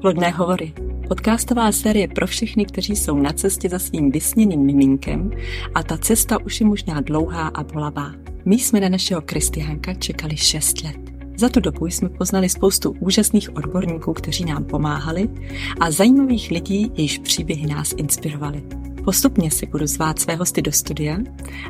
[0.00, 0.72] Plodné hovory.
[1.08, 5.30] Podcastová série pro všechny, kteří jsou na cestě za svým vysněným miminkem
[5.74, 8.12] a ta cesta už je možná dlouhá a bolavá.
[8.44, 10.96] My jsme na našeho Kristiánka čekali 6 let.
[11.36, 15.28] Za tu dobu jsme poznali spoustu úžasných odborníků, kteří nám pomáhali
[15.80, 18.62] a zajímavých lidí, jejichž příběhy nás inspirovali.
[19.04, 21.18] Postupně si budu zvát své hosty do studia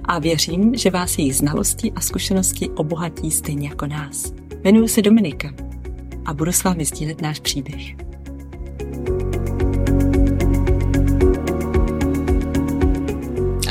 [0.05, 4.33] a věřím, že vás jejich znalosti a zkušenosti obohatí stejně jako nás.
[4.65, 5.55] Jmenuji se Dominika
[6.27, 8.10] a budu s vámi sdílet náš příběh.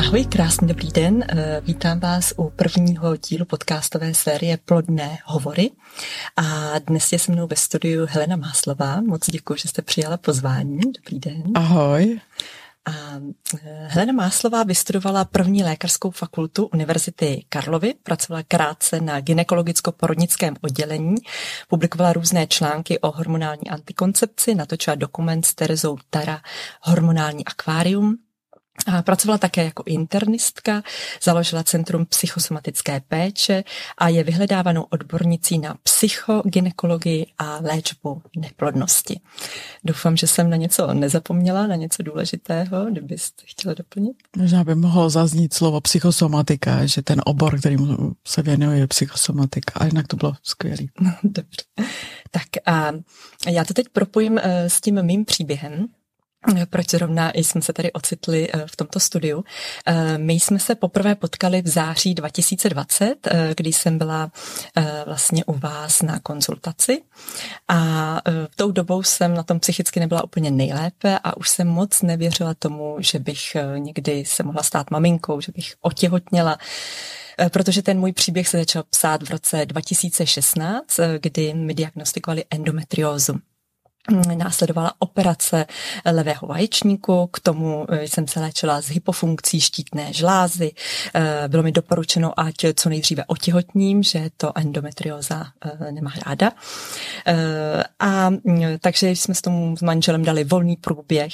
[0.10, 1.26] Ahoj, krásný dobrý den.
[1.30, 5.72] Eh, vítám vás u prvního dílu podcastové série Plodné hovory.
[6.38, 9.02] A dnes je se mnou ve studiu Helena Máslová.
[9.02, 10.80] Moc děkuji, že jste přijala pozvání.
[10.80, 11.44] Dobrý den.
[11.56, 12.20] Ahoj.
[12.86, 12.92] A
[13.64, 21.16] eh, Helena Máslová vystudovala první lékařskou fakultu Univerzity Karlovy, pracovala krátce na ginekologicko-porodnickém oddělení,
[21.68, 26.42] publikovala různé články o hormonální antikoncepci, natočila dokument s Terezou Tara
[26.82, 28.18] Hormonální akvárium,
[28.88, 30.84] a pracovala také jako internistka,
[31.24, 33.64] založila Centrum psychosomatické péče
[33.98, 39.20] a je vyhledávanou odbornicí na psychoginekologii a léčbu neplodnosti.
[39.84, 44.18] Doufám, že jsem na něco nezapomněla, na něco důležitého, kdybyste chtěla doplnit.
[44.38, 47.78] Možná by mohlo zaznít slovo psychosomatika, že ten obor, který
[48.28, 49.80] se věnuje, je psychosomatika.
[49.80, 50.84] A jinak to bylo skvělé.
[51.02, 51.64] No, dobře.
[52.32, 52.92] Tak a
[53.50, 55.88] já to teď propojím eh, s tím mým příběhem,
[56.70, 59.44] proč zrovna jsme se tady ocitli eh, v tomto studiu.
[59.86, 64.32] Eh, my jsme se poprvé potkali v září 2020, eh, kdy jsem byla
[65.06, 67.02] vlastně u vás na konzultaci
[67.68, 72.02] a v tou dobou jsem na tom psychicky nebyla úplně nejlépe a už jsem moc
[72.02, 76.58] nevěřila tomu, že bych někdy se mohla stát maminkou, že bych otěhotněla
[77.52, 83.40] protože ten můj příběh se začal psát v roce 2016, kdy mi diagnostikovali endometriózu.
[84.36, 85.66] Následovala operace
[86.12, 90.72] levého vaječníku, k tomu eh, jsem se léčila s hypofunkcí štítné žlázy.
[91.14, 96.52] Eh, bylo mi doporučeno, ať co nejdříve otěhotním, že to endometrioza eh, nemá ráda.
[98.00, 98.44] A mm,
[98.82, 101.34] takže jsme s tomu s manželem dali volný průběh.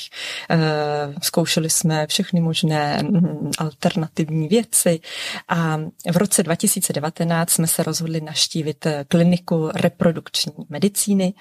[1.21, 4.99] Zkoušeli jsme všechny možné mm, alternativní věci
[5.47, 5.77] a
[6.11, 11.33] v roce 2019 jsme se rozhodli naštívit kliniku reprodukční medicíny.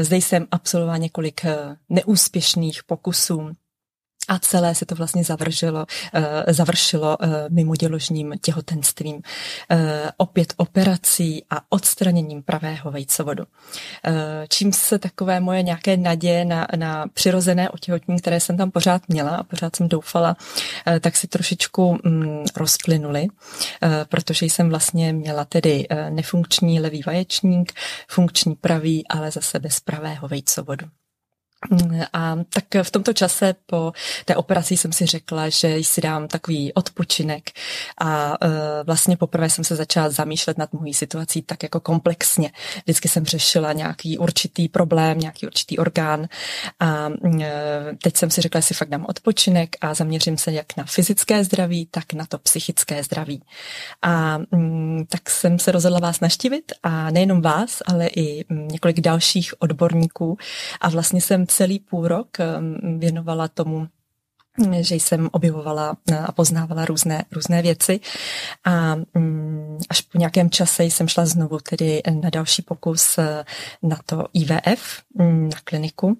[0.00, 3.50] Zde jsem absolvovala několik eh, neúspěšných pokusů
[4.30, 9.20] a celé se to vlastně završilo, uh, završilo uh, mimoděložním těhotenstvím, uh,
[10.16, 13.44] opět operací a odstraněním pravého vejcovodu.
[14.48, 19.36] Čím se takové moje nějaké naděje na, na přirozené otěhotní, které jsem tam pořád měla
[19.36, 20.36] a pořád jsem doufala,
[21.00, 23.26] tak si trošičku um, rozplynuly,
[24.08, 27.72] protože jsem vlastně měla tedy nefunkční levý vaječník,
[28.08, 30.86] funkční pravý, ale zase bez pravého vejcovodu.
[32.12, 33.92] A tak v tomto čase po
[34.24, 37.50] té operaci jsem si řekla, že si dám takový odpočinek
[37.98, 38.50] a uh,
[38.86, 42.50] vlastně poprvé jsem se začala zamýšlet nad mojí situací tak jako komplexně.
[42.84, 46.28] Vždycky jsem řešila nějaký určitý problém, nějaký určitý orgán
[46.80, 47.42] a uh,
[48.02, 51.44] teď jsem si řekla, že si fakt dám odpočinek a zaměřím se jak na fyzické
[51.44, 53.42] zdraví, tak na to psychické zdraví.
[54.02, 54.38] A
[55.08, 60.38] tak jsem se rozhodla vás naštívit a nejenom vás, ale i několik dalších odborníků
[60.80, 63.88] a vlastně jsem celý půl rok um, věnovala tomu
[64.80, 65.96] že jsem objevovala
[66.26, 68.00] a poznávala různé, různé věci
[68.64, 73.44] a mm, až po nějakém čase jsem šla znovu tedy na další pokus eh,
[73.82, 76.18] na to IVF, mm, na kliniku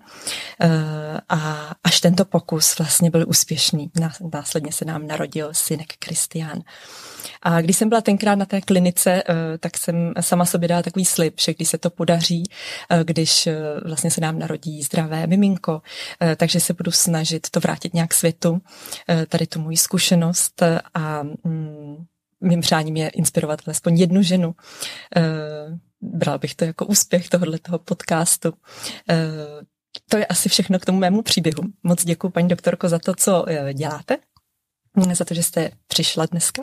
[0.60, 3.90] eh, a až tento pokus vlastně byl úspěšný.
[4.32, 6.62] Následně se nám narodil synek Kristián.
[7.42, 11.04] A když jsem byla tenkrát na té klinice, eh, tak jsem sama sobě dala takový
[11.04, 12.44] slib, že když se to podaří,
[12.90, 15.82] eh, když eh, vlastně se nám narodí zdravé miminko,
[16.36, 18.60] takže se budu snažit to vrátit nějak světu,
[19.28, 20.62] tady tu moji zkušenost
[20.94, 22.04] a mm,
[22.40, 24.54] mým přáním je inspirovat alespoň jednu ženu.
[26.00, 28.52] Bral bych to jako úspěch tohoto podcastu.
[30.08, 31.62] To je asi všechno k tomu mému příběhu.
[31.82, 34.16] Moc děkuji, paní doktorko, za to, co děláte
[35.14, 36.62] za to, že jste přišla dneska.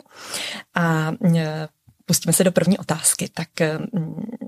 [0.74, 1.68] A e,
[2.06, 3.28] pustíme se do první otázky.
[3.34, 3.78] Tak e,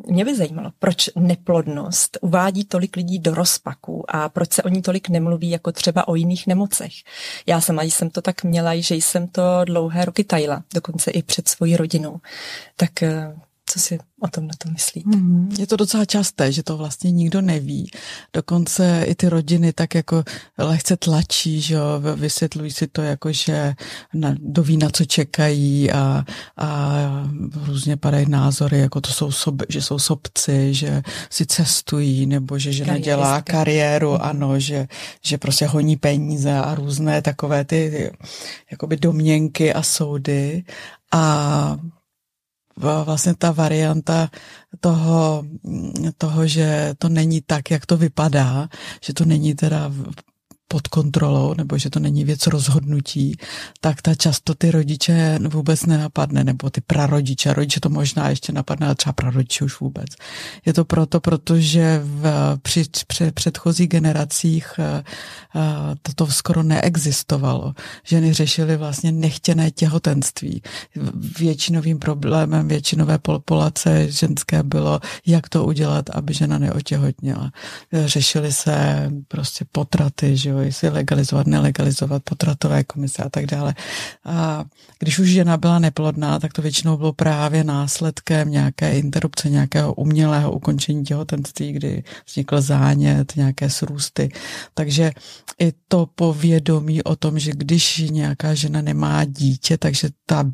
[0.07, 4.83] mě by zajímalo, proč neplodnost uvádí tolik lidí do rozpaku a proč se o ní
[4.83, 6.93] tolik nemluví jako třeba o jiných nemocech.
[7.47, 11.49] Já sama jsem to tak měla, že jsem to dlouhé roky tajila, dokonce i před
[11.49, 12.21] svojí rodinou.
[12.77, 13.37] Tak e,
[13.70, 15.17] Co si o tom na to myslíte?
[15.17, 17.90] Mm, je to docela časté, že to vlastně nikdo neví.
[18.32, 20.25] Dokonce i ty rodiny tak jako
[20.58, 23.75] lehce tlačí, že jo, vysvětlují si to jako, že
[24.14, 26.25] na, doví, na co čekají a,
[26.56, 26.99] a
[27.67, 32.72] různě padají názory, jako to jsou sob, že jsou sobci, že si cestují, nebo že
[32.72, 34.19] žena dělá kariéru, mm.
[34.20, 34.88] ano, že,
[35.25, 38.11] že prostě honí peníze a různé takové ty, ty
[38.70, 40.64] jakoby domněnky a soudy.
[41.12, 41.76] A
[42.76, 44.31] vlastně ta varianta
[44.81, 45.44] toho,
[46.19, 48.69] toho, že to není tak, jak to vypadá,
[49.00, 49.93] že to není teda
[50.72, 53.37] pod kontrolou, nebo že to není věc rozhodnutí,
[53.81, 58.87] tak ta často ty rodiče vůbec nenapadne, nebo ty prarodiče, rodiče to možná ještě napadne,
[58.87, 60.06] ale třeba prarodiče už vůbec.
[60.67, 64.81] Je to proto, protože v, při, při předchozích generacích
[66.02, 67.75] toto skoro neexistovalo.
[68.05, 70.62] Ženy řešily vlastně nechtěné těhotenství.
[71.38, 77.52] Většinovým problémem většinové populace ženské bylo, jak to udělat, aby žena neotěhotněla.
[78.05, 83.75] Řešily se prostě potraty, že jo, jestli legalizovat, nelegalizovat, potratové komise a tak dále.
[84.25, 84.65] A
[84.99, 90.53] když už žena byla neplodná, tak to většinou bylo právě následkem nějaké interrupce, nějakého umělého
[90.53, 94.29] ukončení těhotenství, kdy vznikl zánět, nějaké srůsty.
[94.75, 95.12] Takže
[95.61, 100.51] i to povědomí o tom, že když nějaká žena nemá dítě, takže ta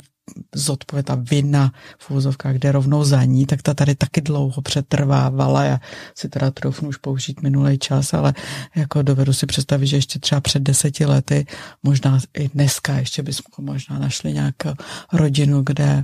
[0.55, 5.64] zodpověd, ta vina v úvozovkách jde rovnou za ní, tak ta tady taky dlouho přetrvávala.
[5.64, 5.81] Já
[6.14, 8.34] si teda troufnu už použít minulý čas, ale
[8.76, 11.46] jako dovedu si představit, že ještě třeba před deseti lety,
[11.82, 14.70] možná i dneska ještě bychom možná našli nějakou
[15.12, 16.02] rodinu, kde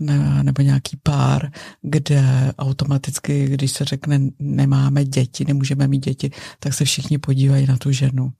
[0.00, 1.50] ne, nebo nějaký pár,
[1.82, 7.76] kde automaticky, když se řekne nemáme děti, nemůžeme mít děti, tak se všichni podívají na
[7.76, 8.32] tu ženu.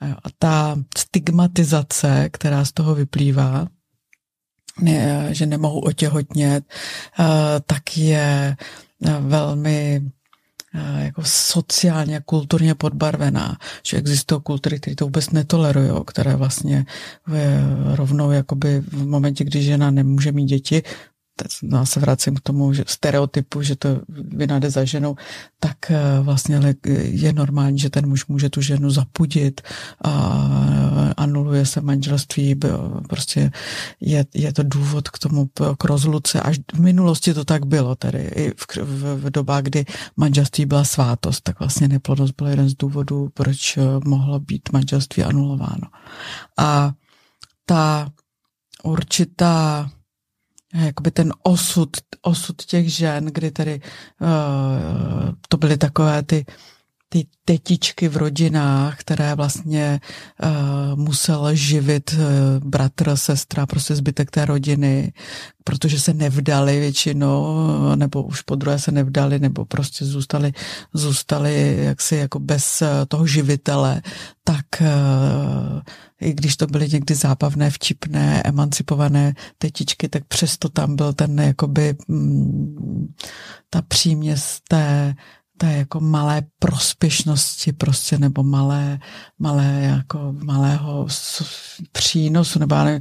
[0.00, 3.66] A ta stigmatizace, která z toho vyplývá,
[4.80, 6.64] ne, že nemohu otěhotnět,
[7.20, 7.24] eh,
[7.66, 8.56] tak je
[9.04, 10.02] eh, velmi
[10.74, 16.86] eh, jako sociálně, kulturně podbarvená, že existují kultury, které to vůbec netolerují, které vlastně
[17.94, 20.82] rovnou jakoby v momentě, kdy žena nemůže mít děti,
[21.72, 25.16] já se vracím k tomu že stereotypu, že to vina jde za ženou,
[25.60, 26.60] tak eh, vlastně
[27.00, 29.60] je normální, že ten muž může tu ženu zapudit
[30.04, 30.12] a
[31.16, 32.54] anuluje se manželství,
[33.08, 33.50] prostě
[34.00, 36.40] je, je to důvod k tomu, k rozluce.
[36.40, 39.84] Až v minulosti to tak bylo, tedy i v, v, v dobách, kdy
[40.16, 45.22] manželství byla svátost, tak vlastně neplodnost byl jeden z důvodů, proč eh, mohlo být manželství
[45.22, 45.88] anulováno.
[46.58, 46.92] A
[47.66, 48.10] ta
[48.82, 49.90] určitá
[50.84, 51.90] jakoby ten osud,
[52.22, 53.80] osud těch žen, kdy tedy
[54.20, 54.28] uh,
[55.48, 56.46] to byly takové ty
[57.08, 60.00] ty tetičky v rodinách, které vlastně
[60.42, 65.12] uh, musel živit uh, bratr, sestra, prostě zbytek té rodiny,
[65.64, 67.56] protože se nevdali většinou,
[67.94, 70.52] nebo už po druhé se nevdali, nebo prostě zůstali,
[70.94, 74.02] zůstali jaksi jako bez uh, toho živitele,
[74.44, 75.80] tak uh,
[76.20, 81.96] i když to byly někdy zábavné, vtipné, emancipované tetičky, tak přesto tam byl ten jakoby
[82.08, 83.14] mm,
[83.70, 85.14] ta příměs té
[85.56, 88.98] té jako malé prospěšnosti prostě, nebo malé,
[89.38, 91.06] malé jako malého
[91.92, 93.00] přínosu, nebo ne,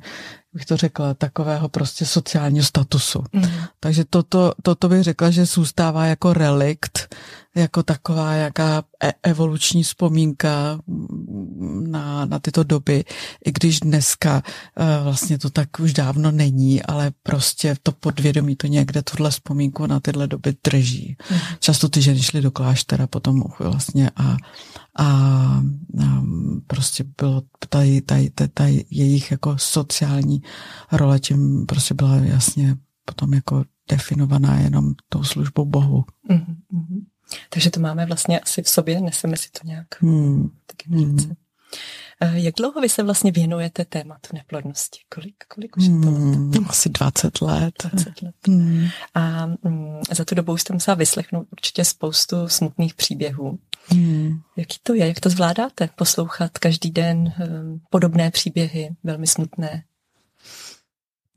[0.56, 3.24] bych to řekla, takového prostě sociálního statusu.
[3.34, 3.44] Mm.
[3.80, 7.16] Takže toto, toto bych řekla, že zůstává jako relikt
[7.56, 10.80] jako taková jaká e- evoluční vzpomínka
[11.88, 13.04] na, na tyto doby,
[13.46, 14.44] i když dneska
[14.80, 19.86] uh, vlastně to tak už dávno není, ale prostě to podvědomí to někde tuhle vzpomínku
[19.88, 21.18] na tyhle doby drží.
[21.31, 21.38] Mm.
[21.60, 24.38] Často ty ženy šly do kláštera potom vlastně a,
[24.96, 26.24] a, a
[26.68, 30.42] prostě bylo tady, tady, tady, tady jejich jako sociální
[30.92, 32.75] role tím prostě byla jasně
[33.06, 36.04] potom jako definovaná jenom tou službou Bohu.
[36.30, 37.02] Mm-hmm.
[37.50, 40.50] Takže to máme vlastně asi v sobě, neseme si to nějak hmm.
[40.66, 41.36] taky hmm.
[42.34, 45.00] Jak dlouho vy se vlastně věnujete tématu neplodnosti?
[45.16, 47.74] Kolik, kolik už je to hmm, Asi 20 let.
[47.92, 48.36] 20 let.
[48.48, 48.88] Hmm.
[49.14, 53.60] A mm, za tu dobu jste musela vyslechnout určitě spoustu smutných příběhů.
[53.88, 54.42] Hmm.
[54.58, 55.08] Jaký to je?
[55.08, 55.89] Jak to zvládáte?
[55.96, 59.84] Poslouchat každý den um, podobné příběhy, velmi smutné?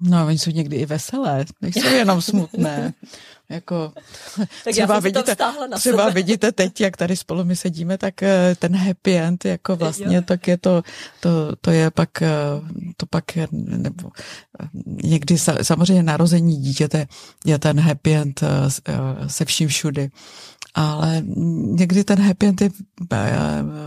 [0.01, 2.93] No, oni jsou někdy i veselé, nejsou jenom smutné.
[3.49, 3.93] jako,
[4.65, 5.37] tak třeba vidíte,
[5.71, 6.15] na třeba sebe.
[6.15, 10.23] vidíte teď, jak tady spolu my sedíme, tak eh, ten happy end, jako vlastně, jo.
[10.23, 10.83] tak je to,
[11.21, 12.29] to, to je pak, eh,
[12.97, 14.11] to pak je, nebo
[14.63, 17.07] eh, někdy samozřejmě narození dítěte
[17.45, 18.41] je ten happy end
[19.27, 20.11] se vším všudy
[20.79, 21.23] ale
[21.75, 22.71] někdy ten happy end je,
[23.13, 23.31] eh,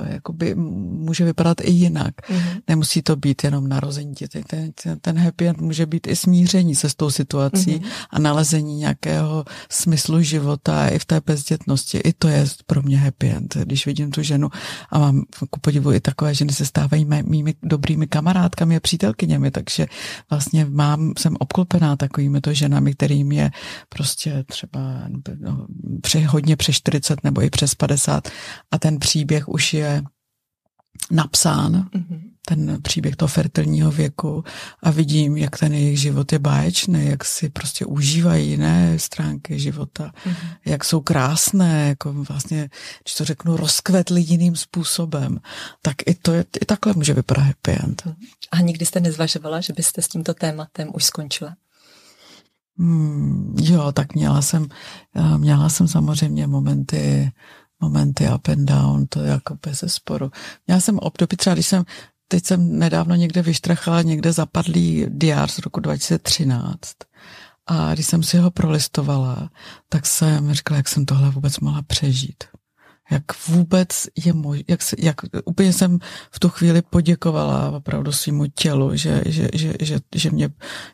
[0.03, 2.21] jakoby může vypadat i jinak.
[2.21, 2.61] Mm-hmm.
[2.67, 4.71] Nemusí to být jenom narození dítěte.
[4.83, 7.85] Ten, ten happy end může být i smíření se s tou situací mm-hmm.
[8.09, 11.97] a nalezení nějakého smyslu života i v té bezdětnosti.
[11.97, 13.57] I to je pro mě happy end.
[13.63, 14.49] Když vidím tu ženu
[14.89, 19.87] a mám ku podivu i takové ženy se stávají mými dobrými kamarádkami a přítelkyněmi, takže
[20.29, 23.51] vlastně mám, jsem obklopená takovými to ženami, kterým je
[23.89, 24.79] prostě třeba
[25.39, 25.67] no,
[26.01, 28.29] při, hodně přes 40 nebo i přes 50
[28.71, 30.03] a ten příběh už je
[31.11, 32.21] napsán, mm-hmm.
[32.45, 34.43] ten příběh toho fertilního věku
[34.83, 40.11] a vidím, jak ten jejich život je báječný, jak si prostě užívají jiné stránky života,
[40.25, 40.57] mm-hmm.
[40.65, 42.69] jak jsou krásné, jako vlastně,
[43.03, 45.39] když to řeknu, rozkvetly jiným způsobem,
[45.81, 48.03] tak i to je, i takhle může vypadat happy end.
[48.51, 51.55] A nikdy jste nezvažovala, že byste s tímto tématem už skončila?
[52.81, 54.67] Hmm, jo, tak měla jsem,
[55.15, 57.31] eh, měla jsem samozřejmě momenty,
[57.81, 60.31] momenty up and down, to jako bez sporu.
[60.67, 61.83] Měla jsem období, třeba když jsem,
[62.27, 66.95] teď jsem nedávno někde vyštrachala někde zapadlý diár z roku 2013
[67.67, 69.49] a když jsem si ho prolistovala,
[69.89, 72.43] tak jsem říkala, jak jsem tohle vůbec mohla přežít
[73.11, 75.15] jak vůbec je možné, jak, se, jak
[75.45, 75.99] úplně jsem
[76.31, 80.49] v tu chvíli poděkovala opravdu svýmu tělu, že, že, že, že, že mě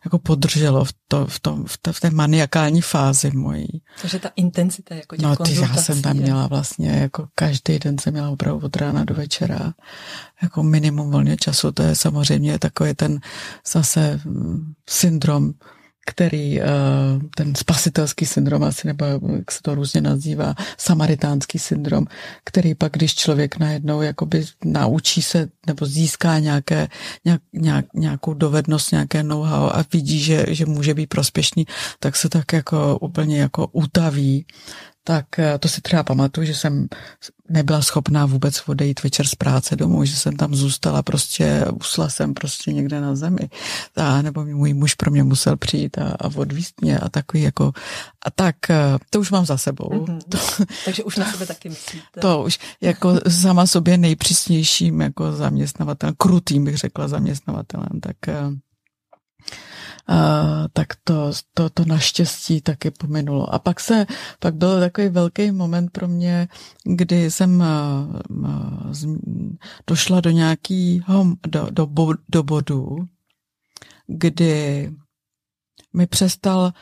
[0.05, 3.81] jako podrželo v, to, v, tom, v, té, v té maniakální fázi mojí.
[4.01, 7.97] Takže ta intenzita jako těch No, ty já jsem tam měla vlastně, jako každý den
[7.97, 9.73] jsem měla opravdu od rána do večera,
[10.41, 13.19] jako minimum volně času, to je samozřejmě takový ten
[13.65, 15.53] zase mm, syndrom
[16.07, 16.65] který eh,
[17.35, 22.05] ten spasitelský syndrom asi, nebo jak se to různě nazývá, samaritánský syndrom,
[22.43, 26.87] který pak, když člověk najednou jakoby naučí se nebo získá nějaké,
[27.25, 31.67] nějak, nějak, nějakou dovednost, nějaké know-how a vidí, že, že může být prospěšný,
[31.99, 34.45] tak se tak jako úplně jako utaví
[35.07, 36.87] tak eh, to si třeba pamatuju, že jsem
[37.49, 42.33] nebyla schopná vůbec odejít večer z práce domů, že jsem tam zůstala prostě, usla jsem
[42.33, 43.49] prostě někde na zemi.
[43.95, 47.71] A nebo můj muž pro mě musel přijít a, a odvíst mě a takový jako,
[48.25, 49.89] a tak, eh, to už mám za sebou.
[49.89, 50.19] Mm-hmm.
[50.29, 50.37] To,
[50.85, 52.19] Takže už na sebe taky myslíte.
[52.19, 58.15] To už jako sama sobě nejpřísnějším jako zaměstnavatelem, krutým bych řekla zaměstnavatelem, tak
[60.09, 63.53] Uh, tak to, to, to naštěstí taky pominulo.
[63.53, 64.05] A pak se,
[64.39, 66.47] pak byl takový velký moment pro mě,
[66.83, 69.55] kdy jsem uh, uh,
[69.87, 71.87] došla do nějakého, do, do,
[72.29, 72.97] do bodu,
[74.07, 74.91] kdy
[75.93, 76.73] mi přestal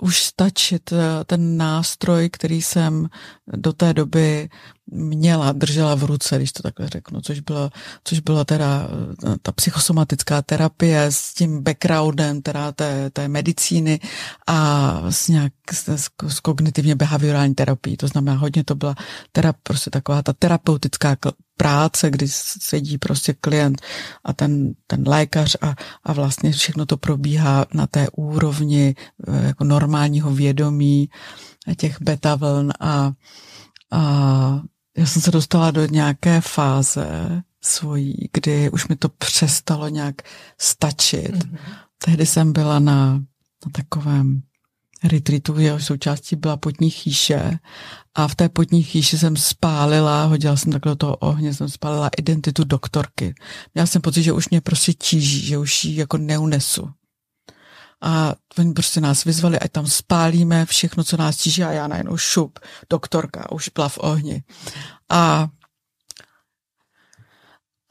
[0.00, 0.92] už stačit
[1.26, 3.08] ten nástroj, který jsem
[3.52, 4.48] do té doby
[4.86, 7.70] měla, držela v ruce, když to takhle řeknu, což bylo,
[8.04, 8.88] což bylo teda
[9.26, 14.00] eh, ta psychosomatická terapie s tím backgroundem teda té, té medicíny
[14.46, 17.96] a s nějak s, s kognitivně behaviorální terapií.
[17.96, 18.94] To znamená, hodně to byla
[19.32, 21.16] teda prostě taková ta terapeutická
[21.56, 23.82] práce, kdy sedí prostě klient
[24.24, 25.74] a ten, ten lékař a,
[26.04, 28.94] a vlastně všechno to probíhá na té úrovni
[29.28, 31.08] eh, jako normálního vědomí
[31.74, 33.12] těch beta vln a,
[33.92, 34.60] a
[34.96, 37.06] já jsem se dostala do nějaké fáze
[37.62, 40.22] svojí, kdy už mi to přestalo nějak
[40.58, 41.34] stačit.
[41.34, 41.58] Mm-hmm.
[42.04, 44.42] Tehdy jsem byla na, na takovém
[45.04, 47.58] retreatu, jeho součástí byla potní chýše
[48.14, 52.10] a v té potní chýši jsem spálila, hodila jsem takhle do toho ohně, jsem spálila
[52.18, 53.34] identitu doktorky.
[53.74, 56.90] Měla jsem pocit, že už mě prostě tíží, že už ji jako neunesu.
[58.02, 62.16] A oni prostě nás vyzvali, ať tam spálíme všechno, co nás tíží a já najednou
[62.16, 62.58] šup,
[62.90, 64.42] doktorka, už byla v ohni.
[65.08, 65.48] A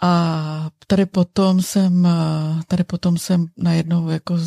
[0.04, 2.08] a tady potom jsem,
[2.68, 4.38] tady potom jsem najednou jako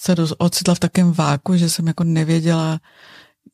[0.00, 2.80] se ocitla v takém váku, že jsem jako nevěděla,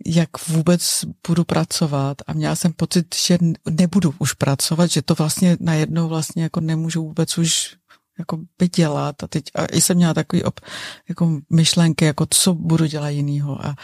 [0.07, 3.39] jak vůbec budu pracovat a měla jsem pocit, že
[3.71, 7.77] nebudu už pracovat, že to vlastně najednou vlastně jako nemůžu vůbec už
[8.18, 9.23] jako by dělat.
[9.23, 10.61] A teď a jsem měla takový op,
[11.09, 13.66] jako myšlenky, jako co budu dělat jinýho.
[13.66, 13.76] A,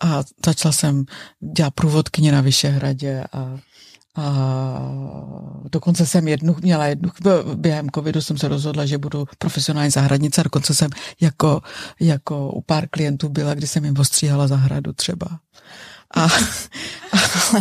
[0.00, 1.04] a začala jsem
[1.56, 3.58] dělat průvodkyně na Vyšehradě a
[4.18, 4.32] a
[5.72, 7.10] dokonce jsem jednu, měla jednu,
[7.54, 10.90] během covidu jsem se rozhodla, že budu profesionální zahradnice, dokonce jsem
[11.20, 11.60] jako,
[12.00, 15.26] jako u pár klientů byla, kdy jsem jim ostříhala zahradu třeba.
[16.14, 16.28] A, a,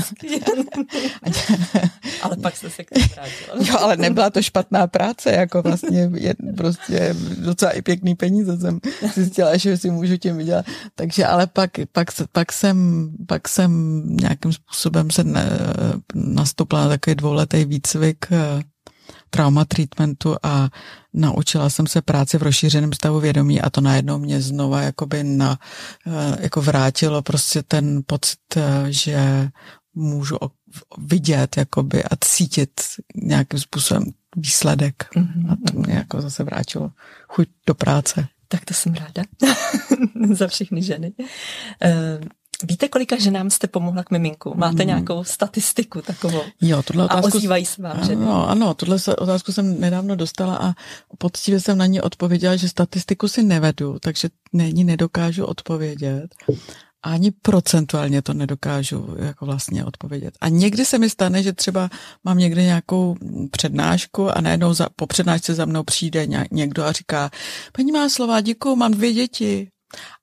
[2.21, 3.57] ale pak se se k tomu vrátila.
[3.71, 8.79] Jo, ale nebyla to špatná práce, jako vlastně je, prostě docela i pěkný peníze jsem
[9.13, 10.65] zjistila, že si můžu tím vydělat.
[10.95, 15.49] Takže ale pak, pak, pak, jsem, pak jsem nějakým způsobem se ne,
[16.15, 18.63] nastoupila na takový dvouletý výcvik eh,
[19.29, 20.69] trauma treatmentu a
[21.13, 25.59] naučila jsem se práci v rozšířeném stavu vědomí a to najednou mě znova jakoby na,
[26.07, 29.49] eh, jako vrátilo prostě ten pocit, eh, že
[29.95, 30.37] můžu
[30.97, 32.81] vidět jakoby a cítit
[33.15, 34.03] nějakým způsobem
[34.35, 35.07] výsledek.
[35.15, 35.51] Mm-hmm.
[35.51, 36.91] A to mě jako zase vrátilo
[37.27, 38.27] chuť do práce.
[38.47, 39.23] Tak to jsem ráda
[40.31, 41.11] za všechny ženy.
[42.63, 44.53] Víte, kolika ženám jste pomohla k miminku?
[44.55, 44.87] Máte hmm.
[44.87, 46.41] nějakou statistiku takovou?
[46.61, 47.27] Jo, tohle otázku...
[47.27, 48.25] A ozývají se vám ženy?
[48.25, 50.73] Ano, ano, tuhle otázku jsem nedávno dostala a
[51.17, 56.27] poctivě jsem na ní odpověděla, že statistiku si nevedu, takže není nedokážu odpovědět
[57.05, 60.33] ani procentuálně to nedokážu jako vlastně odpovědět.
[60.41, 61.89] A někdy se mi stane, že třeba
[62.23, 63.15] mám někde nějakou
[63.51, 67.29] přednášku a najednou za, po přednášce za mnou přijde někdo a říká,
[67.71, 69.67] paní má slova, děkuju, mám dvě děti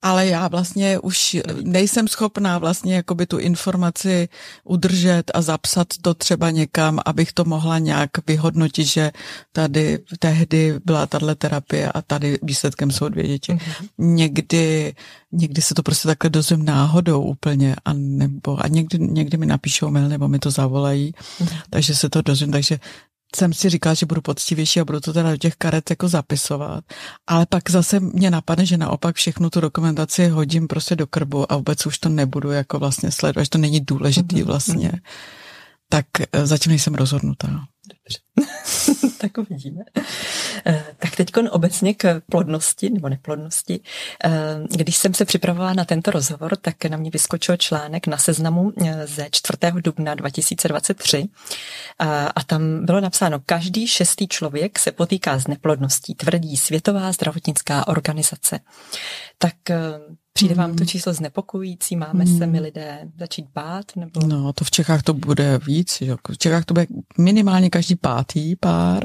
[0.03, 4.29] ale já vlastně už nejsem schopná vlastně jakoby tu informaci
[4.65, 9.13] udržet a zapsat to třeba někam, abych to mohla nějak vyhodnotit, že
[9.53, 13.53] tady tehdy byla tahle terapie a tady výsledkem jsou dvě děti.
[13.53, 13.89] Mm-hmm.
[13.99, 14.95] Někdy,
[15.33, 19.91] někdy se to prostě takhle dozvím náhodou úplně a nebo a někdy, někdy mi napíšou
[19.91, 21.59] mail nebo mi to zavolají, mm-hmm.
[21.71, 22.79] takže se to dozvím, takže
[23.37, 26.85] jsem si říkala, že budu poctivější a budu to teda do těch karet jako zapisovat.
[27.27, 31.57] Ale pak zase mě napadne, že naopak všechnu tu dokumentaci hodím prostě do krbu a
[31.57, 34.89] vůbec už to nebudu jako vlastně sledovat, že to není důležitý mhm, vlastně.
[34.89, 35.01] Mhm.
[35.89, 37.49] Tak eh, zatím nejsem rozhodnutá.
[37.89, 38.19] Dobře.
[39.19, 39.81] tak uvidíme.
[40.67, 43.81] Eh, tak teď obecně k plodnosti nebo neplodnosti.
[44.25, 44.31] Eh,
[44.71, 49.07] když jsem se připravovala na tento rozhovor, tak na mě vyskočil článek na seznamu eh,
[49.07, 49.59] ze 4.
[49.73, 51.29] dubna 2023
[52.35, 58.61] a tam bylo napsáno, každý šestý člověk se potýká s neplodností, tvrdí Světová zdravotnická organizace.
[59.39, 59.55] Tak
[60.33, 60.87] Přijde vám to hmm.
[60.87, 61.97] číslo znepokojící?
[61.97, 62.65] Máme se my hmm.
[62.65, 63.85] lidé začít bát?
[63.97, 64.21] Nebo...
[64.27, 65.99] No, to v Čechách to bude víc.
[66.01, 66.15] Že?
[66.31, 66.87] V Čechách to bude
[67.19, 69.05] minimálně každý pátý pár.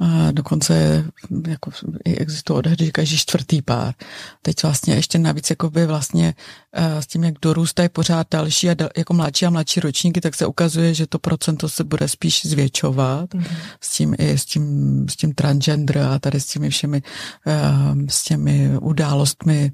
[0.00, 1.04] A dokonce
[1.48, 1.70] jako
[2.04, 3.94] existuje odhady, že každý čtvrtý pár.
[4.42, 6.34] Teď vlastně ještě navíc jakoby vlastně
[6.72, 10.34] eh, s tím, jak dorůstají pořád další a dal, jako mladší a mladší ročníky, tak
[10.34, 13.56] se ukazuje, že to procento se bude spíš zvětšovat mm-hmm.
[13.80, 17.02] s tím i s tím, s tím transgender a tady s těmi všemi
[17.46, 17.62] eh,
[18.08, 19.72] s těmi událostmi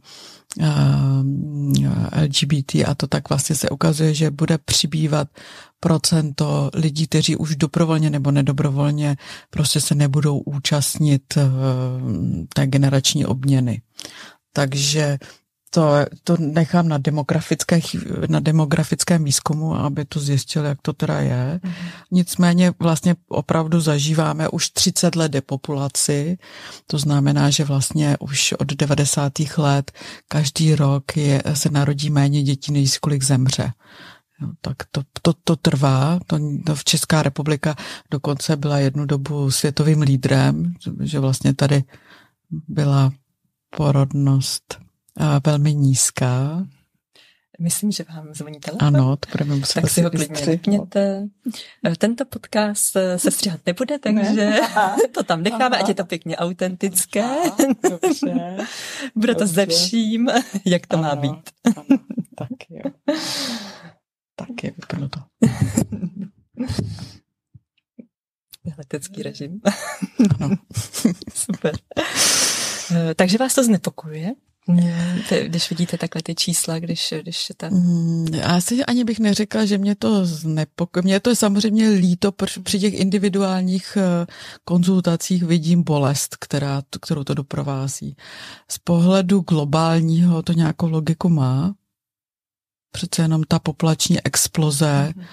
[2.23, 5.29] LGBT a to tak vlastně se ukazuje, že bude přibývat
[5.81, 9.17] procento lidí, kteří už dobrovolně nebo nedobrovolně
[9.51, 11.43] prostě se nebudou účastnit eh,
[12.55, 13.83] té generační obměny.
[14.53, 15.19] Takže
[15.71, 15.93] to,
[16.25, 17.81] to nechám na, demografické,
[18.29, 21.61] na demografickém výzkumu, aby to zjistil, jak to teda je.
[21.63, 21.73] Mm.
[22.11, 26.39] Nicméně vlastně opravdu zažíváme už 30 let depopulaci,
[26.87, 29.33] to znamená, že vlastně už od 90.
[29.57, 29.93] let
[30.29, 33.73] každý rok je, se narodí méně dětí, než kolik zemře.
[34.41, 36.21] Jo, tak to, to, to trvá.
[36.27, 37.77] To, to v Česká republika
[38.11, 41.85] dokonce byla jednu dobu světovým lídrem, že vlastně tady
[42.69, 43.13] byla
[43.77, 44.79] porodnost
[45.47, 46.67] velmi nízká.
[47.61, 48.87] Myslím, že vám zvoní telefon.
[48.89, 51.29] Ano, to budeme muset Tak si ho klidně vypněte.
[51.99, 54.61] Tento podcast se stříhat nebude, takže ne.
[55.15, 55.85] to tam necháme, Aha.
[55.85, 57.25] ať je to pěkně autentické.
[57.25, 57.57] Aha,
[57.91, 58.57] dobře.
[59.15, 60.29] Bude to ze vším,
[60.65, 61.51] jak to ano, má být.
[61.65, 61.99] Ano,
[62.35, 62.91] tak jo.
[64.47, 65.21] Tak je vypnuto.
[68.79, 69.61] Letecký režim.
[70.41, 70.57] Ano.
[71.35, 71.73] Super.
[73.17, 74.35] Takže vás to znepokojuje?
[75.47, 77.69] Když vidíte takhle ty čísla, když, když ta...
[77.71, 81.05] Mm, já si ani bych neřekla, že mě to znepokojuje.
[81.05, 84.27] Mě to je samozřejmě líto, při těch individuálních eh,
[84.65, 88.17] konzultacích vidím bolest, která, kterou to doprovází.
[88.71, 91.75] Z pohledu globálního to nějakou logiku má.
[92.91, 95.27] Přece jenom ta populační exploze mhm.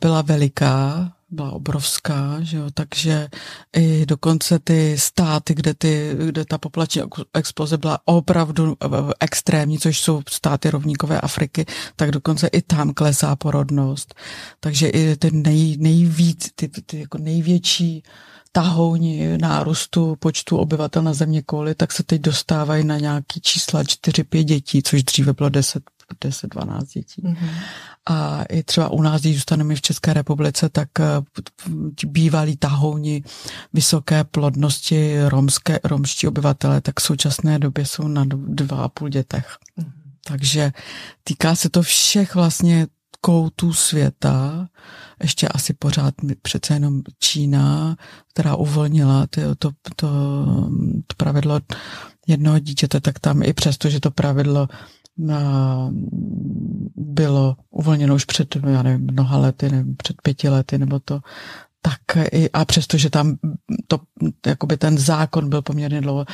[0.00, 3.28] byla veliká, byla obrovská, že jo, takže
[3.76, 7.02] i dokonce ty státy, kde, ty, kde ta populační
[7.34, 8.88] exploze byla opravdu eh,
[9.20, 14.14] extrémní, což jsou státy rovníkové Afriky, tak dokonce i tam klesá porodnost.
[14.60, 18.02] Takže i ty nej, nejvíc, ty, ty, ty jako největší
[18.52, 24.44] tahouni nárůstu počtu obyvatel na země kouli, tak se teď dostávají na nějaký čísla 4-5
[24.44, 25.82] dětí, což dříve bylo 10
[26.14, 27.22] 10-12 dětí.
[27.22, 27.50] Mm-hmm.
[28.06, 31.04] A i třeba u nás, když zůstaneme v České republice, tak eh,
[32.06, 33.22] bývalí tahouni
[33.72, 39.56] vysoké plodnosti romské, romští obyvatele, tak v současné době jsou na dva a půl dětech.
[39.78, 39.92] Mm-hmm.
[40.24, 40.72] Takže
[41.24, 42.86] týká se to všech vlastně
[43.20, 44.68] koutů světa,
[45.22, 47.96] ještě asi pořád přece jenom Čína,
[48.32, 50.08] která uvolnila to, to, to,
[51.06, 51.60] to pravidlo
[52.26, 54.68] jednoho dítěte, tak tam i přesto, že to pravidlo
[56.96, 61.20] bylo uvolněno už před, já nevím, mnoha lety, nevím, před pěti lety, nebo to,
[61.82, 63.36] tak i, a přesto, že tam
[63.86, 64.00] to,
[64.46, 66.24] jakoby ten zákon byl poměrně dlouho,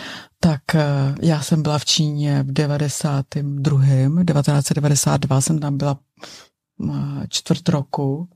[0.41, 3.81] tak eh, já jsem byla v Číně v 92.
[3.81, 5.99] 1992 jsem tam byla
[7.29, 8.29] čtvrt roku.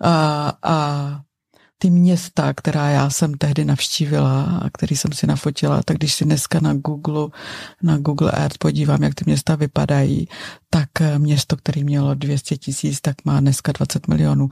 [0.00, 1.20] A, a
[1.78, 6.24] ty města, která já jsem tehdy navštívila a který jsem si nafotila, tak když si
[6.24, 7.28] dneska na Google,
[7.82, 10.28] na Google Earth podívám, jak ty města vypadají,
[10.70, 14.48] tak eh, město, který mělo 200 tisíc, tak má dneska 20 milionů.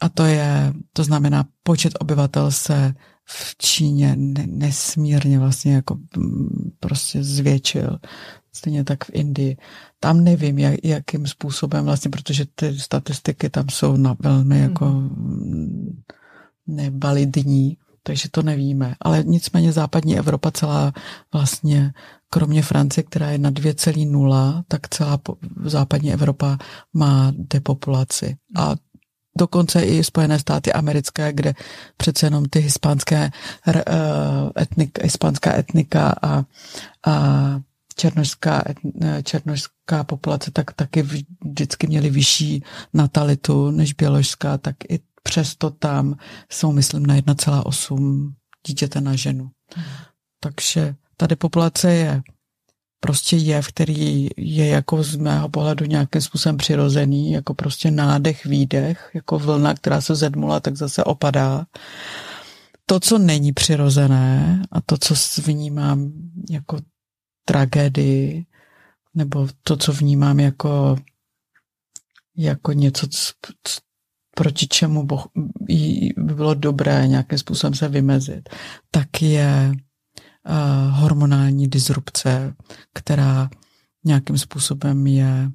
[0.00, 7.24] A to je, to znamená, počet obyvatel se v Číně nesmírně vlastně jako mm, prostě
[7.24, 7.98] zvětšil.
[8.52, 9.56] Stejně tak v Indii.
[10.00, 16.02] Tam nevím, jak, jakým způsobem vlastně, protože ty statistiky tam jsou na velmi jako mm
[16.66, 18.94] nevalidní, takže to nevíme.
[19.00, 20.92] Ale nicméně západní Evropa celá
[21.32, 21.92] vlastně,
[22.30, 25.20] kromě Francie, která je na 2,0, tak celá
[25.64, 26.58] západní Evropa
[26.92, 28.36] má depopulaci.
[28.56, 28.74] A
[29.38, 31.54] dokonce i Spojené státy americké, kde
[31.96, 33.30] přece jenom ty hispánské
[33.66, 33.74] uh,
[34.60, 36.44] etnik, hispánská etnika a,
[37.06, 37.14] a
[37.96, 38.64] černožská,
[39.22, 44.98] černožská populace tak taky vždycky měly vyšší natalitu než běložská, tak i
[45.28, 46.16] přesto tam
[46.52, 48.32] jsou, myslím, na 1,8
[48.66, 49.50] dítěte na ženu.
[50.40, 52.22] Takže ta depopulace je
[53.00, 59.10] prostě jev, který je jako z mého pohledu nějakým způsobem přirozený, jako prostě nádech, výdech,
[59.14, 61.66] jako vlna, která se zedmula, tak zase opadá.
[62.86, 66.12] To, co není přirozené a to, co vnímám
[66.50, 66.78] jako
[67.44, 68.46] tragédii,
[69.14, 70.96] nebo to, co vnímám jako,
[72.36, 73.06] jako něco,
[74.34, 75.06] proti čemu
[76.18, 78.48] by bylo dobré nějakým způsobem se vymezit,
[78.90, 82.54] tak je uh, hormonální disrupce,
[82.94, 83.50] která
[84.04, 85.50] nějakým způsobem je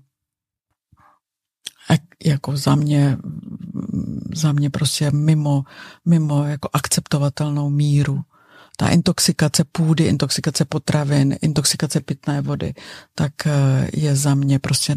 [2.26, 3.18] jako za mě,
[4.36, 5.63] za mě prostě mimo,
[6.06, 8.22] mimo jako akceptovatelnou míru.
[8.78, 12.74] Ta intoxikace půdy, intoxikace potravin, intoxikace pitné vody,
[13.15, 13.34] tak
[13.94, 14.96] je za mě prostě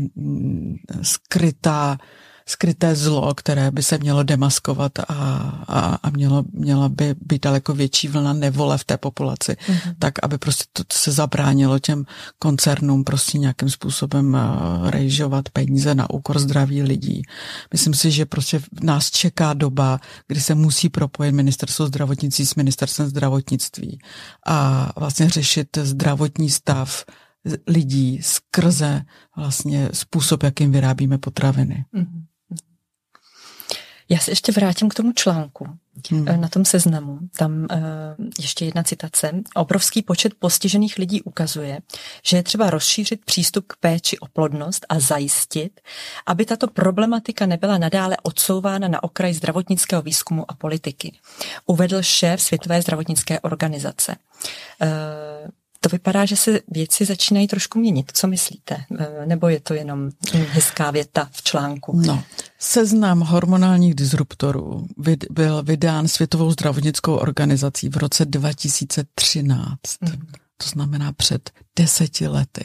[1.02, 1.98] skrytá
[2.46, 7.74] skryté zlo, které by se mělo demaskovat a, a, a mělo, měla by být daleko
[7.74, 9.94] větší vlna nevole v té populaci, mm-hmm.
[9.98, 12.04] tak aby prostě to se zabránilo těm
[12.38, 17.22] koncernům prostě nějakým způsobem uh, rejžovat peníze na úkor zdraví lidí.
[17.72, 23.08] Myslím si, že prostě nás čeká doba, kdy se musí propojit ministerstvo zdravotnictví s ministerstvem
[23.08, 23.98] zdravotnictví
[24.46, 27.04] a vlastně řešit zdravotní stav
[27.66, 29.02] lidí skrze
[29.36, 31.84] vlastně způsob, jakým vyrábíme potraviny.
[31.94, 32.22] Mm-hmm.
[34.08, 35.66] Já se ještě vrátím k tomu článku.
[36.10, 36.40] Hmm.
[36.40, 39.32] Na tom seznamu, tam uh, ještě jedna citace.
[39.54, 41.80] Obrovský počet postižených lidí ukazuje,
[42.24, 45.80] že je třeba rozšířit přístup k péči o plodnost a zajistit,
[46.26, 51.12] aby tato problematika nebyla nadále odsouvána na okraj zdravotnického výzkumu a politiky.
[51.66, 54.16] Uvedl šéf Světové zdravotnické organizace.
[55.82, 58.10] To vypadá, že se věci začínají trošku měnit.
[58.14, 58.84] Co myslíte?
[58.98, 62.00] E, nebo je to jenom hezká věta v článku?
[62.06, 62.24] No,
[62.58, 64.86] seznam hormonálních disruptorů
[65.30, 69.68] byl vydán Světovou zdravotnickou organizací v roce 2013.
[70.00, 70.10] Mm.
[70.56, 72.64] To znamená před deseti lety.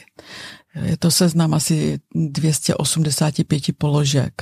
[0.84, 4.34] Je to seznam asi 285 položek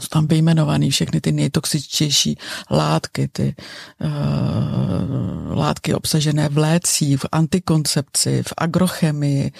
[0.00, 2.38] jsou tam vyjmenované všechny ty nejtoxičtější
[2.70, 3.54] látky, ty
[4.00, 9.52] uh, látky obsažené v lécích, v antikoncepci, v agrochemii,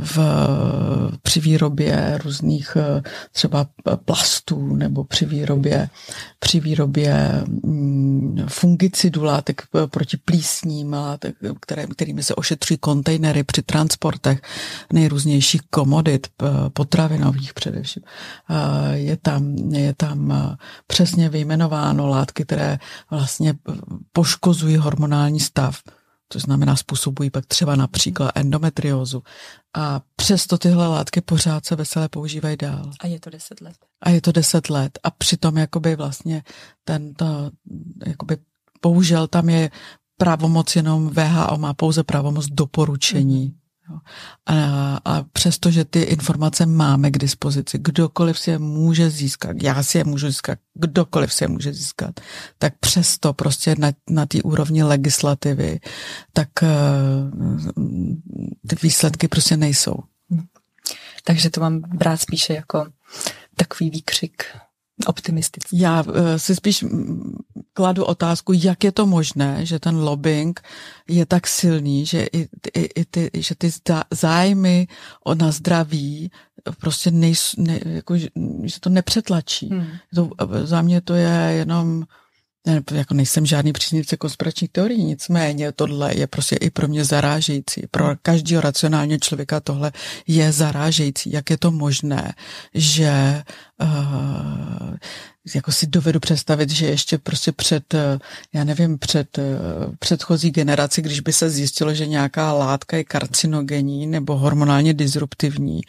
[0.00, 0.18] v,
[1.22, 3.66] při výrobě různých uh, třeba
[4.04, 5.88] plastů nebo při výrobě,
[6.38, 14.40] při výrobě um, fungicidů látek proti plísním látek, které, kterými se ošetřují kontejnery při transportech
[14.92, 16.26] nejrůznějších komodit,
[16.72, 18.02] potravinových především.
[18.50, 18.56] Uh,
[18.92, 22.78] je tam je tam eh, přesně vyjmenováno látky, které
[23.10, 23.54] vlastně
[24.12, 25.82] poškozují hormonální stav.
[26.28, 29.22] To znamená, způsobují pak třeba například endometriózu.
[29.74, 32.90] A přesto tyhle látky pořád se veselé používají dál.
[33.00, 33.76] A je to deset let.
[34.00, 34.98] A je to deset let.
[35.02, 36.42] A přitom jakoby vlastně
[36.84, 37.50] tento,
[38.06, 38.36] jakoby
[38.82, 39.70] bohužel tam je
[40.16, 43.44] pravomoc jenom VHO má pouze pravomoc doporučení.
[43.44, 43.65] Mm.
[44.46, 49.82] A, a přesto, že ty informace máme k dispozici, kdokoliv si je může získat, já
[49.82, 52.20] si je můžu získat, kdokoliv si je může získat,
[52.58, 55.80] tak přesto prostě na, na té úrovni legislativy,
[56.32, 56.68] tak uh,
[58.68, 59.96] ty výsledky prostě nejsou.
[61.24, 62.86] Takže to mám brát spíše jako
[63.56, 64.44] takový výkřik
[65.06, 65.78] optimistický.
[65.78, 66.84] Já uh, si spíš
[67.72, 70.60] kladu otázku, jak je to možné, že ten lobbying
[71.08, 73.70] je tak silný, že i, i, i ty, že ty
[74.10, 74.88] zájmy
[75.24, 76.30] o na zdraví
[76.80, 78.28] prostě nejsou, ne, jako, že
[78.68, 79.68] se to nepřetlačí.
[79.68, 79.86] Hmm.
[80.14, 80.30] To,
[80.64, 82.04] za mě to je jenom
[82.66, 87.82] ne, jako nejsem žádný příznivce konspiračních teorií, nicméně tohle je prostě i pro mě zarážející.
[87.90, 89.92] Pro každého racionálního člověka tohle
[90.26, 91.32] je zarážející.
[91.32, 92.34] Jak je to možné,
[92.74, 93.42] že
[93.82, 94.96] uh,
[95.54, 98.18] jako si dovedu představit, že ještě prostě před, eh,
[98.52, 99.42] já nevím, před eh,
[99.98, 105.80] předchozí generaci, když by se zjistilo, že nějaká látka je karcinogenní nebo hormonálně disruptivní,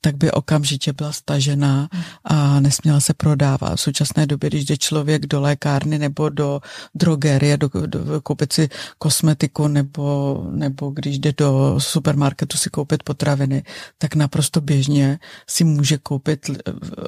[0.00, 1.88] tak by okamžitě byla stažená
[2.24, 3.76] a nesměla se prodávat.
[3.76, 6.60] V současné době, když jde člověk do lékárny nebo do
[6.94, 13.62] drogerie, do, do, koupit si kosmetiku nebo, nebo když jde do supermarketu si koupit potraviny,
[13.98, 16.50] tak naprosto běžně si může koupit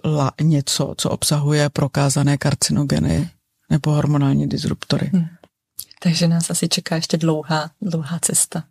[0.05, 3.31] la, něco, co obsahuje pro prokázané karcinogeny
[3.71, 5.11] nebo hormonální disruptory.
[5.13, 5.27] Hmm.
[6.03, 8.65] Takže nás asi čeká ještě dlouhá, dlouhá cesta,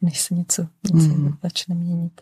[0.00, 1.36] než se něco, něco hmm.
[1.42, 2.20] začne měnit.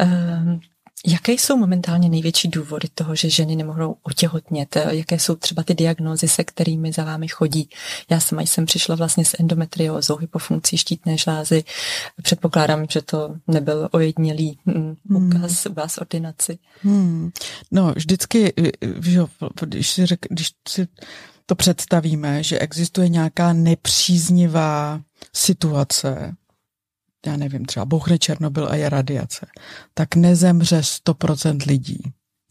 [0.00, 0.60] Um,
[1.06, 4.76] Jaké jsou momentálně největší důvody toho, že ženy nemohou otěhotnět?
[4.90, 7.68] Jaké jsou třeba ty diagnózy, se kterými za vámi chodí?
[8.10, 11.64] Já sama jsem přišla vlastně s endometriózou, hypofunkcí štítné žlázy.
[12.22, 14.58] Předpokládám, že to nebyl ojednělý
[15.10, 15.72] úkaz hmm.
[15.72, 16.58] u vás ordinaci.
[16.82, 17.30] Hmm.
[17.70, 18.52] No, vždycky,
[19.00, 19.24] že,
[19.60, 20.88] když, si řek, když si
[21.46, 25.00] to představíme, že existuje nějaká nepříznivá
[25.32, 26.34] situace,
[27.26, 29.46] já nevím, třeba bouchne Černobyl a je radiace,
[29.94, 32.02] tak nezemře 100% lidí.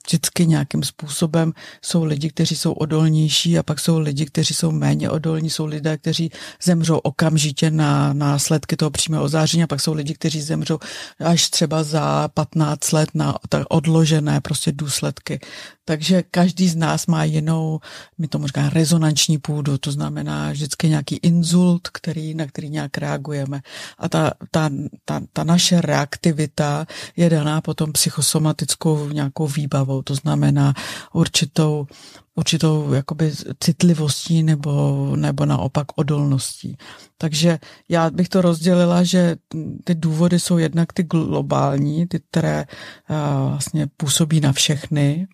[0.08, 5.10] Vždycky nějakým způsobem jsou lidi, kteří jsou odolnější a pak jsou lidi, kteří jsou méně
[5.10, 6.32] odolní, jsou lidé, kteří
[6.64, 10.80] zemřou okamžitě na následky toho přímého ozáření a pak jsou lidi, kteří zemřou
[11.20, 13.36] až třeba za 15 let na
[13.70, 15.40] odložené prostě důsledky
[15.86, 17.80] takže každý z nás má jinou,
[18.18, 23.62] my to možná rezonanční půdu, to znamená vždycky nějaký inzult, který, na který nějak reagujeme.
[23.98, 24.70] A ta, ta,
[25.06, 30.74] ta, ta naše reaktivita je daná potom psychosomatickou nějakou výbavou, to znamená
[31.14, 31.88] určitou
[32.36, 36.78] určitou jakoby citlivostí nebo, nebo naopak odolností.
[37.18, 39.36] Takže já bych to rozdělila, že
[39.84, 42.66] ty důvody jsou jednak ty globální, ty, které
[43.10, 45.28] uh, vlastně působí na všechny,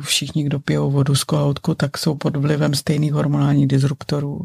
[0.00, 4.44] všichni, kdo pijou vodu z kohoutku, tak jsou pod vlivem stejných hormonálních disruptorů.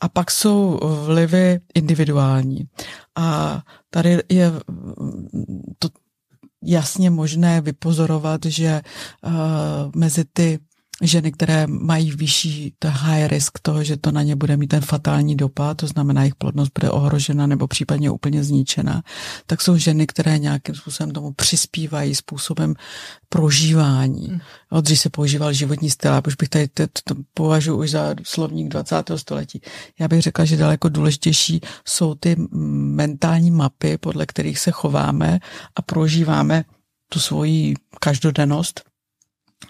[0.00, 2.68] A pak jsou vlivy individuální.
[3.16, 3.60] A
[3.90, 4.52] tady je
[5.78, 5.88] to
[6.62, 8.80] jasně možné vypozorovat, že
[9.22, 9.32] uh,
[9.96, 10.58] mezi ty
[11.02, 14.80] ženy, které mají vyšší to high risk toho, že to na ně bude mít ten
[14.80, 19.02] fatální dopad, to znamená, jejich plodnost bude ohrožena nebo případně úplně zničena,
[19.46, 22.74] tak jsou ženy, které nějakým způsobem tomu přispívají způsobem
[23.28, 24.26] prožívání.
[24.28, 24.40] Hmm.
[24.70, 28.14] Od když se používal životní styl, a už bych tady to, to považuji už za
[28.22, 29.10] slovník 20.
[29.16, 29.60] století.
[30.00, 32.36] Já bych řekla, že daleko důležitější jsou ty
[32.96, 35.38] mentální mapy, podle kterých se chováme
[35.76, 36.64] a prožíváme
[37.08, 38.87] tu svoji každodennost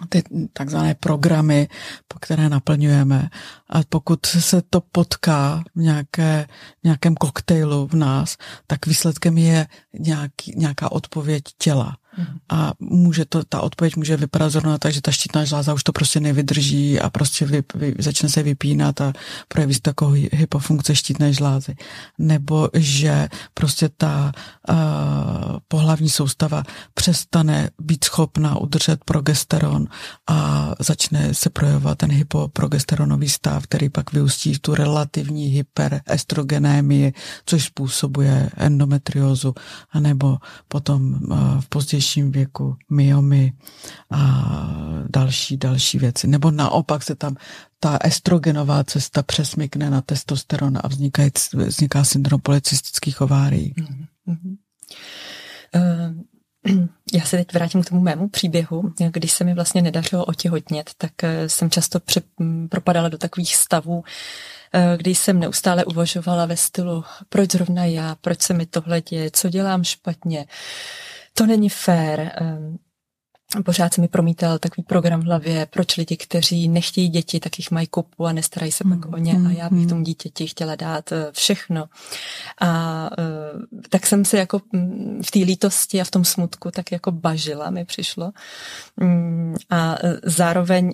[0.09, 0.23] ty
[0.53, 1.69] takzvané programy,
[2.09, 3.29] po které naplňujeme.
[3.71, 6.47] A pokud se to potká v nějaké,
[6.85, 9.67] nějakém koktejlu v nás, tak výsledkem je
[9.99, 11.97] nějaký, nějaká odpověď těla.
[12.49, 15.93] A může to, ta odpověď může vypadat zrovna tak, že ta štítná žláza už to
[15.93, 19.13] prostě nevydrží a prostě vy, vy, začne se vypínat a
[19.49, 21.75] projeví se takovou hypofunkce štítné žlázy.
[22.19, 24.33] Nebo že prostě ta
[24.69, 24.77] uh,
[25.69, 26.63] pohlavní soustava
[26.95, 29.87] přestane být schopna udržet progesteron
[30.27, 37.13] a začne se projevovat ten hypoprogesteronový stav, který pak vyústí v tu relativní hyperestrogenémii,
[37.47, 39.55] což způsobuje endometriózu,
[39.91, 43.53] anebo potom uh, v pozdější vyšším věku, myomy
[44.11, 44.21] a
[45.09, 46.27] další, další věci.
[46.27, 47.37] Nebo naopak se tam
[47.81, 53.75] ta estrogenová cesta přesmykne na testosteron a vzniká, vzniká syndrom policistických ovárií.
[54.27, 54.57] Mm-hmm.
[55.75, 56.23] Uh,
[57.13, 58.93] já se teď vrátím k tomu mému příběhu.
[59.13, 62.21] Když se mi vlastně nedařilo otěhotnět, tak eh, jsem často při,
[62.71, 64.05] propadala do takových stavů,
[64.75, 69.31] eh, kdy jsem neustále uvažovala ve stylu, proč zrovna já, proč se mi tohle děje,
[69.31, 70.47] co dělám špatně,
[71.39, 72.33] to není fér.
[73.65, 77.71] Pořád se mi promítal takový program v hlavě, proč lidi, kteří nechtějí děti, tak jich
[77.71, 79.89] mají kupu a nestarají se pak mm, o ně a já bych mm.
[79.89, 81.85] tomu dítěti chtěla dát eh, všechno.
[82.61, 83.25] A eh,
[83.89, 87.71] tak jsem se jako mm, v té lítosti a v tom smutku tak jako bažila,
[87.71, 88.33] mi přišlo.
[88.97, 90.93] Mm, a eh, zároveň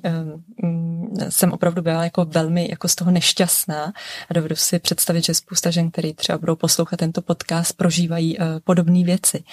[1.29, 3.93] jsem opravdu byla jako velmi jako z toho nešťastná
[4.31, 9.05] a dovedu si představit, že spousta žen, který třeba budou poslouchat tento podcast, prožívají podobné
[9.05, 9.45] věci.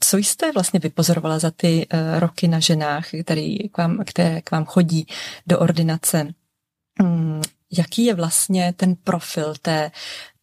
[0.00, 4.42] Co jste vlastně vypozorovala za ty ty uh, roky na ženách, který k vám, které
[4.42, 5.06] k vám chodí
[5.46, 6.28] do ordinace.
[7.00, 7.40] Um,
[7.78, 9.90] jaký je vlastně ten profil té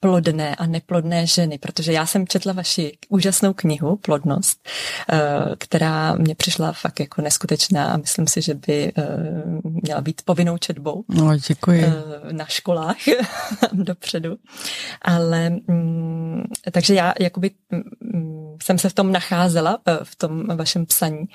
[0.02, 4.68] plodné a neplodné ženy, protože já jsem četla vaši úžasnou knihu Plodnost,
[5.12, 5.20] eh,
[5.58, 9.04] která mě přišla fakt jako neskutečná a myslím si, že by eh,
[9.64, 11.04] měla být povinnou četbou.
[11.10, 11.86] No, děkuji.
[12.32, 12.96] Na školách
[13.74, 14.38] dopředu.
[15.02, 17.52] Ale mm, takže já jakoby
[18.02, 21.26] mm, jsem se v tom nacházela, v tom vašem psaní,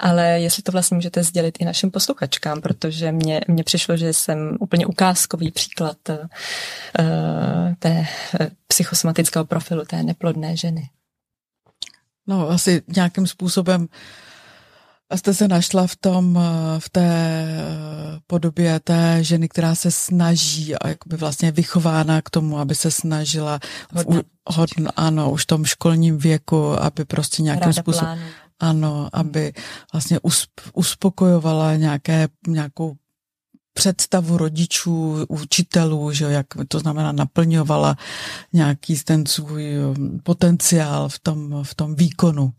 [0.00, 4.56] ale jestli to vlastně můžete sdělit i našim posluchačkám, protože mně, mně přišlo, že jsem
[4.60, 5.96] úplně ukázkový příklad
[7.78, 8.06] té
[8.66, 10.90] psychosomatického profilu té neplodné ženy.
[12.26, 13.88] No, asi nějakým způsobem
[15.16, 16.38] jste se našla v tom,
[16.78, 17.46] v té
[18.26, 23.60] podobě té ženy, která se snaží a jakoby vlastně vychována k tomu, aby se snažila
[23.94, 28.18] hodně, hodn, ano, už v tom školním věku, aby prostě nějakým způsobem
[28.60, 29.52] ano, aby
[29.92, 30.18] vlastně
[30.74, 32.96] uspokojovala nějaké, nějakou
[33.74, 37.96] představu rodičů, učitelů, že jak to znamená naplňovala
[38.52, 42.52] nějaký ten svůj um, potenciál v tom, v tom výkonu.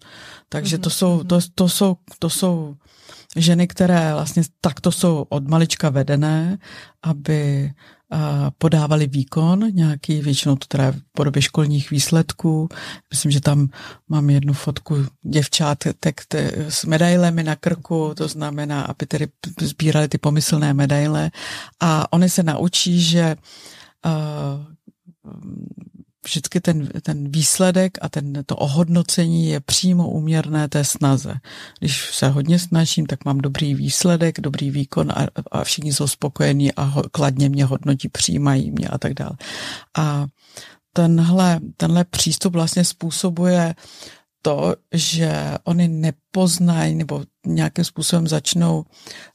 [0.49, 2.75] Takže to jsou, to, to, jsou, to jsou
[3.35, 6.57] ženy, které vlastně takto jsou od malička vedené,
[7.03, 7.71] aby
[8.57, 12.69] podávali výkon, nějaký, většinou to teda v podobě školních výsledků.
[13.09, 13.67] Myslím, že tam
[14.09, 16.15] mám jednu fotku děvčát tak
[16.69, 19.27] s medailemi na krku, to znamená, aby tedy
[19.61, 21.31] sbírali ty pomyslné medaile.
[21.79, 23.35] A oni se naučí, že
[26.25, 31.33] vždycky ten, ten výsledek a ten, to ohodnocení je přímo úměrné té snaze.
[31.79, 36.73] Když se hodně snažím, tak mám dobrý výsledek, dobrý výkon a, a všichni jsou spokojení
[36.73, 39.35] a ho, kladně mě hodnotí, přijímají mě a tak dále.
[39.97, 40.25] A
[40.93, 43.75] tenhle, tenhle přístup vlastně způsobuje
[44.41, 48.85] to, že oni nepoznají nebo nějakým způsobem začnou,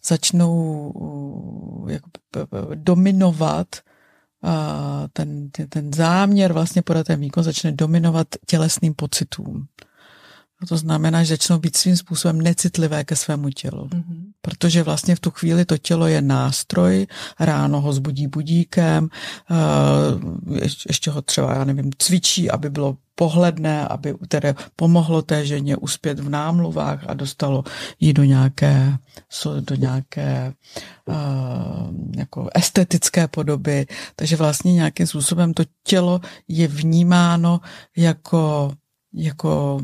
[0.05, 2.03] začnou jak,
[2.75, 3.67] dominovat
[5.13, 9.67] ten, ten záměr vlastně podat ten výkon začne dominovat tělesným pocitům.
[10.63, 13.85] A to znamená, že začnou být svým způsobem necitlivé ke svému tělu.
[13.85, 14.23] Mm-hmm.
[14.41, 17.07] Protože vlastně v tu chvíli to tělo je nástroj,
[17.41, 19.09] ráno ho zbudí budíkem,
[20.89, 26.21] ještě ho třeba, já nevím, cvičí, aby bylo pohledné, aby tedy pomohlo té ženě uspět
[26.21, 27.65] v námluvách a dostalo
[28.01, 28.97] ji do nějaké,
[29.61, 30.53] do nějaké
[31.05, 31.15] uh,
[32.17, 33.87] jako estetické podoby.
[34.17, 37.61] Takže vlastně nějakým způsobem to tělo je vnímáno
[37.97, 38.73] jako
[39.15, 39.81] jako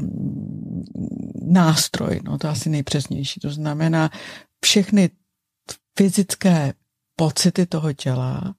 [1.45, 3.41] nástroj, no to asi nejpřesnější.
[3.41, 4.11] To znamená,
[4.65, 5.11] všechny
[5.99, 6.73] fyzické
[7.17, 8.55] pocity toho těla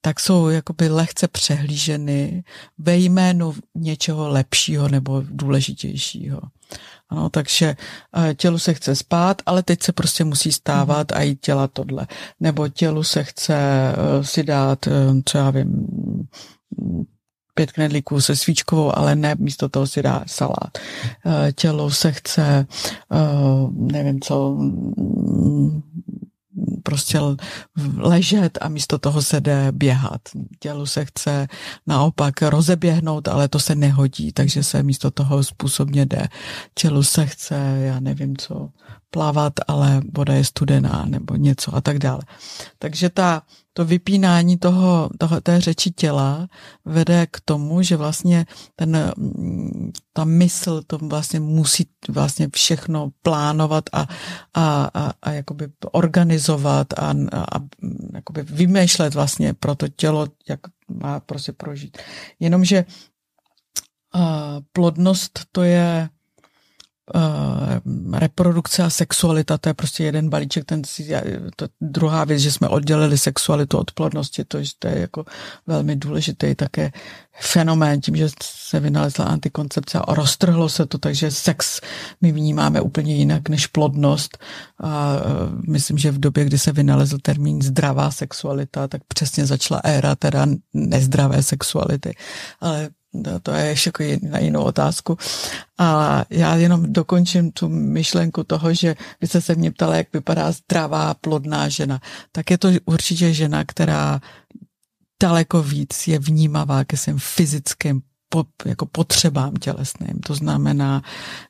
[0.00, 2.44] tak jsou jakoby lehce přehlíženy
[2.78, 6.40] ve jménu něčeho lepšího nebo důležitějšího.
[7.08, 7.76] Ano, takže
[8.16, 12.06] eh, tělu se chce spát, ale teď se prostě musí stávat a jít dělat tohle.
[12.40, 14.90] Nebo tělu se chce eh, si dát, eh,
[15.24, 15.86] co já vím,
[17.54, 20.78] pět knedlíků se svíčkovou, ale ne, místo toho si dá salát.
[21.54, 22.66] Tělo se chce,
[23.70, 24.58] nevím co,
[26.92, 27.18] prostě
[27.96, 30.20] ležet a místo toho se jde běhat.
[30.58, 31.48] Tělu se chce
[31.86, 36.28] naopak rozeběhnout, ale to se nehodí, takže se místo toho způsobně jde.
[36.74, 38.68] Tělu se chce, já nevím co,
[39.10, 42.20] plavat, ale voda je studená nebo něco a tak dále.
[42.78, 46.48] Takže ta, to vypínání toho, toho, té řeči těla
[46.84, 49.12] vede k tomu, že vlastně ten,
[50.12, 54.06] ta mysl to vlastně musí vlastně všechno plánovat a,
[54.54, 57.60] a, a, a jakoby organizovat a, a, a
[58.14, 61.98] jakoby vymýšlet vlastně pro to tělo, jak má prostě prožít.
[62.40, 62.84] Jenomže
[64.12, 66.08] a plodnost to je
[67.14, 70.82] uh, reprodukce a sexualita, to je prostě jeden balíček, ten
[71.56, 75.24] to druhá věc, že jsme oddělili sexualitu od plodnosti, to, to je jako
[75.66, 76.92] velmi důležitý také
[77.40, 81.80] fenomén, tím, že se vynalezla antikoncepce a roztrhlo se to, takže sex
[82.20, 84.38] my vnímáme úplně jinak než plodnost.
[84.80, 85.20] A uh,
[85.68, 90.46] myslím, že v době, kdy se vynalezl termín zdravá sexualita, tak přesně začala éra teda
[90.74, 92.14] nezdravé sexuality,
[92.60, 95.18] ale No, to je ještě jako na jinou otázku.
[95.78, 100.52] A já jenom dokončím tu myšlenku toho, že vy jste se mě ptala, jak vypadá
[100.52, 102.00] zdravá, plodná žena.
[102.32, 104.20] Tak je to určitě žena, která
[105.22, 110.20] daleko víc je vnímavá ke svým fyzickým po, jako potřebám tělesným.
[110.26, 111.02] To znamená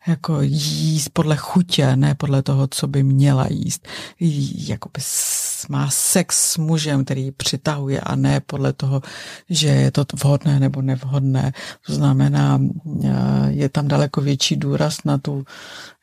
[0.07, 3.88] jako jíst podle chutě, ne podle toho, co by měla jíst.
[5.68, 9.03] Má sex s mužem, který ji přitahuje a ne podle toho,
[9.51, 11.53] že je to vhodné nebo nevhodné.
[11.87, 12.61] To znamená,
[13.05, 13.09] eh,
[13.48, 15.44] je tam daleko větší důraz na tu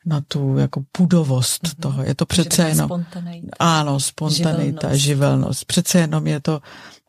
[0.06, 1.80] na tu jako pudovost mm-hmm.
[1.80, 2.02] toho.
[2.02, 2.88] Je to přece jenom...
[2.88, 3.48] Spontaneita.
[3.58, 5.00] Ano, spontanita, živelnost.
[5.00, 5.64] živelnost.
[5.64, 6.60] Přece jenom je to,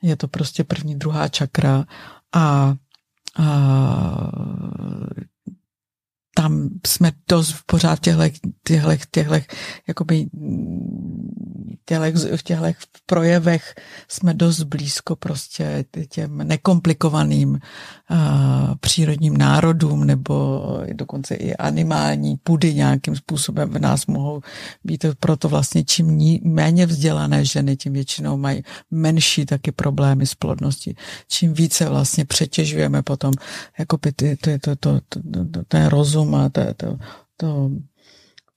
[0.02, 1.86] je to prostě první, druhá čakra
[2.36, 2.76] a
[6.42, 8.22] tam jsme dost pořád v těchto,
[8.64, 9.36] těchto, těchto
[9.88, 10.26] jakoby
[11.86, 12.66] těchto, v těchto
[13.06, 13.76] projevech
[14.08, 17.60] jsme dost blízko prostě těm nekomplikovaným
[18.80, 20.62] přírodním národům nebo
[20.94, 24.42] dokonce i animální pudy nějakým způsobem v nás mohou
[24.84, 25.06] být.
[25.20, 30.96] Proto vlastně čím méně vzdělané ženy, tím většinou mají menší taky problémy s plodností.
[31.28, 33.34] Čím více vlastně přetěžujeme potom
[33.80, 35.20] jako by ty, ty, to, to, to,
[35.52, 36.98] to, ten rozum a to, to,
[37.38, 37.70] to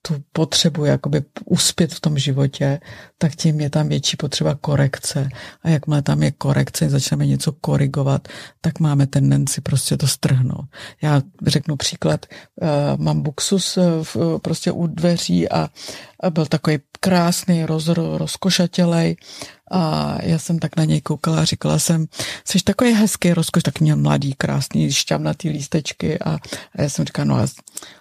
[0.09, 2.81] tu potřebu jakoby uspět v tom životě,
[3.19, 5.29] tak tím je tam větší potřeba korekce.
[5.63, 8.29] A jakmile tam je korekce, začneme něco korigovat,
[8.61, 10.65] tak máme tendenci prostě to strhnout.
[11.03, 15.69] Já řeknu příklad, uh, mám buxus uh, prostě u dveří a,
[16.21, 19.17] a byl takový krásný, roz, rozkošatělej
[19.75, 22.07] a já jsem tak na něj koukala a říkala jsem,
[22.45, 26.31] jsi takový hezký rozkoš, tak měl mladý, krásný, šťavnatý lístečky a,
[26.77, 27.47] a já jsem říkala, no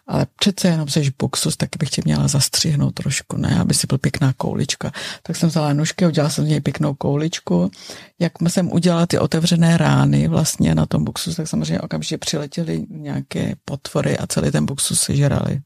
[0.08, 3.98] ale přece jenom jsi boxus, tak bych tě měla zastřihnout trošku, ne, aby si byl
[3.98, 4.92] pěkná koulička.
[5.24, 7.72] Tak jsem vzala nůžky, udělala jsem z něj pěknou kouličku.
[8.20, 13.56] Jak jsem udělala ty otevřené rány vlastně na tom boxu, tak samozřejmě okamžitě přiletěly nějaké
[13.66, 15.62] potvory a celý ten boxus sežrali.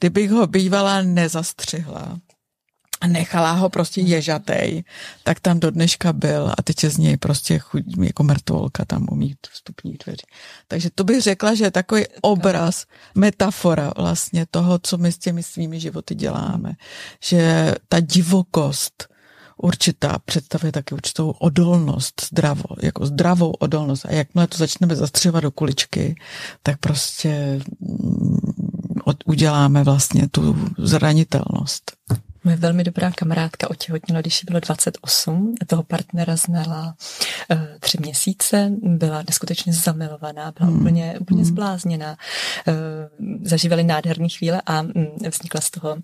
[0.00, 2.18] Kdybych ho bývala nezastřihla,
[3.06, 4.84] nechala ho prostě ježatej,
[5.22, 9.06] tak tam do dneška byl a teď je z něj prostě chuť, jako mrtvolka tam
[9.10, 10.26] umí vstupní dveří.
[10.68, 12.84] Takže to bych řekla, že je takový obraz,
[13.14, 16.72] metafora vlastně toho, co my s těmi svými životy děláme.
[17.20, 19.08] Že ta divokost
[19.56, 24.06] určitá představuje taky určitou odolnost, zdravo, jako zdravou odolnost.
[24.06, 26.14] A jakmile to začneme zastřivat do kuličky,
[26.62, 28.38] tak prostě mm,
[29.26, 31.92] uděláme vlastně tu zranitelnost.
[32.46, 35.54] Moje velmi dobrá kamarádka otěhotněla, když jí bylo 28.
[35.66, 36.94] Toho partnera znala
[37.50, 40.80] uh, tři měsíce, byla neskutečně zamilovaná, byla hmm.
[40.80, 41.50] úplně, úplně hmm.
[41.50, 42.16] zblázněná.
[42.68, 42.74] Uh,
[43.42, 44.92] zažívali nádherné chvíle a um,
[45.30, 45.96] vznikla z toho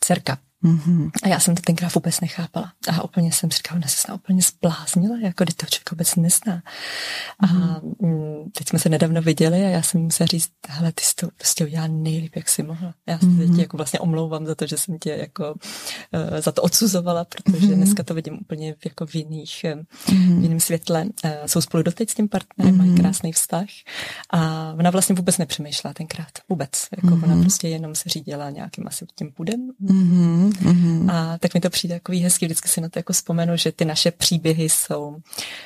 [0.00, 0.38] dcerka.
[0.64, 1.10] Mm-hmm.
[1.22, 2.72] A já jsem to tenkrát vůbec nechápala.
[2.92, 6.62] A úplně jsem říkala, ona se úplně zbláznila, jako když to člověk vůbec nezná.
[7.42, 7.62] Mm-hmm.
[7.72, 11.14] A mm, teď jsme se nedávno viděli a já jsem musela říct, hele, ty jsi
[11.14, 12.94] to prostě udělala nejlíp, jak jsi mohla.
[13.06, 13.54] Já se mm-hmm.
[13.56, 17.66] tě jako vlastně omlouvám za to, že jsem tě jako uh, za to odsuzovala, protože
[17.66, 17.74] mm-hmm.
[17.74, 20.40] dneska to vidím úplně v, jako v jiných, mm-hmm.
[20.40, 21.04] v jiném světle.
[21.04, 22.78] Uh, jsou spolu doteď s tím partnerem, mm-hmm.
[22.78, 23.68] mají krásný vztah
[24.30, 26.30] a ona vlastně vůbec nepřemýšlela tenkrát.
[26.48, 26.70] Vůbec.
[26.96, 27.24] Jako mm-hmm.
[27.24, 29.70] ona prostě jenom se řídila nějakým asi tím půdem.
[29.82, 31.10] Mm-hmm Mm-hmm.
[31.10, 33.84] A tak mi to přijde takový hezký, vždycky si na to jako vzpomenu, že ty
[33.84, 35.16] naše příběhy jsou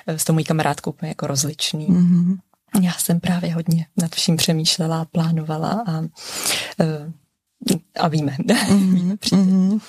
[0.06, 1.86] eh, s tou mojí kamarádkou úplně jako rozličný.
[1.86, 2.38] Mm-hmm.
[2.82, 6.02] Já jsem právě hodně nad vším přemýšlela, plánovala a,
[6.80, 7.12] eh,
[8.00, 8.36] a víme.
[8.40, 8.76] Mm-hmm.
[8.92, 9.80] víme mm-hmm.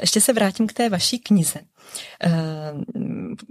[0.00, 1.60] Ještě se vrátím k té vaší knize.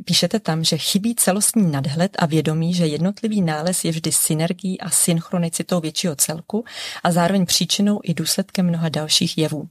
[0.06, 4.90] Píšete tam, že chybí celostní nadhled a vědomí, že jednotlivý nález je vždy synergií a
[4.90, 6.66] synchronicitou většího celku
[7.04, 9.68] a zároveň příčinou i důsledkem mnoha dalších jevů.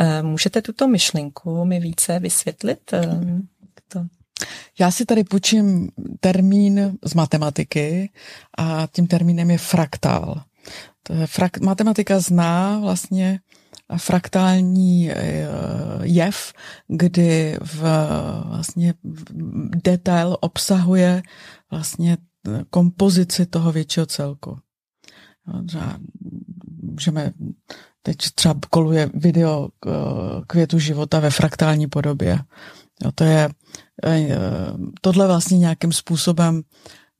[0.00, 2.92] Ehm, můžete tuto myšlenku mi více vysvětlit?
[2.92, 3.48] Ehm,
[3.88, 4.04] to.
[4.78, 5.90] Já si tady půjčím
[6.20, 8.10] termín z matematiky
[8.58, 10.42] a tím termínem je fraktál.
[11.02, 13.40] To je frak, matematika zná vlastně
[13.96, 15.48] fraktální eh,
[16.02, 16.52] jev,
[16.88, 17.82] kdy v,
[18.44, 18.94] vlastně
[19.84, 21.22] detail obsahuje
[21.70, 22.16] vlastně
[22.70, 24.58] kompozici toho většího celku.
[26.82, 27.32] Můžeme,
[28.02, 29.68] teď třeba koluje video
[30.46, 32.38] květu života ve fraktální podobě.
[33.04, 33.48] Jo, to je,
[34.04, 34.28] eh,
[35.00, 36.62] tohle vlastně nějakým způsobem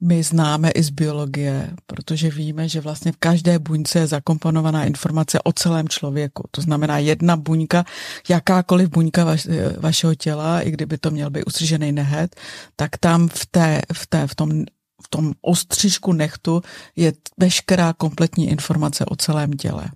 [0.01, 5.43] my známe i z biologie, protože víme, že vlastně v každé buňce je zakomponovaná informace
[5.43, 6.45] o celém člověku.
[6.51, 7.85] To znamená jedna buňka,
[8.29, 12.37] jakákoliv buňka vaš, vašeho těla, i kdyby to měl být ustřižený nehet,
[12.77, 14.65] tak tam v, té, v, té, v tom
[15.03, 16.63] v tom ostřížku nechtu
[16.97, 19.89] je veškerá kompletní informace o celém těle.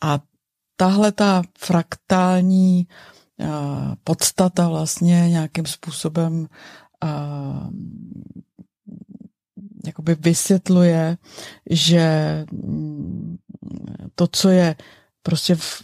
[0.00, 0.20] A
[0.76, 2.86] tahle ta fraktální
[3.36, 3.48] uh,
[4.04, 6.46] podstata vlastně nějakým způsobem
[7.04, 7.08] uh,
[9.88, 11.16] jakoby vysvětluje,
[11.70, 12.06] že
[14.14, 14.76] to, co je
[15.22, 15.82] prostě v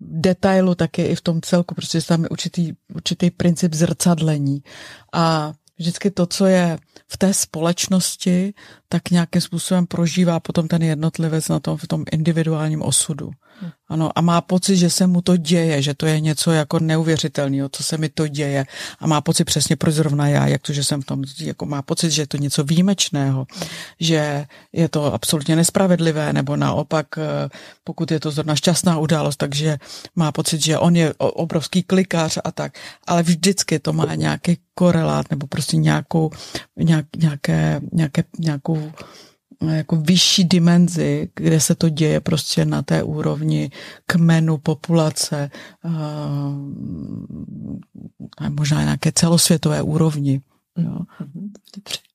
[0.00, 4.62] detailu, tak je i v tom celku, prostě tam je určitý, určitý princip zrcadlení.
[5.12, 6.78] A vždycky to, co je
[7.08, 8.54] v té společnosti,
[8.88, 13.30] tak nějakým způsobem prožívá potom ten jednotlivec na tom, v tom individuálním osudu.
[13.94, 17.68] Ano, a má pocit, že se mu to děje, že to je něco jako neuvěřitelného,
[17.68, 18.66] co se mi to děje.
[18.98, 21.82] A má pocit přesně, proč zrovna já, jak to, že jsem v tom, jako má
[21.82, 23.46] pocit, že je to něco výjimečného,
[24.00, 27.48] že je to absolutně nespravedlivé, nebo naopak, eh,
[27.84, 29.78] pokud je to zrovna šťastná událost, takže
[30.16, 32.74] má pocit, že on je obrovský klikář a tak.
[33.06, 36.30] Ale vždycky to má nějaký korelát, nebo prostě nějakou,
[36.76, 38.92] nějak, nějaké, nějaké, nějakou
[39.68, 43.70] jako vyšší dimenzi, kde se to děje prostě na té úrovni
[44.06, 45.50] kmenu, populace,
[48.38, 50.40] a možná nějaké celosvětové úrovni.
[50.78, 50.98] Jo.
[51.20, 52.13] Mhm, dobře.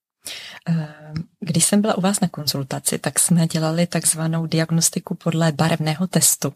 [0.65, 6.07] Ehm, když jsem byla u vás na konzultaci, tak jsme dělali takzvanou diagnostiku podle barevného
[6.07, 6.53] testu.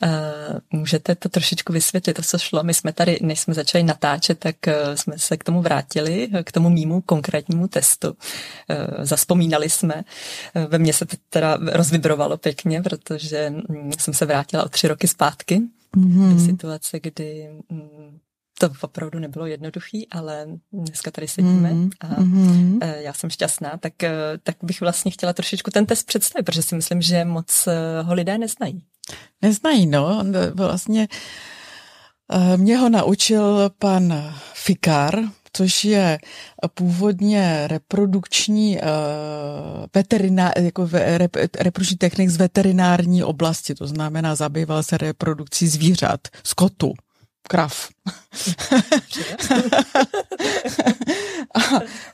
[0.00, 0.12] Ehm,
[0.70, 2.62] můžete to trošičku vysvětlit, to, co šlo?
[2.62, 6.52] My jsme tady, než jsme začali natáčet, tak eh, jsme se k tomu vrátili, k
[6.52, 8.16] tomu mýmu konkrétnímu testu.
[8.68, 10.02] Ehm, zaspomínali jsme.
[10.68, 15.08] Ve mně se to teda rozvibrovalo pěkně, protože mm, jsem se vrátila o tři roky
[15.08, 15.62] zpátky
[15.96, 16.34] mm-hmm.
[16.34, 18.18] do situace, kdy mm,
[18.68, 22.80] to opravdu nebylo jednoduchý, ale dneska tady sedíme mm, a mm.
[22.82, 26.74] já jsem šťastná, tak, eh, tak bych vlastně chtěla trošičku ten test představit, protože si
[26.74, 28.84] myslím, že moc eh, ho lidé neznají.
[29.42, 30.24] Neznají, no.
[30.54, 31.08] Vlastně
[32.56, 35.18] mě ho naučil pan Fikar,
[35.52, 36.18] což je
[36.74, 38.82] původně reprodukční uh,
[39.94, 46.94] veteriná, jako rep, reprodukční technik z veterinární oblasti, to znamená zabýval se reprodukcí zvířat, skotu
[47.48, 47.88] krav.
[51.54, 51.60] a,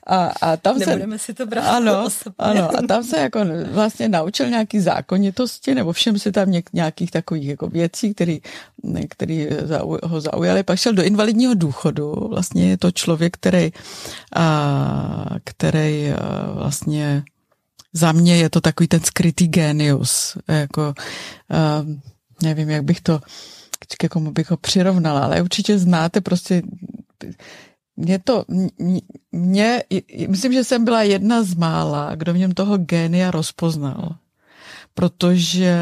[0.06, 2.08] a, a tam Nebudeme se, si to brát ano,
[2.38, 7.10] ano, a tam se jako vlastně naučil nějaký zákonitosti, nebo všem si tam něk, nějakých
[7.10, 8.40] takových jako věcí, který,
[9.08, 10.62] který zau, ho zaujaly.
[10.62, 12.12] Pak šel do invalidního důchodu.
[12.12, 13.70] Vlastně je to člověk, který,
[14.36, 17.22] a, který a, vlastně
[17.92, 20.36] za mě je to takový ten skrytý genius.
[20.48, 20.94] Jako, a,
[22.42, 23.20] nevím, jak bych to
[23.96, 26.62] ke komu bych ho přirovnala, ale určitě znáte prostě
[27.96, 28.44] mě to,
[29.32, 29.82] mě,
[30.28, 34.16] myslím, že jsem byla jedna z mála, kdo v něm toho génia rozpoznal.
[34.94, 35.74] Protože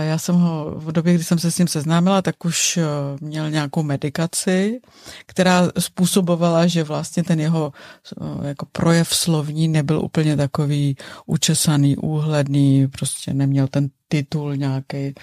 [0.00, 2.84] já jsem ho v době, kdy jsem se s ním seznámila, tak už eh,
[3.20, 4.80] měl nějakou medikaci,
[5.26, 10.96] která způsobovala, že vlastně ten jeho eh, jako projev slovní nebyl úplně takový
[11.26, 15.14] učesaný, úhledný, prostě neměl ten titul nějaký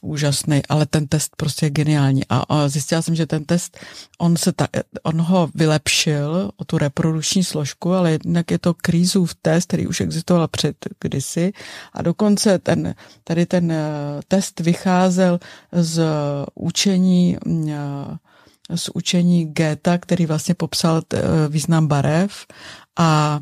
[0.00, 2.22] úžasný, ale ten test prostě je geniální.
[2.28, 3.78] A, a zjistila jsem, že ten test,
[4.18, 4.66] on, se ta,
[5.02, 10.00] on ho vylepšil o tu reprodukční složku, ale jednak je to krízův test, který už
[10.00, 11.52] existoval před kdysi
[11.92, 13.86] a dokonce ten, tady ten eh,
[14.28, 15.40] test vycházel
[15.72, 16.02] z
[16.54, 17.38] učení
[18.74, 22.46] z učení Geta, který vlastně popsal eh, význam barev
[22.98, 23.40] a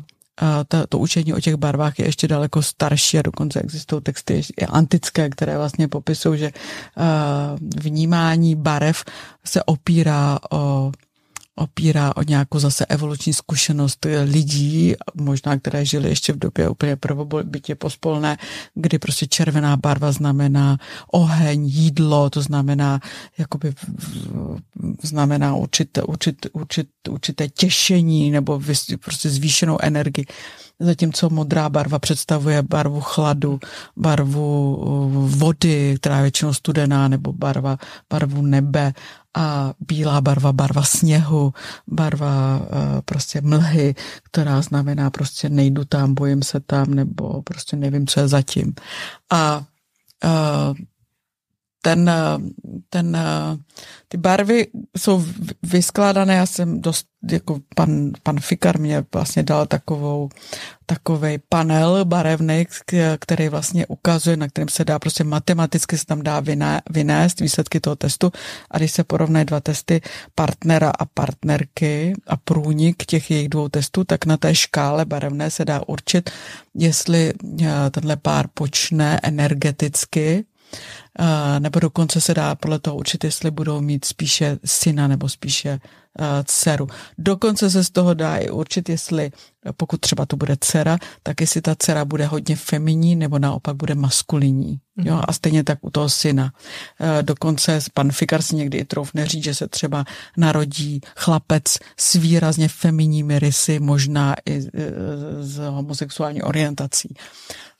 [0.67, 5.29] to, to učení o těch barvách je ještě daleko starší a dokonce existují texty antické,
[5.29, 6.51] které vlastně popisují, že
[7.81, 9.03] vnímání barev
[9.45, 10.91] se opírá o
[11.55, 17.75] opírá o nějakou zase evoluční zkušenost lidí, možná které žili ještě v době úplně prvobytě
[17.75, 18.37] pospolné,
[18.73, 20.77] kdy prostě červená barva znamená
[21.11, 22.99] oheň, jídlo, to znamená
[23.37, 23.73] jakoby
[25.03, 28.61] znamená určité, určité, určité, určité těšení nebo
[29.03, 30.25] prostě zvýšenou energii.
[30.79, 33.59] Zatímco modrá barva představuje barvu chladu,
[33.97, 34.77] barvu
[35.27, 37.77] vody, která je většinou studená, nebo barva,
[38.09, 38.93] barvu nebe
[39.33, 41.53] a bílá barva, barva sněhu,
[41.87, 42.65] barva uh,
[43.05, 48.27] prostě mlhy, která znamená prostě nejdu tam, bojím se tam, nebo prostě nevím, co je
[48.27, 48.73] zatím.
[49.29, 49.63] A
[50.23, 50.75] uh,
[51.81, 52.11] ten,
[52.89, 53.17] ten,
[54.07, 54.67] ty barvy
[54.97, 55.25] jsou
[55.63, 60.29] vyskládané, já jsem dost, jako pan, pan Fikar mě vlastně dal takovou,
[60.85, 62.67] takový panel barevný,
[63.19, 66.43] který vlastně ukazuje, na kterém se dá prostě matematicky se tam dá
[66.89, 68.31] vynést výsledky toho testu.
[68.71, 70.01] A když se porovnají dva testy
[70.35, 75.65] partnera a partnerky a průnik těch jejich dvou testů, tak na té škále barevné se
[75.65, 76.29] dá určit,
[76.75, 80.45] jestli eh, tenhle pár počne energeticky
[81.59, 85.79] nebo dokonce se dá podle toho určit, jestli budou mít spíše syna nebo spíše
[86.45, 86.87] dceru.
[87.17, 89.31] Dokonce se z toho dá i určit, jestli
[89.77, 93.95] pokud třeba to bude dcera, tak jestli ta dcera bude hodně feminní nebo naopak bude
[93.95, 94.79] maskulinní.
[94.97, 95.13] Jo?
[95.13, 95.23] Mhm.
[95.27, 96.53] A stejně tak u toho syna.
[97.21, 100.05] Dokonce pan Fikar si někdy i troufne říct, že se třeba
[100.37, 101.63] narodí chlapec
[101.97, 104.61] s výrazně feminními rysy, možná i
[105.39, 107.15] s homosexuální orientací.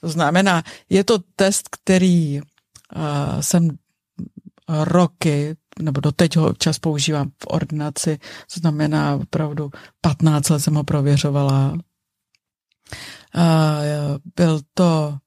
[0.01, 2.41] To znamená, je to test, který
[3.39, 3.69] jsem
[4.83, 9.71] roky, nebo doteď ho čas používám v ordinaci, co znamená opravdu
[10.01, 11.77] 15 let jsem ho prověřovala.
[14.35, 15.17] Byl to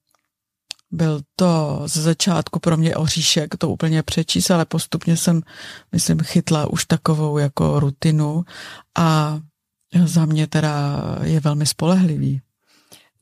[0.91, 5.43] byl to ze začátku pro mě oříšek to úplně přečíst, ale postupně jsem,
[5.93, 8.45] myslím, chytla už takovou jako rutinu
[8.99, 9.39] a
[10.05, 12.41] za mě teda je velmi spolehlivý.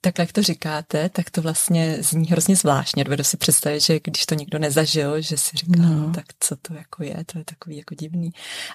[0.04, 3.04] Tak jak to říkáte, tak to vlastně zní hrozně zvláštně.
[3.04, 6.12] Dovedu si představit, že když to nikdo nezažil, že si říká, no.
[6.14, 8.30] tak co to jako je, to je takový jako divný.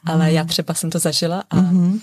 [0.05, 0.36] Ale mm.
[0.36, 1.91] já třeba jsem to zažila a mm-hmm.
[1.91, 1.99] uh,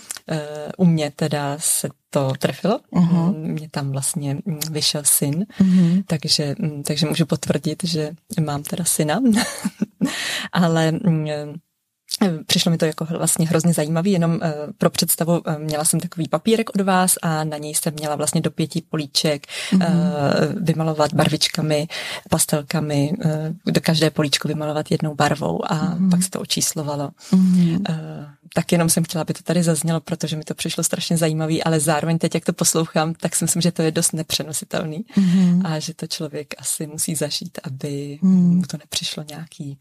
[0.77, 2.79] u mě teda se to trefilo.
[2.91, 3.37] Uh-huh.
[3.37, 6.03] Mě tam vlastně mm, vyšel syn, uh-huh.
[6.07, 9.21] takže, mm, takže můžu potvrdit, že mám teda syna.
[10.51, 11.27] Ale mm,
[12.45, 16.27] Přišlo mi to jako vlastně hrozně zajímavý, jenom eh, pro představu eh, měla jsem takový
[16.27, 20.63] papírek od vás a na něj jsem měla vlastně do pěti políček mm-hmm.
[20.63, 21.87] vymalovat barvičkami,
[22.29, 23.13] pastelkami,
[23.65, 26.09] do každé políčko vymalovat jednou barvou a mm-hmm.
[26.09, 27.09] pak se to očíslovalo.
[27.31, 27.83] Mm-hmm.
[28.53, 31.79] Tak jenom jsem chtěla, aby to tady zaznělo, protože mi to přišlo strašně zajímavý, ale
[31.79, 35.61] zároveň teď, jak to poslouchám, tak si myslím, že to je dost nepřenositelný mm-hmm.
[35.65, 38.55] a že to člověk asi musí zažít, aby mm.
[38.55, 39.77] mu to nepřišlo nějaký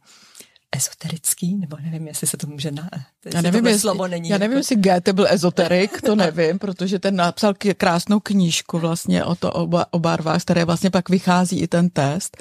[0.76, 2.88] ezoterický, nebo nevím, jestli se to může na...
[3.34, 4.28] Já nevím, jestli, slovo není.
[4.28, 4.58] Já nevím, jako...
[4.58, 9.68] jestli Goethe byl ezoterik, to nevím, protože ten napsal krásnou knížku vlastně o, to, o,
[9.90, 12.36] o barvách, které vlastně pak vychází i ten test.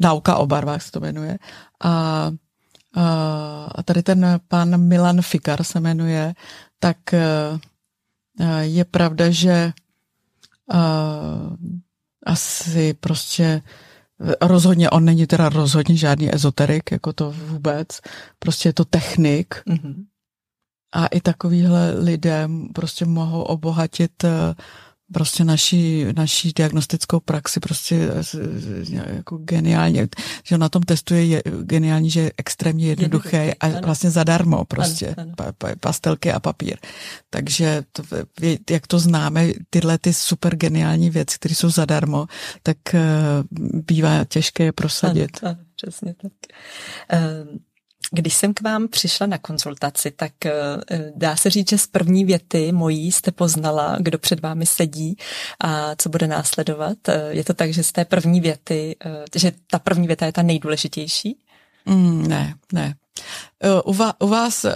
[0.00, 1.38] Nauka o barvách se to jmenuje.
[1.84, 2.30] A,
[3.74, 6.34] a tady ten pan Milan Fikar se jmenuje,
[6.78, 6.96] tak
[8.60, 9.72] je pravda, že
[12.26, 13.62] asi prostě
[14.42, 18.00] Rozhodně on není teda rozhodně žádný ezoterik, jako to vůbec.
[18.38, 19.54] Prostě je to technik.
[19.66, 20.04] Mm-hmm.
[20.94, 24.54] A i takovýhle lidé prostě mohou obohatit eh,
[25.12, 28.10] prostě naší, naší diagnostickou praxi prostě
[29.06, 30.08] jako geniálně.
[30.44, 35.14] Že na tom testu je geniální, že je extrémně jednoduchý a vlastně zadarmo prostě.
[35.18, 35.52] Ano, ano.
[35.58, 36.76] Pa, pastelky a papír.
[37.30, 38.02] Takže to,
[38.70, 42.26] jak to známe, tyhle ty super geniální věci, které jsou zadarmo,
[42.62, 43.00] tak uh,
[43.86, 45.30] bývá těžké je prosadit.
[45.42, 46.32] Ano, ano, přesně tak.
[47.12, 47.58] Um,
[48.12, 50.52] když jsem k vám přišla na konzultaci, tak eh,
[51.16, 55.16] dá se říct, že z první věty mojí jste poznala, kdo před vámi sedí
[55.60, 57.08] a co bude následovat.
[57.08, 60.32] Eh, je to tak, že z té první věty, eh, že ta první věta je
[60.32, 61.38] ta nejdůležitější?
[61.86, 62.94] Mm, ne, ne.
[63.84, 64.66] U vás, u vás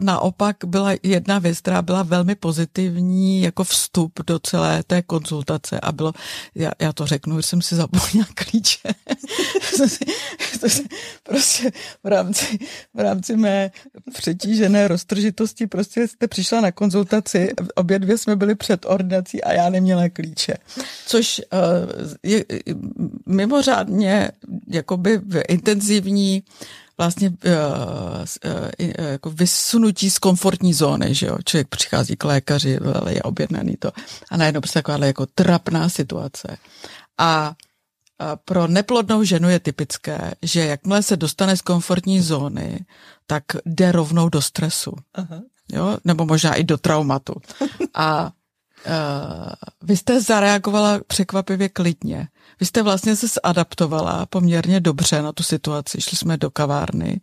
[0.00, 5.92] naopak byla jedna věc, která byla velmi pozitivní jako vstup do celé té konzultace a
[5.92, 6.12] bylo,
[6.54, 8.88] já, já to řeknu, že jsem si zapomněla klíče.
[11.22, 11.70] prostě
[12.04, 12.58] v rámci,
[12.94, 13.70] v rámci mé
[14.12, 19.70] přetížené roztržitosti prostě jste přišla na konzultaci, obě dvě jsme byli před ordinací a já
[19.70, 20.54] neměla klíče.
[21.06, 21.40] Což
[22.22, 22.44] je
[23.26, 24.30] mimořádně
[24.68, 26.42] jakoby intenzivní
[26.98, 27.34] vlastně uh,
[28.44, 31.38] uh, jako vysunutí z komfortní zóny, že jo.
[31.44, 32.78] Člověk přichází k lékaři,
[33.08, 33.92] je objednaný to
[34.30, 36.56] a najednou prostě taková jako trapná situace.
[37.18, 37.54] A
[38.44, 42.84] pro neplodnou ženu je typické, že jakmile se dostane z komfortní zóny,
[43.26, 44.92] tak jde rovnou do stresu.
[45.14, 45.40] Aha.
[45.72, 45.98] Jo?
[46.04, 47.34] Nebo možná i do traumatu.
[47.94, 52.28] A uh, vy jste zareagovala překvapivě klidně.
[52.60, 56.00] Vy jste vlastně se zadaptovala poměrně dobře na tu situaci.
[56.00, 57.20] Šli jsme do kavárny,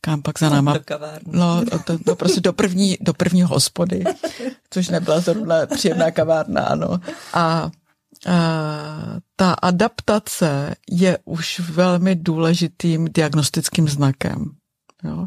[0.00, 0.72] kam pak za náma...
[0.72, 1.32] Do kavárny.
[1.38, 4.04] No, to, to prostě do první, do první hospody,
[4.70, 7.00] což nebyla zrovna příjemná kavárna, ano.
[7.32, 7.70] A
[9.36, 14.50] ta adaptace je už velmi důležitým diagnostickým znakem.
[15.04, 15.26] Jo?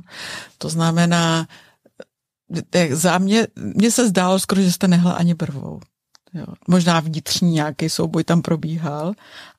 [0.57, 1.47] To znamená,
[2.91, 5.79] za mě, mně se zdálo skoro, že jste nehla ani brvou.
[6.37, 6.45] Jo.
[6.67, 9.13] Možná vnitřní nějaký souboj tam probíhal,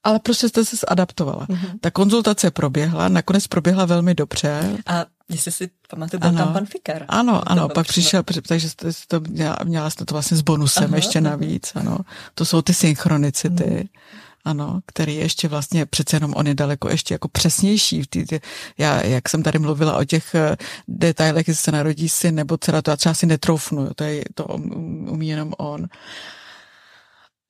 [0.04, 1.46] ale prostě jste se zadaptovala.
[1.46, 1.78] Mm-hmm.
[1.80, 4.78] Ta konzultace proběhla, nakonec proběhla velmi dobře.
[4.86, 7.04] A jestli si pamatuju, byl ano, tam pan Fikar.
[7.08, 10.96] Ano, ano, pak přišel, takže jste to měla, měla jste to vlastně s bonusem aha,
[10.96, 11.98] ještě navíc, ano.
[12.34, 13.70] To jsou ty synchronicity.
[13.70, 14.18] Mm.
[14.44, 18.02] Ano, který je ještě vlastně, přece jenom on je daleko ještě jako přesnější.
[18.10, 18.38] Tý, tý,
[18.78, 20.56] já, jak jsem tady mluvila o těch uh,
[20.88, 24.44] detailech, jestli se narodí syn nebo dcera, to já třeba si netroufnu, to, je, to
[24.44, 25.86] um, umí jenom on.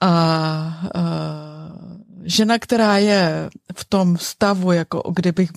[0.01, 5.51] A, a žena, která je v tom stavu, jako kdybych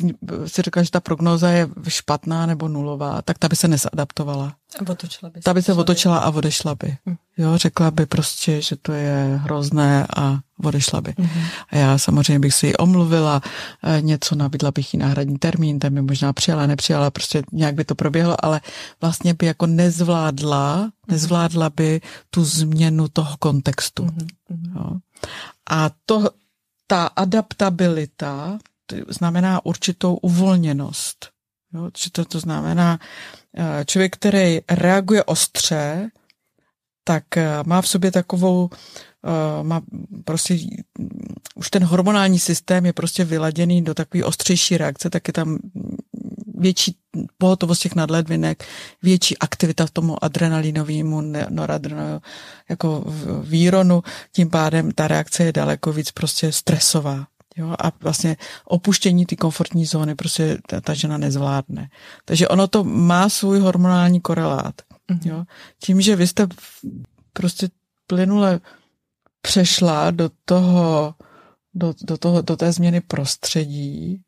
[0.45, 4.55] si řekla, že ta prognóza je špatná nebo nulová, tak ta by se nesadaptovala.
[4.89, 5.43] Otočila by se.
[5.43, 6.97] Ta by se otočila a odešla by.
[7.09, 7.16] Hm.
[7.38, 11.12] Jo, řekla by prostě, že to je hrozné a odešla by.
[11.12, 11.43] Mm-hmm.
[11.70, 13.41] A já samozřejmě bych si ji omluvila,
[13.84, 17.84] eh, něco nabídla bych jí náhradní termín, ten by možná přijala, nepřijala, prostě nějak by
[17.86, 18.62] to proběhlo, ale
[19.01, 21.12] vlastně by jako nezvládla, mm-hmm.
[21.12, 24.03] nezvládla by tu změnu toho kontextu.
[24.03, 24.76] Mm-hmm.
[24.76, 24.97] Jo.
[25.70, 26.30] A to,
[26.91, 28.59] ta adaptabilita
[29.07, 31.29] znamená určitou uvolněnost.
[31.73, 31.89] Jo?
[32.11, 32.99] To, to znamená,
[33.57, 36.09] eh, člověk, který reaguje ostře,
[37.03, 38.69] tak eh, má v sobě takovou,
[39.63, 39.82] má
[40.26, 40.59] prostě,
[41.55, 45.57] už ten hormonální systém je prostě vyladěný do takové ostřejší reakce, tak je tam
[46.57, 46.95] větší
[47.38, 48.65] pohotovost těch nadledvinek,
[49.03, 52.22] větší aktivita v tomu adrenalinovému, noradrenalinovému
[52.69, 53.03] jako
[53.43, 57.28] výronu, tím pádem ta reakce je daleko víc prostě stresová.
[57.57, 61.89] Jo, a vlastně opuštění ty komfortní zóny prostě ta, ta žena nezvládne.
[62.26, 64.76] Takže ono to má svůj hormonální korelát.
[65.11, 65.30] Mm-hmm.
[65.30, 65.43] Jo.
[65.80, 66.47] Tím, že vy jste
[67.34, 67.69] prostě
[68.07, 68.59] plynule
[69.41, 71.15] přešla do toho,
[71.73, 74.21] do, do, toho, do té změny prostředí,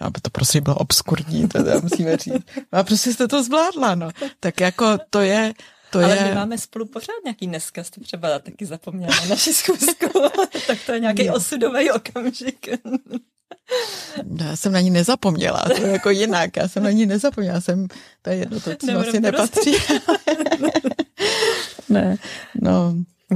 [0.00, 2.44] aby to prostě bylo obskurní, to musíme říct.
[2.72, 4.10] A prostě jste to zvládla, no.
[4.40, 5.52] Tak jako to je,
[5.90, 6.24] to Ale je...
[6.24, 10.06] my máme spolu pořád nějaký dneska, jste třeba taky zapomněla na naši zkusku,
[10.66, 12.68] tak to je nějaký osudový okamžik.
[14.24, 17.60] No, já jsem na ní nezapomněla, to je jako jinak, já jsem na ní nezapomněla,
[17.60, 17.88] jsem,
[18.22, 19.74] to je jedno, to, co vlastně nepatří.
[21.88, 22.16] ne,
[22.54, 22.94] no.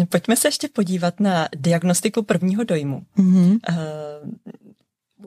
[0.08, 3.02] Pojďme se ještě podívat na diagnostiku prvního dojmu.
[3.18, 3.58] Mm-hmm.
[3.68, 4.30] Uh,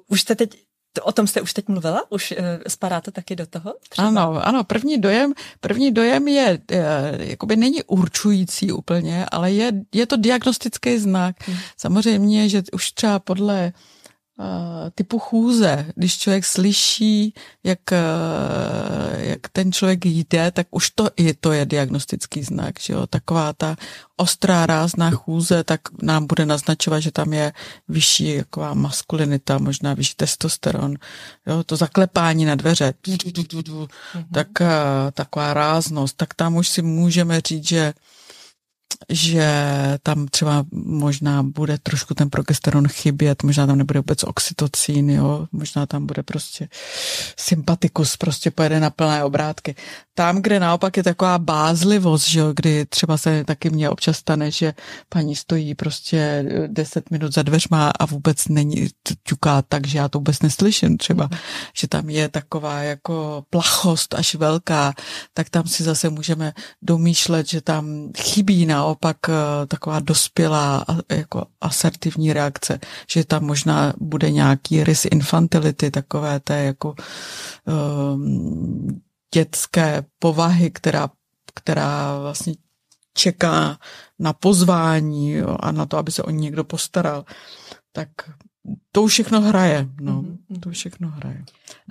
[0.07, 0.64] už jste teď
[1.01, 2.11] o tom jste už teď mluvila?
[2.11, 3.76] Už uh, spadá to taky do toho?
[3.89, 4.07] Třeba?
[4.07, 6.86] Ano, ano, první dojem, první dojem je, je,
[7.18, 11.36] jakoby není určující úplně, ale je, je to diagnostický znak.
[11.47, 11.57] Hmm.
[11.78, 13.92] Samozřejmě, že už třeba podle uh,
[14.95, 17.79] typu chůze, když člověk slyší, jak,
[19.17, 23.07] jak ten člověk jde, tak už to je, to je diagnostický znak, že jo?
[23.07, 23.75] Taková ta
[24.17, 27.53] ostrá rázná chůze, tak nám bude naznačovat, že tam je
[27.88, 30.95] vyšší jaková maskulinita, možná vyšší testosteron,
[31.47, 31.63] jo?
[31.63, 32.93] To zaklepání na dveře,
[34.34, 34.47] tak
[35.13, 37.93] taková ráznost, tak tam už si můžeme říct, že
[39.09, 39.47] že
[40.03, 45.85] tam třeba možná bude trošku ten progesteron chybět, možná tam nebude vůbec oxytocín, jo, možná
[45.85, 46.69] tam bude prostě
[47.37, 49.75] sympatikus, prostě pojede na plné obrátky.
[50.15, 54.51] Tam, kde naopak je taková bázlivost, že jo, kdy třeba se taky mně občas stane,
[54.51, 54.73] že
[55.09, 58.87] paní stojí prostě 10 minut za dveřma a vůbec není,
[59.23, 61.37] ťuká tak, že já to vůbec neslyším třeba, mm.
[61.77, 64.93] že tam je taková jako plachost až velká,
[65.33, 71.45] tak tam si zase můžeme domýšlet, že tam chybí na naopak eh, taková dospělá jako
[71.61, 72.79] asertivní reakce,
[73.11, 76.95] že tam možná bude nějaký rys infantility, takové té jako
[77.65, 79.01] um,
[79.34, 81.09] dětské povahy, která,
[81.53, 82.53] která vlastně
[83.13, 83.77] čeká
[84.19, 87.25] na pozvání jo, a na to, aby se o ní někdo postaral.
[87.91, 88.09] Tak
[88.91, 89.88] to už všechno hraje.
[90.01, 90.59] No, mm-hmm.
[90.59, 91.43] to už všechno hraje.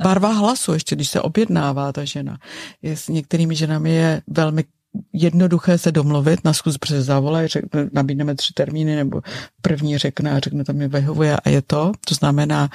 [0.03, 2.39] Barva hlasu, ještě když se objednává ta žena.
[2.83, 4.65] Je, s některými ženami je velmi
[5.13, 7.49] jednoduché se domluvit na přes zavolají,
[7.93, 9.23] nabídneme tři termíny, nebo
[9.63, 11.93] první řekne a řekne, tam je vyhovuje a je to.
[12.09, 12.71] To znamená,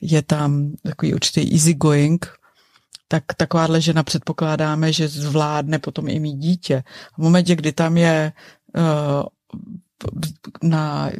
[0.00, 2.26] je tam takový určitý easy going,
[3.08, 6.84] tak takováhle žena předpokládáme, že zvládne potom i mít dítě.
[7.14, 8.32] V momentě, kdy tam je
[8.76, 8.82] uh,
[10.62, 11.10] na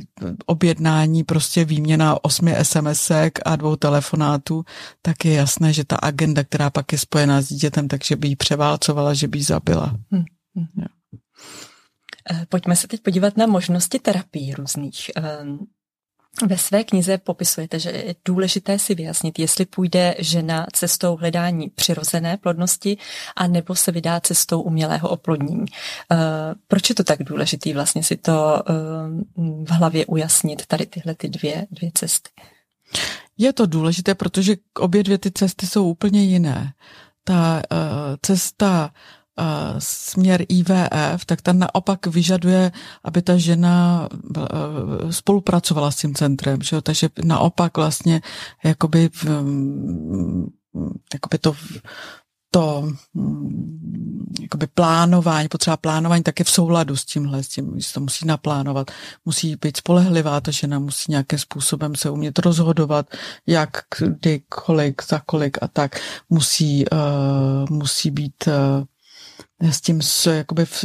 [0.47, 4.65] objednání prostě výměna osmi SMSek a dvou telefonátů,
[5.03, 8.37] tak je jasné, že ta agenda, která pak je spojená s dítětem, takže by ji
[8.37, 9.97] převálcovala, že by ji zabila.
[10.11, 10.25] Hmm.
[10.57, 10.87] Mm-hmm.
[12.49, 15.11] Pojďme se teď podívat na možnosti terapii různých.
[15.17, 15.59] Ehm,
[16.47, 22.37] ve své knize popisujete, že je důležité si vyjasnit, jestli půjde žena cestou hledání přirozené
[22.37, 22.99] plodnosti
[23.37, 25.65] a nebo se vydá cestou umělého oplodnění.
[26.11, 26.21] Ehm,
[26.69, 28.63] proč je to tak důležité vlastně si to
[29.37, 32.31] v hlavě ujasnit, tady tyhle ty dvě, dvě cesty?
[33.39, 36.73] Je to důležité, protože obě dvě ty cesty jsou úplně jiné.
[37.25, 37.63] Ta
[38.23, 38.91] cesta
[39.79, 42.73] směr IVF, tak ta naopak vyžaduje,
[43.05, 44.09] aby ta žena
[45.11, 46.83] spolupracovala s tím centrem, že jo?
[46.83, 48.21] takže naopak vlastně
[48.65, 49.11] jakoby,
[51.15, 51.55] jakoby to
[52.55, 52.89] to
[54.41, 58.91] jakoby plánování, potřeba plánování také v souladu s tímhle, s tím, že to musí naplánovat,
[59.25, 63.07] musí být spolehlivá, ta žena musí nějakým způsobem se umět rozhodovat,
[63.47, 66.01] jak, kdy, kolik, za kolik a tak.
[66.31, 66.99] Musí, uh,
[67.71, 68.85] musí být uh,
[69.71, 70.85] s tím s, jakoby v,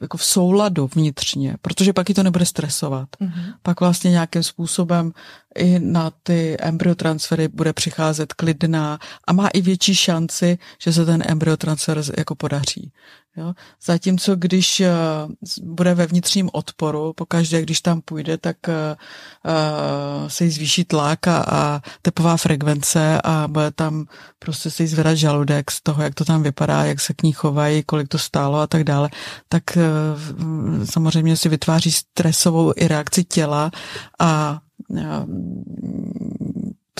[0.00, 3.08] jako v souladu vnitřně, protože pak ji to nebude stresovat.
[3.20, 3.54] Mm-hmm.
[3.62, 5.12] Pak vlastně nějakým způsobem
[5.54, 11.22] i na ty embryotransfery bude přicházet klidná a má i větší šanci, že se ten
[11.26, 12.92] embryotransfer jako podaří.
[13.36, 13.52] Jo?
[13.84, 14.86] Zatímco když uh,
[15.62, 21.44] bude ve vnitřním odporu, pokaždé, když tam půjde, tak uh, se jí zvýší tlak a,
[21.48, 24.06] a tepová frekvence a bude tam
[24.38, 27.32] prostě se jí zvedat žaludek z toho, jak to tam vypadá, jak se k ní
[27.32, 29.10] chovají, kolik to stálo a tak dále,
[29.48, 33.70] tak uh, samozřejmě si vytváří stresovou i reakci těla
[34.20, 34.60] a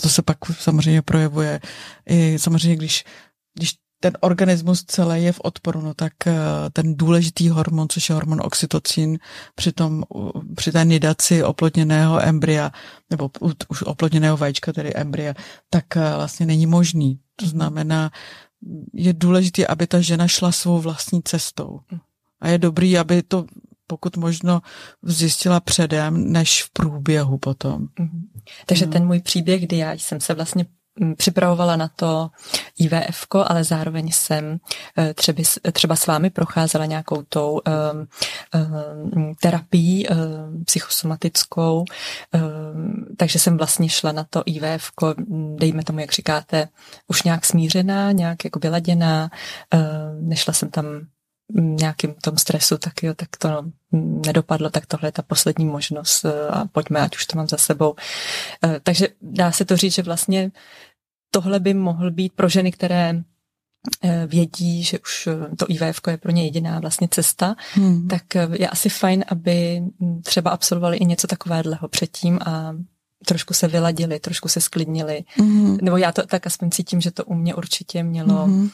[0.03, 1.61] to se pak samozřejmě projevuje
[2.07, 3.05] i samozřejmě, když,
[3.55, 6.35] když ten organismus celý je v odporu, no tak eh,
[6.73, 9.19] ten důležitý hormon, což je hormon oxytocin,
[9.55, 10.03] při, tom,
[10.57, 12.71] při té nidaci oplodněného embrya,
[13.11, 13.31] nebo
[13.69, 15.35] už oplodněného vajíčka, tedy embrya,
[15.71, 17.21] tak eh, vlastně není možný.
[17.37, 18.11] To znamená,
[18.95, 21.81] je důležité, aby ta žena šla svou vlastní cestou.
[22.41, 23.47] A je dobrý, aby to
[23.87, 24.63] pokud možno
[25.03, 27.87] zjistila předem, než v průběhu potom.
[27.87, 28.23] Mm-hmm.
[28.67, 28.93] Takže no.
[28.93, 30.67] ten můj příběh, kdy já jsem se vlastně
[31.17, 32.31] připravovala na to
[32.79, 34.59] IVF, ale zároveň jsem
[34.99, 37.61] eh, třeba, třeba s vámi procházela nějakou tou
[37.93, 38.07] um,
[39.15, 41.85] um, terapii um, psychosomatickou,
[42.35, 44.91] um, takže jsem vlastně šla na to IVF,
[45.55, 46.69] dejme tomu, jak říkáte,
[47.09, 49.31] už nějak smířená, nějak jako vyladěná,
[50.21, 50.87] nešla jsem tam
[51.55, 53.71] nějakým tom stresu, tak jo, tak to no,
[54.27, 57.57] nedopadlo, tak tohle je ta poslední možnost eh, a pojďme, ať už to mám za
[57.57, 57.95] sebou.
[58.65, 60.53] Eh, takže dá se to říct, že vlastně
[61.31, 63.15] tohle by mohl být pro ženy, které
[64.03, 65.29] eh, vědí, že už
[65.59, 68.09] to IVF je pro ně jediná vlastně cesta, hmm.
[68.09, 68.23] tak
[68.53, 69.83] je asi fajn, aby
[70.23, 72.77] třeba absolvovali i něco takového předtím a
[73.27, 75.25] trošku se vyladili, trošku se sklidnili.
[75.39, 75.79] Mm-hmm.
[75.83, 78.71] Nebo já to tak aspoň cítím, že to u mě určitě mělo mm-hmm.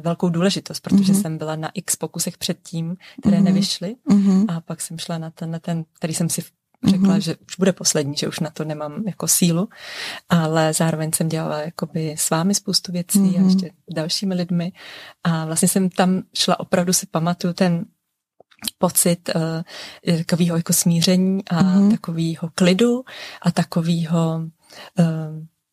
[0.00, 1.22] velkou důležitost, protože mm-hmm.
[1.22, 3.42] jsem byla na x pokusech předtím, které mm-hmm.
[3.42, 4.44] nevyšly mm-hmm.
[4.48, 6.42] a pak jsem šla na ten, na ten, který jsem si
[6.86, 7.20] řekla, mm-hmm.
[7.20, 9.68] že už bude poslední, že už na to nemám jako sílu,
[10.28, 13.44] ale zároveň jsem dělala jakoby s vámi spoustu věcí mm-hmm.
[13.44, 14.72] a ještě dalšími lidmi
[15.24, 17.84] a vlastně jsem tam šla, opravdu si pamatuju ten
[18.78, 21.90] pocit uh, takového jako smíření a mm-hmm.
[21.90, 23.04] takového klidu
[23.42, 24.42] a takového
[24.98, 25.04] uh,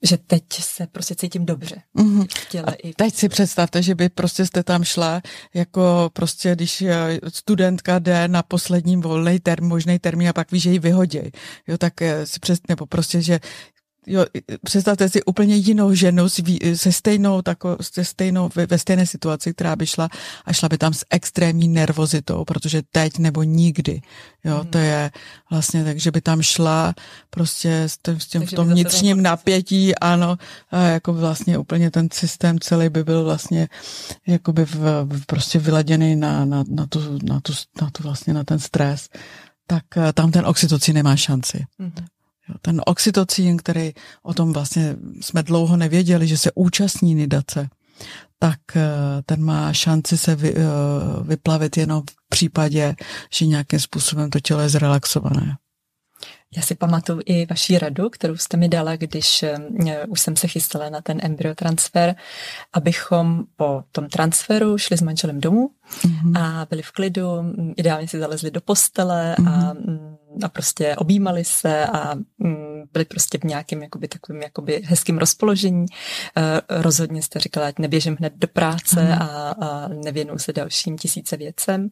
[0.05, 1.81] že teď se prostě cítím dobře.
[1.97, 2.63] Mm-hmm.
[2.65, 5.21] A teď si představte, že by prostě jste tam šla
[5.53, 10.59] jako prostě, když eh, studentka jde na posledním volný term, možný termín a pak ví,
[10.59, 11.19] že ji vyhodí.
[11.67, 13.39] Jo, tak si přes, nebo prostě, že
[14.07, 14.25] jo,
[14.63, 16.29] představte si úplně jinou ženu
[16.73, 20.09] se stejnou, tako, se stejnou, ve, ve stejné situaci, která by šla
[20.45, 24.01] a šla by tam s extrémní nervozitou, protože teď nebo nikdy.
[24.43, 24.69] Jo, mm.
[24.69, 25.11] to je
[25.49, 26.93] vlastně tak, že by tam šla
[27.29, 30.37] prostě s tím, s tím v tom vnitřním napětí, ano,
[30.71, 33.67] a jako vlastně úplně ten systém celý by byl vlastně
[34.27, 38.43] jakoby v, v prostě vyladěný na, na, na, tu, na, tu, na tu vlastně na
[38.43, 39.09] ten stres
[39.67, 41.65] tak eh, tam ten oxytocin nemá šanci.
[41.79, 42.05] Mm-hmm.
[42.61, 43.93] Ten oxytocín, který
[44.23, 47.69] o tom vlastně jsme dlouho nevěděli, že se účastní nidace,
[48.39, 48.81] tak eh,
[49.25, 50.63] ten má šanci se vy, eh,
[51.23, 52.95] vyplavit jenom v případě,
[53.33, 55.57] že nějakým způsobem to tělo je zrelaxované.
[56.55, 60.47] Já si pamatuju i vaši radu, kterou jste mi dala, když eh, už jsem se
[60.47, 62.15] chystala na ten embryotransfer,
[62.73, 65.69] abychom po tom transferu šli s manželem domů
[66.01, 66.41] mm-hmm.
[66.41, 67.27] a byli v klidu,
[67.77, 69.49] ideálně si zalezli do postele mm-hmm.
[69.49, 74.81] a mm, a prostě objímali se a mm, byli prostě v nějakém jakoby, takovým jakoby
[74.85, 75.85] hezkým rozpoložení.
[76.37, 79.25] Eh, rozhodně jste říkala, ať neběžím hned do práce a,
[79.61, 81.89] a nevěnuju se dalším tisíce věcem.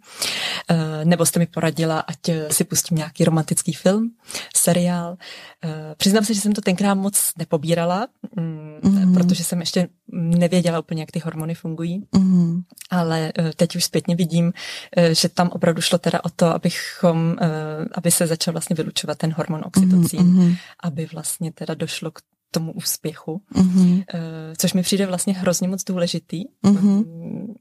[0.69, 2.19] Eh, nebo jste mi poradila, ať
[2.51, 4.11] si pustím nějaký romantický film,
[4.55, 5.17] seriál.
[5.97, 9.13] Přiznám se, že jsem to tenkrát moc nepobírala, mm-hmm.
[9.13, 12.64] protože jsem ještě nevěděla úplně, jak ty hormony fungují, mm-hmm.
[12.89, 14.53] ale teď už zpětně vidím,
[15.11, 17.36] že tam opravdu šlo teda o to, abychom,
[17.93, 20.57] aby se začal vlastně vylučovat ten hormon oxytocín, mm-hmm.
[20.84, 22.20] aby vlastně teda došlo k
[22.54, 24.04] tomu úspěchu, mm-hmm.
[24.58, 27.06] což mi přijde vlastně hrozně moc důležitý mm-hmm.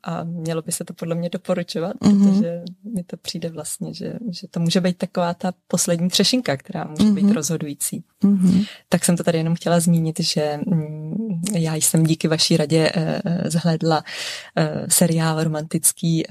[0.02, 2.34] a mělo by se to podle mě doporučovat, mm-hmm.
[2.34, 2.62] protože
[2.94, 7.02] mi to přijde vlastně, že, že to může být taková ta poslední třešinka, která může
[7.02, 7.14] mm-hmm.
[7.14, 8.04] být rozhodující.
[8.24, 8.66] Mm-hmm.
[8.88, 13.22] Tak jsem to tady jenom chtěla zmínit, že mm, já jsem díky vaší radě eh,
[13.50, 14.04] zhledla
[14.56, 16.22] eh, seriál romantický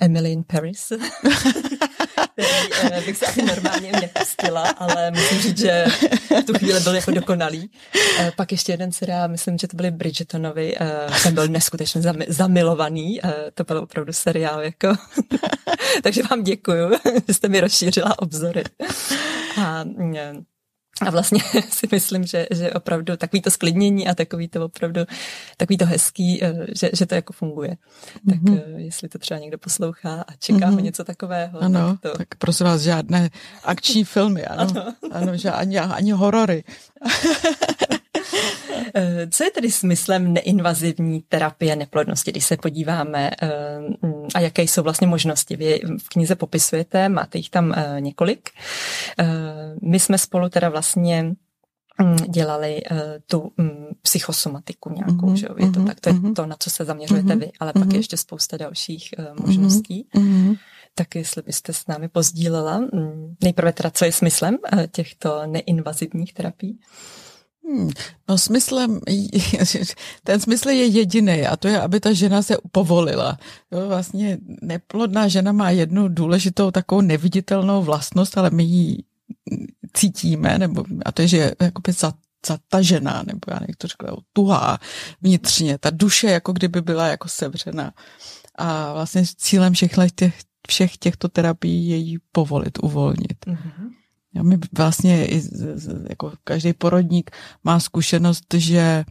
[0.00, 0.92] Emily in Paris.
[2.32, 5.84] který eh, bych se asi normálně nepustila, ale musím říct, že
[6.40, 7.70] v tu chvíli byl jako dokonalý.
[8.18, 13.20] Eh, pak ještě jeden seriál, myslím, že to byly Bridgetonovi, eh, ten byl neskutečně zamilovaný,
[13.54, 14.88] to byl opravdu seriál jako.
[16.02, 16.90] Takže vám děkuju,
[17.28, 18.64] že jste mi rozšířila obzory.
[19.64, 19.84] A
[21.00, 25.00] a vlastně si myslím, že, že opravdu takový to sklidnění a takový to opravdu,
[25.56, 27.76] takový to hezký, eh, že, že to jako funguje.
[28.28, 28.76] Tak mm-hmm.
[28.76, 30.82] jestli to třeba někdo poslouchá a čeká mm-hmm.
[30.82, 31.62] něco takového.
[31.62, 32.18] Ano, tak, to...
[32.18, 33.30] tak prosím vás, žádné
[33.64, 34.60] akční filmy, ano.
[34.70, 34.94] ano.
[35.12, 36.64] ano že ani, ani horory.
[38.96, 43.30] Eh, co je tedy smyslem neinvazivní terapie neplodnosti, když se podíváme
[44.34, 45.56] a jaké jsou vlastně možnosti?
[45.56, 48.50] Vy v knize popisujete, máte jich tam několik.
[49.82, 51.34] My jsme spolu teda vlastně
[52.02, 53.70] mm, dělali uh, tu um,
[54.02, 55.54] psychosomatiku nějakou, mm-hmm, že jo?
[55.58, 56.34] Je to mm-hmm, tak, to je mm-hmm.
[56.34, 57.80] to, na co se zaměřujete mm-hmm, vy, ale mm-hmm.
[57.80, 60.08] pak je ještě spousta dalších uh, možností.
[60.14, 60.58] Mm-hmm.
[60.94, 66.34] Tak jestli byste s námi pozdílela, um, nejprve teda, co je smyslem uh, těchto neinvazivních
[66.34, 66.78] terapií?
[67.68, 67.90] Hmm,
[68.28, 69.00] no smyslem,
[70.24, 73.38] ten smysl je jediný a to je, aby ta žena se povolila.
[73.72, 79.02] Jo, vlastně neplodná žena má jednu důležitou takovou neviditelnou vlastnost, ale my ji
[79.92, 82.12] cítíme, nebo, a to je, že jakoby za,
[82.46, 84.78] zatažená, nebo já nevím, to řekla, tuhá
[85.20, 85.78] vnitřně.
[85.78, 87.92] Ta duše jako kdyby byla jako sevřená.
[88.54, 90.34] A vlastně cílem všech těch,
[90.68, 93.46] všech těchto terapií je jí povolit, uvolnit.
[93.46, 93.90] Mm-hmm.
[94.34, 95.28] Já mi vlastně
[96.08, 97.30] jako každý porodník
[97.64, 99.04] má zkušenost, že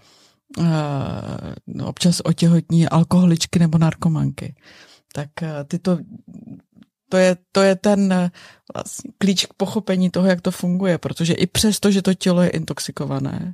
[0.57, 4.55] uh, občas otěhotní alkoholičky nebo narkomanky.
[5.13, 5.97] Tak uh, tyto
[7.09, 8.32] to je, to je ten
[8.74, 12.49] vlastně klíč k pochopení toho, jak to funguje, protože i přesto, že to tělo je
[12.49, 13.53] intoxikované,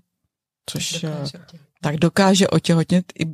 [0.70, 1.40] což tak dokáže,
[1.82, 3.26] tak dokáže otěhotnět i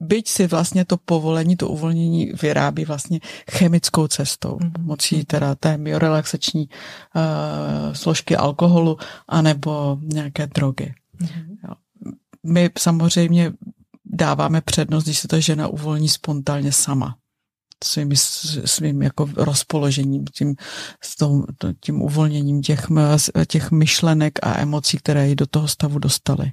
[0.00, 3.20] byť si vlastně to povolení, to uvolnění vyrábí vlastně
[3.50, 4.82] chemickou cestou, mm-hmm.
[4.82, 8.98] mocí teda té biorelaxační uh, složky alkoholu
[9.28, 10.94] anebo nějaké drogy.
[11.20, 11.56] Mm-hmm.
[11.68, 11.74] Jo.
[12.46, 13.52] My samozřejmě
[14.04, 17.16] dáváme přednost, když se ta žena uvolní spontánně sama
[17.84, 18.16] svým,
[18.64, 20.56] svým jako rozpoložením, tím,
[21.02, 21.44] s tom,
[21.80, 22.86] tím uvolněním těch,
[23.46, 26.52] těch myšlenek a emocí, které ji do toho stavu dostaly.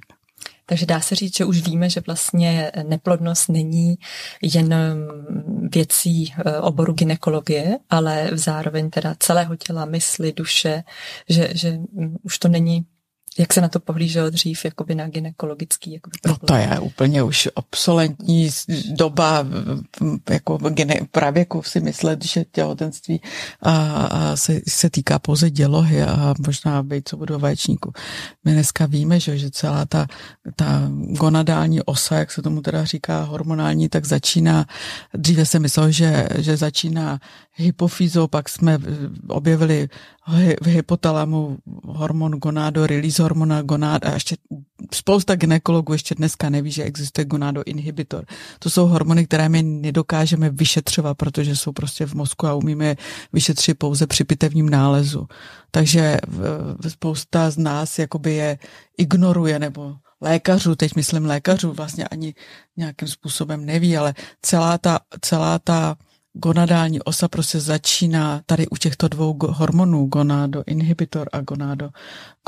[0.68, 3.98] Takže dá se říct, že už víme, že vlastně neplodnost není
[4.42, 4.74] jen
[5.72, 10.82] věcí eh, oboru ginekologie, ale zároveň teda celého těla, mysli, duše,
[11.28, 11.78] že, že
[12.22, 12.86] už to není
[13.38, 17.48] jak se na to pohlíželo dřív, jakoby na ginekologický jakoby No to je úplně už
[17.54, 18.50] obsolentní
[18.90, 19.46] doba,
[20.30, 23.20] jako gine, pravěku si myslet, že těhotenství
[23.62, 23.72] a,
[24.02, 27.92] a se, se týká pouze dělohy a možná být co budou vaječníku.
[28.44, 30.06] My dneska víme, že, že celá ta,
[30.56, 34.66] ta gonadální osa, jak se tomu teda říká hormonální, tak začíná,
[35.14, 37.18] dříve se myslel, že, že začíná
[37.54, 38.78] hypofýzou, pak jsme
[39.28, 39.88] objevili
[40.62, 44.36] v hypotalamu hormon gonádo, release hormona gonád a ještě
[44.94, 48.24] spousta ginekologů ještě dneska neví, že existuje gonádo inhibitor.
[48.58, 52.96] To jsou hormony, které my nedokážeme vyšetřovat, protože jsou prostě v mozku a umíme je
[53.32, 55.26] vyšetřit pouze při pitevním nálezu.
[55.70, 56.18] Takže
[56.88, 58.58] spousta z nás jakoby je
[58.98, 62.34] ignoruje nebo lékařů, teď myslím lékařů, vlastně ani
[62.76, 65.96] nějakým způsobem neví, ale celá ta, celá ta
[66.32, 71.90] gonadální osa prostě začíná tady u těchto dvou hormonů, gonádo inhibitor a gonádo,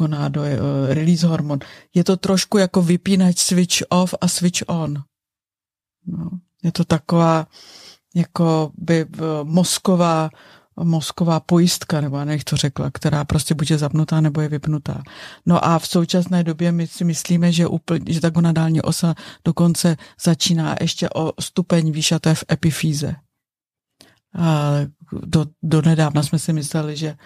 [0.01, 0.47] gonádo uh,
[0.89, 1.59] release hormon.
[1.95, 5.03] Je to trošku jako vypínač switch off a switch on.
[6.07, 6.31] No,
[6.63, 7.47] je to taková
[8.15, 10.31] jako by uh, mozková
[10.85, 15.03] mozková pojistka, nebo nech to řekla, která prostě buď je zapnutá, nebo je vypnutá.
[15.47, 19.15] No a v současné době my si myslíme, že, úplně, že ta gonadální osa
[19.45, 23.17] dokonce začíná ještě o stupeň výš a to je v epifíze.
[24.39, 24.73] A
[25.27, 27.17] do, do nedávna jsme si mysleli, že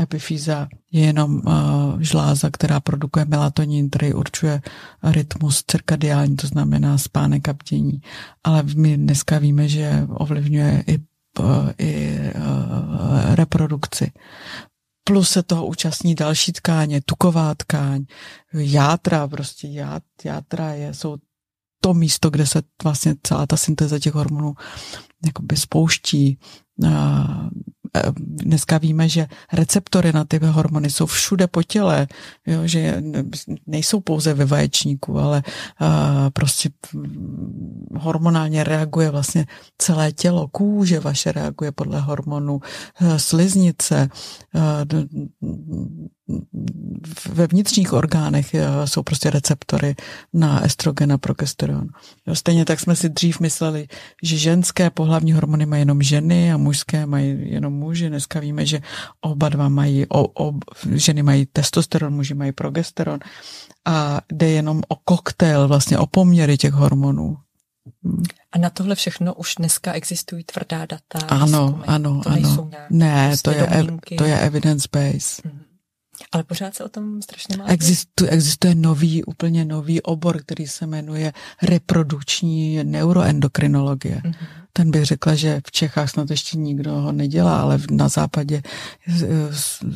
[0.00, 4.62] epifýza je jenom uh, žláza, která produkuje melatonin, který určuje
[5.02, 8.00] rytmus cirkadiální, to znamená spánek a bdění.
[8.44, 10.98] Ale my dneska víme, že ovlivňuje i,
[11.38, 14.12] uh, i uh, reprodukci.
[15.04, 18.04] Plus se toho účastní další tkáně, tuková tkáň,
[18.54, 21.16] játra, prostě ját, játra je, jsou
[21.80, 24.54] to místo, kde se vlastně celá ta syntéza těch hormonů
[25.26, 26.38] jakoby spouští.
[28.16, 32.06] Dneska víme, že receptory na ty hormony jsou všude po těle,
[32.46, 33.02] jo, že
[33.66, 35.42] nejsou pouze ve vaječníku, ale
[36.32, 36.70] prostě
[37.96, 39.46] hormonálně reaguje vlastně
[39.78, 42.60] celé tělo, kůže vaše reaguje podle hormonů,
[43.16, 44.08] sliznice,
[47.28, 49.96] ve vnitřních orgánech eh, jsou prostě receptory
[50.32, 51.88] na estrogen a progesteron.
[52.32, 53.88] Stejně tak jsme si dřív mysleli,
[54.22, 58.08] že ženské pohlavní hormony mají jenom ženy a mužské mají jenom muži.
[58.08, 58.80] Dneska víme, že
[59.20, 60.52] oba dva mají, o, o,
[60.94, 63.18] ženy mají testosteron, muži mají progesteron
[63.86, 67.36] a jde jenom o koktejl, vlastně o poměry těch hormonů.
[68.52, 71.26] A na tohle všechno už dneska existují tvrdá data.
[71.28, 71.84] Ano, výzkumy.
[71.86, 72.70] ano, to ano.
[72.90, 73.68] Ne, to je,
[74.18, 75.42] to je evidence base.
[76.32, 77.66] Ale pořád se o tom strašně má.
[77.66, 84.22] Existuje, existuje nový, úplně nový obor, který se jmenuje reprodukční neuroendokrinologie.
[84.24, 84.34] Mm-hmm.
[84.72, 88.62] Ten bych řekla, že v Čechách snad ještě nikdo ho nedělá, ale na západě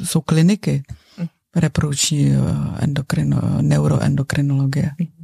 [0.04, 0.82] jsou kliniky
[1.18, 1.26] mm.
[1.56, 2.38] reprodukční eh,
[2.78, 4.90] endokrino, neuroendokrinologie.
[5.00, 5.23] Mm-hmm.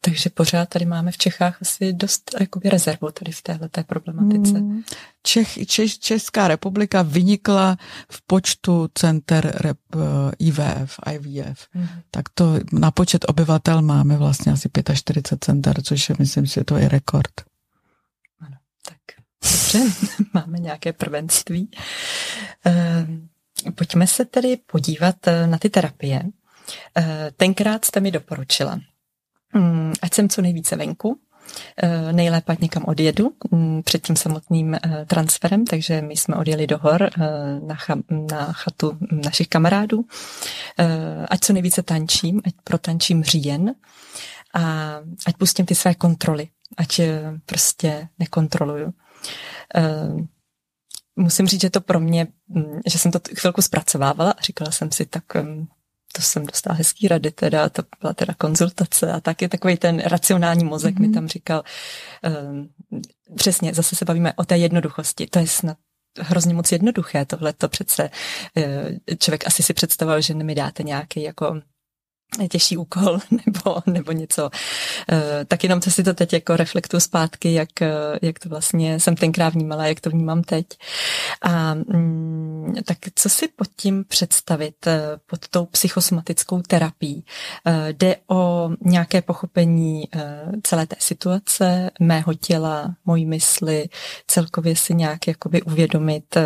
[0.00, 4.58] Takže pořád tady máme v Čechách asi dost jakoby rezervu tady v téhle problematice.
[4.58, 4.82] Hmm.
[5.22, 7.76] Čech, Češ, Česká republika vynikla
[8.10, 10.02] v počtu center rep, uh,
[10.38, 11.68] IVF, IVF.
[11.72, 11.88] Hmm.
[12.10, 16.76] Tak to na počet obyvatel máme vlastně asi 45 center, což je, myslím si, to
[16.76, 17.32] je rekord.
[18.40, 18.56] Ano,
[18.88, 18.98] tak
[19.42, 19.94] dobře,
[20.34, 21.70] máme nějaké prvenství.
[22.66, 26.22] Uh, pojďme se tedy podívat eh, na ty terapie.
[27.36, 28.80] Tenkrát jste mi doporučila
[30.02, 31.20] ať jsem co nejvíce venku,
[32.12, 34.76] nejlépe někam odjedu mm, před tím samotným
[35.06, 37.10] transferem, takže my jsme odjeli do hor
[37.66, 40.04] na, cha, na chatu našich kamarádů.
[41.28, 43.74] Ať co nejvíce tančím, ať protančím říjen
[44.54, 44.94] a
[45.26, 47.00] ať pustím ty své kontroly, ať
[47.46, 48.92] prostě nekontroluju
[51.18, 54.92] musím říct, že to pro mě, mm, že jsem to chvilku zpracovávala a říkala jsem
[54.92, 55.66] si, tak mm,
[56.12, 60.64] to jsem dostala hezký rady teda, to byla teda konzultace a taky takový ten racionální
[60.64, 61.00] mozek mm-hmm.
[61.00, 61.14] mi mhm.
[61.14, 61.62] tam říkal,
[62.50, 62.68] um,
[63.36, 65.76] přesně, zase se bavíme o té jednoduchosti, to je snad
[66.18, 68.10] hrozně moc jednoduché, tohle to přece
[68.56, 68.64] uh,
[69.18, 71.60] člověk asi si představoval, že mi dáte nějaký jako
[72.50, 74.50] těžší úkol nebo, nebo něco.
[75.12, 79.00] Eh, tak jenom co si to teď jako reflektuju zpátky, jak, eh, jak to vlastně
[79.00, 80.66] jsem tenkrát vnímala, jak to vnímám teď.
[81.42, 87.24] A mm, tak co si pod tím představit, eh, pod tou psychosomatickou terapií?
[87.92, 90.04] Jde o nějaké pochopení
[90.62, 93.88] celé té situace, mého těla, mojí mysli,
[94.26, 96.36] celkově si nějak jakoby uvědomit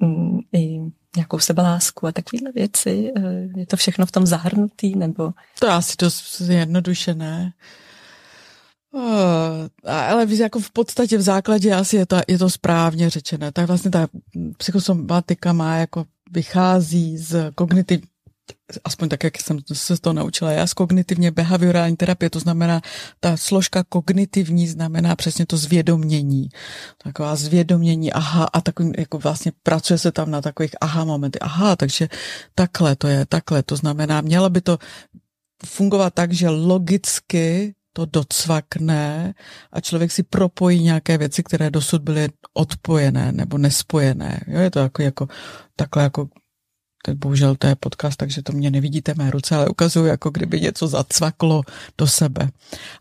[0.00, 0.80] mm, i
[1.16, 3.12] nějakou sebelásku a takovéhle věci?
[3.16, 5.30] Eh, je to všechno v tom zahrnutý, nebo?
[5.58, 7.52] To asi dost zjednodušené.
[8.92, 9.02] Uh,
[9.84, 13.52] ale jako v podstatě v základě asi je to, je to správně řečené.
[13.52, 14.08] Tak vlastně ta
[14.56, 18.00] psychosomatika má jako vychází z kognitiv,
[18.84, 22.80] aspoň tak, jak jsem se to naučila já, z kognitivně behaviorální terapie, to znamená,
[23.20, 26.48] ta složka kognitivní znamená přesně to zvědomění.
[27.02, 31.76] Taková zvědomění, aha, a takovým, jako vlastně pracuje se tam na takových aha momenty, aha,
[31.76, 32.08] takže
[32.54, 34.78] takhle to je, takhle, to znamená, mělo by to
[35.66, 39.34] fungovat tak, že logicky to docvakne
[39.72, 44.40] a člověk si propojí nějaké věci, které dosud byly odpojené nebo nespojené.
[44.46, 45.28] Jo, je to jako, jako
[45.76, 46.28] takhle jako
[47.06, 50.60] Teď bohužel to je podcast, takže to mě nevidíte mé ruce, ale ukazuju, jako kdyby
[50.60, 51.62] něco zacvaklo
[51.98, 52.48] do sebe.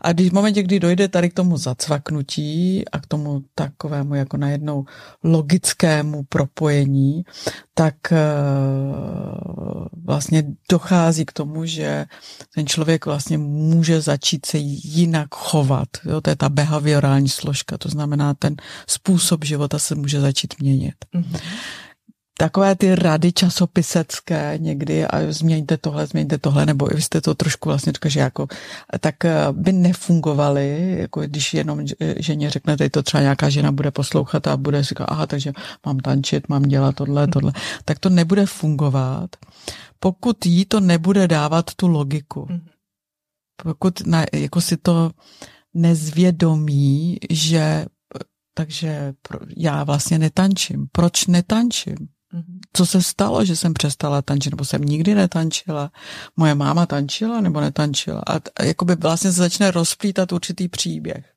[0.01, 4.37] A když v momentě, kdy dojde tady k tomu zacvaknutí a k tomu takovému jako
[4.37, 4.85] najednou
[5.23, 7.23] logickému propojení,
[7.73, 8.17] tak uh,
[10.05, 12.05] vlastně dochází k tomu, že
[12.55, 15.87] ten člověk vlastně může začít se jinak chovat.
[16.05, 16.21] Jo?
[16.21, 18.55] To je ta behaviorální složka, to znamená, ten
[18.87, 20.95] způsob života se může začít měnit.
[21.15, 21.39] Mm-hmm
[22.37, 27.69] takové ty rady časopisecké někdy a změňte tohle, změňte tohle, nebo vy jste to trošku
[27.69, 28.47] vlastně říkali, že jako,
[28.99, 31.85] tak eh, by nefungovaly, jako když jenom
[32.17, 35.51] ženě řeknete, to třeba nějaká žena bude poslouchat a bude říkat, aha, takže
[35.85, 37.53] mám tančit, mám dělat tohle, tohle,
[37.85, 39.29] tak to nebude fungovat,
[39.99, 42.47] pokud jí to nebude dávat tu logiku.
[42.49, 42.67] Mhm.
[43.63, 45.11] Pokud na, jako si to
[45.73, 47.85] nezvědomí, že
[48.53, 49.13] takže
[49.57, 50.87] já vlastně netančím.
[50.91, 51.95] Proč netančím?
[52.33, 52.59] Mhm.
[52.73, 55.91] Co se stalo, že jsem přestala tančit, nebo jsem nikdy netančila?
[56.37, 58.21] Moje máma tančila nebo netančila?
[58.27, 61.33] A, a jakoby vlastně se začne rozplítat určitý příběh.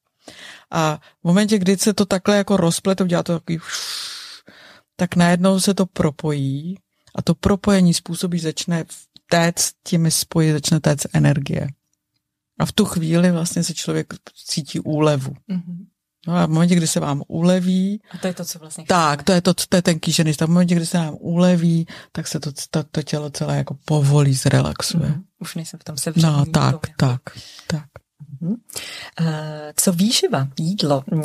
[0.70, 3.58] A v momentě, kdy se to takhle jako rozplete, udělá to takový
[4.96, 6.78] tak najednou se to propojí
[7.14, 8.84] a to propojení způsobí, začne
[9.30, 11.68] téct těmi spoji, začne téct energie.
[12.58, 14.14] A v tu chvíli vlastně se člověk
[14.46, 15.34] cítí úlevu.
[15.50, 15.86] Mm-hmm.
[16.26, 18.00] No a v momentě, kdy se vám uleví...
[18.10, 20.48] A to je to, co vlastně Tak, to je to, to je ten kýžený stav.
[20.48, 24.34] V momentě, kdy se vám uleví, tak se to, to, to tělo celé jako povolí,
[24.34, 25.08] zrelaxuje.
[25.08, 26.32] Mm, už nejsem v tom sevření.
[26.32, 27.20] No, tak, tak,
[27.66, 27.82] tak.
[27.82, 28.05] Uh,
[29.76, 31.22] co výživa, jídlo, uh,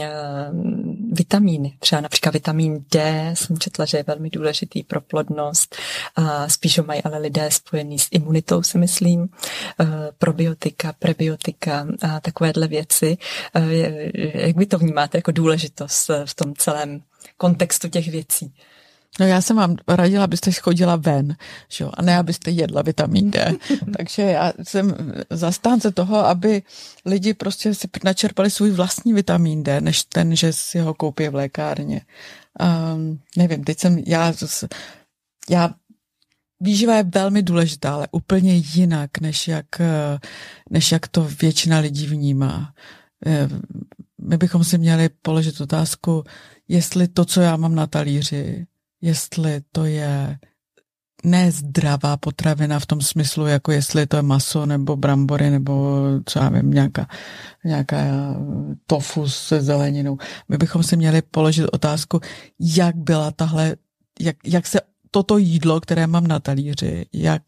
[1.12, 5.76] vitamíny, třeba například vitamin D, jsem četla, že je velmi důležitý pro plodnost,
[6.48, 9.28] spíš ho mají ale lidé spojený s imunitou, si myslím, uh,
[10.18, 13.18] probiotika, prebiotika a takovéhle věci.
[14.34, 17.02] Jak vy to vnímáte jako důležitost v tom celém
[17.38, 18.54] kontextu těch věcí?
[19.20, 21.36] No já jsem vám radila, abyste chodila ven,
[21.70, 21.86] že?
[21.94, 23.54] a ne abyste jedla vitamin D.
[23.98, 26.64] Takže já jsem zastánce toho, aby
[27.06, 31.36] lidi prostě si načerpali svůj vlastní vitamin D, než ten, že si ho koupí v
[31.36, 32.02] lékárně.
[32.94, 34.34] Um, nevím, teď jsem, já,
[35.50, 35.74] já
[36.62, 39.66] Výživa je velmi důležitá, ale úplně jinak, než jak,
[40.70, 42.74] než jak to většina lidí vnímá.
[44.22, 46.24] My bychom si měli položit otázku,
[46.68, 48.66] jestli to, co já mám na talíři,
[49.02, 50.40] jestli to je
[51.24, 56.50] nezdravá potravina v tom smyslu, jako jestli to je maso nebo brambory nebo co já
[56.50, 57.08] vím, nějaká,
[57.66, 57.98] nějaká
[58.88, 60.18] tofu se zeleninou.
[60.50, 62.20] My bychom si měli položit otázku,
[62.60, 63.76] jak byla tahle,
[64.20, 64.82] jak, jak se
[65.12, 67.44] toto jídlo, které mám na talíři, jak,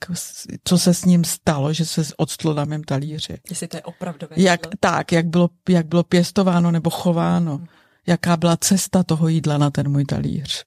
[0.63, 3.37] co se s ním stalo, že se odstlo na mém talíři.
[3.49, 7.57] Jestli to je opravdové jak, Tak, jak bylo, jak bylo pěstováno nebo chováno.
[7.57, 7.67] Hmm.
[8.07, 10.63] Jaká byla cesta toho jídla na ten můj talíř.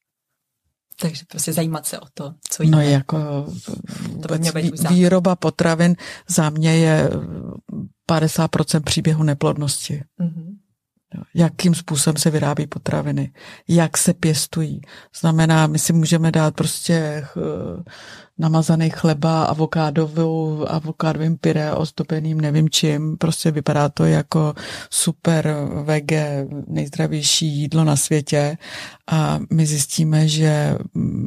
[1.00, 2.76] Takže prostě zajímat se o to, co jíme.
[2.76, 3.46] No jako
[4.22, 5.96] to by být výroba potravin
[6.28, 7.10] za mě je
[8.10, 10.02] 50% příběhu neplodnosti.
[10.20, 10.56] Mm-hmm.
[11.34, 13.32] Jakým způsobem se vyrábí potraviny,
[13.68, 14.80] jak se pěstují.
[15.20, 17.82] Znamená, my si můžeme dát prostě eh,
[18.38, 23.16] namazaný chleba, avokádovou, avokádovým pyré ozdobeným nevím čím.
[23.16, 24.54] Prostě vypadá to jako
[24.90, 25.54] super
[25.84, 28.58] vege, nejzdravější jídlo na světě
[29.10, 30.78] a my zjistíme, že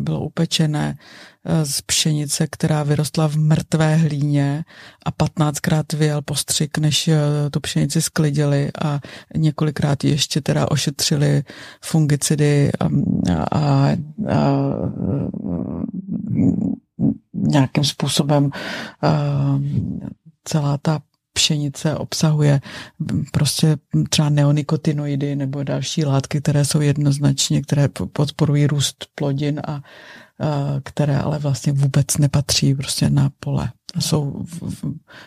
[0.02, 0.98] bylo upečené
[1.46, 4.64] eh, z pšenice, která vyrostla v mrtvé hlíně
[5.06, 7.20] a 15krát vyjel postřik, než eh,
[7.52, 9.00] tu pšenici sklidili a
[9.36, 11.44] několikrát ještě teda ošetřili
[11.82, 12.86] fungicidy a,
[13.52, 13.90] a,
[14.30, 14.50] a
[17.34, 18.50] nějakým způsobem
[20.44, 21.00] celá ta
[21.34, 22.62] pšenice obsahuje
[23.32, 23.78] prostě
[24.10, 29.82] třeba neonikotinoidy nebo další látky, které jsou jednoznačně, které podporují růst plodin a
[30.84, 33.72] které ale vlastně vůbec nepatří prostě na pole.
[34.00, 34.46] Jsou,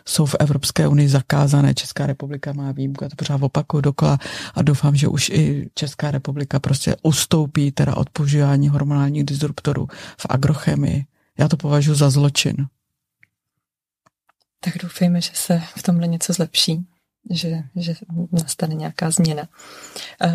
[0.08, 4.18] jsou v Evropské unii zakázané, Česká republika má výjimku, já to pořád opakuju dokola
[4.54, 9.86] a doufám, že už i Česká republika prostě ustoupí teda od používání hormonálních disruptorů
[10.18, 11.04] v agrochemii.
[11.38, 12.66] Já to považuji za zločin.
[14.60, 16.86] Tak doufejme, že se v tomhle něco zlepší,
[17.30, 17.94] že, že
[18.32, 19.48] nastane nějaká změna.
[20.22, 20.30] Eh,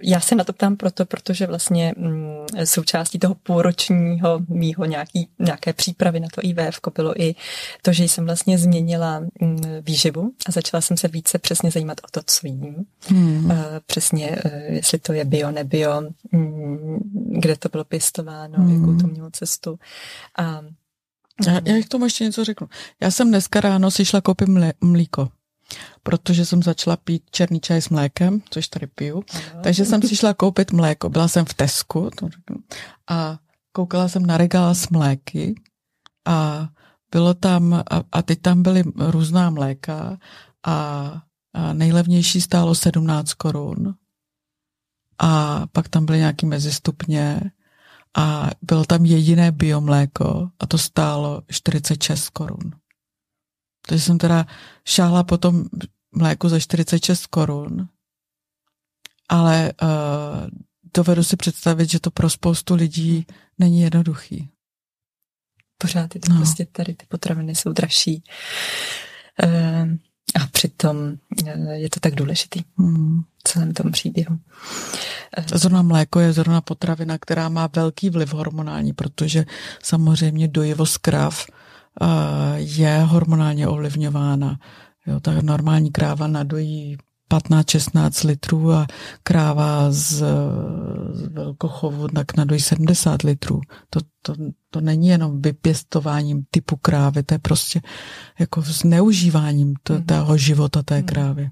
[0.00, 5.72] já se na to ptám proto, protože vlastně mm, součástí toho půlročního mýho nějaký, nějaké
[5.72, 7.34] přípravy na to IVF bylo i
[7.82, 12.08] to, že jsem vlastně změnila mm, výživu a začala jsem se více přesně zajímat o
[12.10, 12.84] to, co jím.
[13.08, 13.50] Hmm.
[13.50, 16.02] Eh, přesně, eh, jestli to je bio, nebio,
[16.32, 16.98] mm,
[17.40, 18.74] kde to bylo pěstováno, hmm.
[18.74, 19.78] jakou to mělo cestu.
[20.38, 20.60] A
[21.46, 22.68] já, já k tomu ještě něco řeknu.
[23.00, 24.48] Já jsem dneska ráno si šla koupit
[24.80, 25.28] mlíko
[26.02, 29.24] protože jsem začala pít černý čaj s mlékem, což tady piju.
[29.34, 29.62] Ano.
[29.62, 31.08] Takže jsem si šla koupit mléko.
[31.08, 32.56] Byla jsem v Tesku to řeknu,
[33.10, 33.38] a
[33.72, 35.54] koukala jsem na regál s mléky
[36.26, 36.68] a
[37.10, 40.18] bylo tam, a, a teď tam byly různá mléka
[40.66, 40.74] a,
[41.54, 43.94] a nejlevnější stálo 17 korun
[45.18, 47.40] a pak tam byly nějaký mezistupně
[48.16, 52.72] a bylo tam jediné biomléko a to stálo 46 korun.
[53.86, 54.46] Takže jsem teda
[54.84, 55.64] šáhla po tom
[56.12, 57.88] mléku za 46 korun,
[59.28, 59.88] ale uh,
[60.94, 63.26] dovedu si představit, že to pro spoustu lidí
[63.58, 64.48] není jednoduchý.
[65.78, 66.38] Pořád je to no.
[66.38, 68.22] prostě tady, ty potraviny jsou dražší.
[69.44, 69.96] Uh,
[70.42, 70.96] a přitom
[71.42, 73.22] uh, je to tak důležitý hmm.
[73.38, 74.34] v celém tom příběhu.
[75.38, 79.44] Uh, zrovna mléko je zrovna potravina, která má velký vliv hormonální, protože
[79.82, 81.46] samozřejmě dojivo z krav
[82.56, 84.58] je hormonálně ovlivňována.
[85.06, 86.98] Jo, ta normální kráva nadojí
[87.32, 88.86] 15-16 litrů a
[89.22, 90.24] kráva z,
[91.12, 93.60] z velkochovu tak nadojí 70 litrů.
[93.90, 94.34] To, to,
[94.70, 97.80] to není jenom vypěstováním typu krávy, to je prostě
[98.38, 100.02] jako zneužíváním to, mm.
[100.02, 101.06] toho života té mm.
[101.06, 101.50] krávy.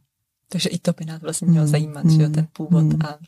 [0.48, 1.70] Takže i to by nás vlastně mělo mm.
[1.70, 2.10] zajímat, mm.
[2.10, 3.02] že jo, ten původ mm.
[3.04, 3.18] a,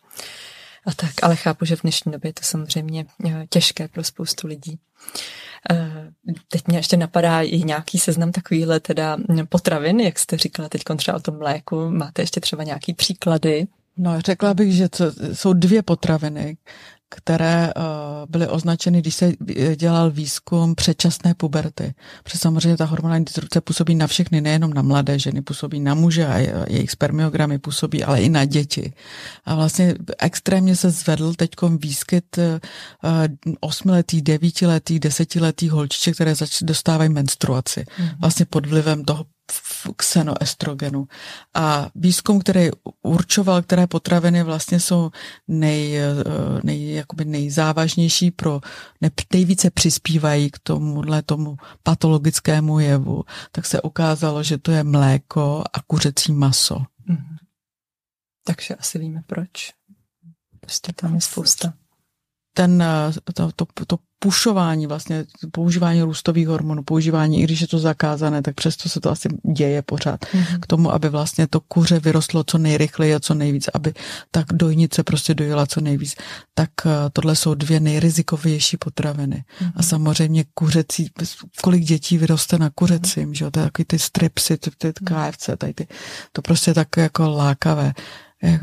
[0.86, 1.12] a tak.
[1.22, 4.78] Ale chápu, že v dnešní době je to samozřejmě eh, těžké pro spoustu lidí.
[4.78, 5.51] Eh,
[6.48, 9.16] teď mě ještě napadá i nějaký seznam takovýhle teda
[9.48, 11.90] potravin, jak jste říkala teď třeba o tom mléku.
[11.90, 13.66] Máte ještě třeba nějaký příklady?
[13.96, 16.56] No, řekla bych, že to jsou dvě potraviny,
[17.16, 17.82] které uh,
[18.28, 19.32] byly označeny, když se
[19.76, 21.94] dělal výzkum předčasné puberty.
[22.24, 26.26] Protože samozřejmě ta hormonální disrupce působí na všechny, nejenom na mladé ženy, působí na muže
[26.26, 28.92] a jejich spermiogramy působí, ale i na děti.
[29.44, 32.44] A vlastně extrémně se zvedl teď výskyt uh,
[33.60, 37.80] osmiletý, devítiletý, desetiletý holčiček, které zač- dostávají menstruaci.
[37.80, 38.16] Mm-hmm.
[38.20, 39.26] Vlastně pod vlivem toho
[39.96, 41.08] ksenoestrogenu.
[41.54, 42.70] A výzkum, který
[43.02, 45.10] určoval, které potraviny vlastně jsou
[45.48, 46.14] nej, eh,
[46.62, 48.60] nej, jakoby nejzávažnější pro,
[49.00, 55.64] ne, nejvíce přispívají k tomuhle tomu patologickému jevu, tak se ukázalo, že to je mléko
[55.72, 56.74] a kuřecí maso.
[57.08, 57.36] Mm-hmm.
[58.44, 59.72] Takže asi víme proč.
[60.60, 61.72] Prostě tam je spousta
[62.54, 67.78] ten, eh, to, to, to pušování, vlastně používání růstových hormonů, používání, i když je to
[67.78, 70.20] zakázané, tak přesto se to asi děje pořád.
[70.20, 70.60] Mm-hmm.
[70.60, 73.94] K tomu, aby vlastně to kuře vyrostlo co nejrychleji a co nejvíc, aby
[74.30, 76.14] tak dojnice prostě dojela co nejvíc.
[76.54, 79.44] Tak eh, tohle jsou dvě nejrizikovější potraviny.
[79.60, 79.72] Mm-hmm.
[79.76, 81.10] A samozřejmě kuřecí,
[81.62, 83.36] kolik dětí vyroste na kuřecím, mm-hmm.
[83.36, 85.86] že jo, to je takový ty stripsy, ty, ty KFC, tady ty,
[86.32, 87.92] to prostě je tak jako lákavé.
[88.42, 88.60] Eh,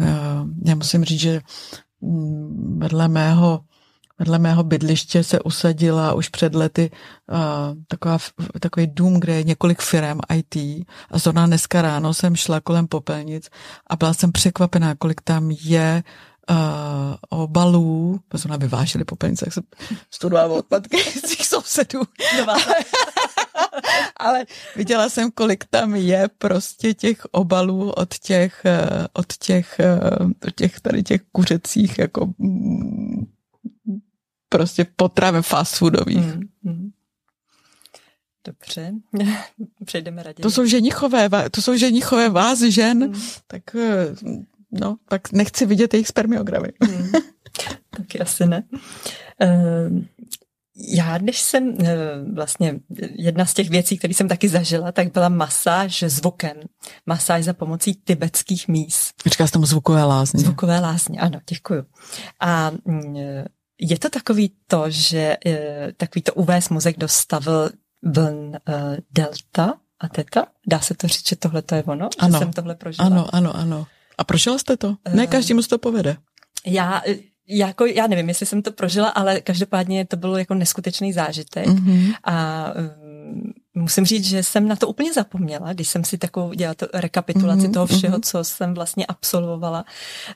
[0.65, 1.41] já musím říct, že
[2.01, 3.59] mm, vedle mého
[4.19, 6.91] vedle mého bydliště se usadila už před lety
[7.31, 7.37] uh,
[7.87, 8.17] taková,
[8.59, 10.55] takový dům, kde je několik firm IT
[11.11, 13.49] a zrovna dneska ráno jsem šla kolem popelnic
[13.87, 16.03] a byla jsem překvapená, kolik tam je
[16.49, 16.57] uh,
[17.29, 19.63] obalů, protože jsme vyváželi po peníze, jak jsem
[20.11, 22.01] studovala odpadky svých sousedů.
[24.17, 30.31] Ale viděla jsem, kolik tam je prostě těch obalů od těch, uh, od těch, uh,
[30.47, 33.25] od těch tady těch kuřecích jako mm,
[34.49, 36.35] prostě potravin fast foodových.
[36.35, 36.89] Mm, mm.
[38.47, 38.93] Dobře,
[39.85, 40.41] přejdeme raději.
[40.41, 43.21] To jsou ženichové, to jsou ženichové vázy žen, mm.
[43.47, 43.75] tak
[44.71, 46.67] no, tak nechci vidět jejich spermiogramy.
[46.81, 47.11] Hmm.
[47.89, 48.63] Taky asi ne.
[49.43, 50.01] Uh,
[50.93, 51.85] já, když jsem uh,
[52.33, 52.79] vlastně
[53.15, 56.57] jedna z těch věcí, které jsem taky zažila, tak byla masáž zvukem.
[57.05, 59.13] Masáž za pomocí tibetských míst.
[59.25, 60.39] Říká se tomu zvukové lázně.
[60.39, 61.83] Zvukové lázně, ano, děkuju.
[62.39, 63.03] A uh,
[63.79, 65.53] je to takový to, že uh,
[65.97, 67.69] takový to uvést mozek do stavu
[68.03, 68.55] vln uh,
[69.11, 70.45] delta a teta?
[70.67, 72.09] Dá se to říct, že tohle to je ono?
[72.19, 73.05] Ano, že jsem tohle prožila?
[73.05, 73.87] Ano, ano, ano.
[74.17, 74.95] A prošla jste to?
[75.13, 76.17] Ne každý mu to povede.
[76.65, 77.01] Já,
[77.47, 81.67] jako, já nevím, jestli jsem to prožila, ale každopádně to bylo jako neskutečný zážitek.
[81.67, 82.13] Mm-hmm.
[82.23, 86.73] A um, musím říct, že jsem na to úplně zapomněla, když jsem si takovou dělala
[86.73, 87.73] to rekapitulaci mm-hmm.
[87.73, 88.29] toho všeho, mm-hmm.
[88.31, 89.85] co jsem vlastně absolvovala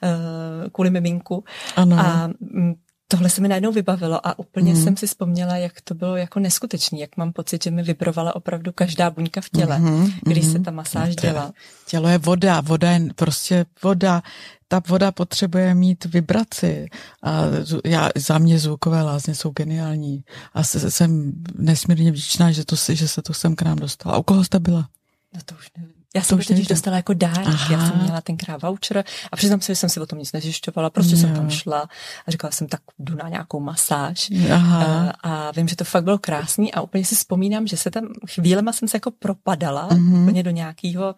[0.03, 1.43] uh, kvůli miminku.
[1.75, 1.99] Ano.
[1.99, 2.75] A um,
[3.07, 4.83] tohle se mi najednou vybavilo a úplně mm.
[4.83, 8.71] jsem si vzpomněla, jak to bylo jako neskutečný, jak mám pocit, že mi vybrovala opravdu
[8.71, 10.51] každá buňka v těle, mm-hmm, když mm-hmm.
[10.51, 11.53] se ta masáž dělá.
[11.87, 14.21] Tělo je voda, voda je prostě voda,
[14.67, 16.87] ta voda potřebuje mít vibraci
[17.23, 17.41] a
[17.85, 20.23] já, za mě zvukové lázně jsou geniální
[20.53, 24.15] a jsem nesmírně vděčná, že, to, že se to sem k nám dostala.
[24.15, 24.89] A u koho jste byla?
[25.33, 26.02] No to už nevím.
[26.15, 27.69] Já jsem to totiž dostala jako dárek.
[27.71, 30.89] Já jsem měla tenkrát voucher a přiznám se, že jsem si o tom nic nezjišťovala.
[30.89, 31.21] Prostě jo.
[31.21, 31.89] jsem tam šla
[32.27, 34.29] a říkala jsem, tak jdu na nějakou masáž.
[34.51, 35.13] Aha.
[35.23, 38.07] A, a vím, že to fakt bylo krásný a úplně si vzpomínám, že se tam
[38.29, 40.21] chvílema jsem se jako propadala mm-hmm.
[40.21, 41.15] úplně do nějakého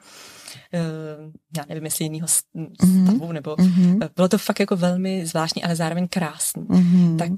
[1.58, 3.08] já nevím, jestli jiného mhm.
[3.08, 4.10] stavu, nebo mm-hmm.
[4.16, 6.64] bylo to fakt jako velmi zvláštní, ale zároveň krásný.
[6.64, 7.18] Mm-hmm.
[7.18, 7.32] Tak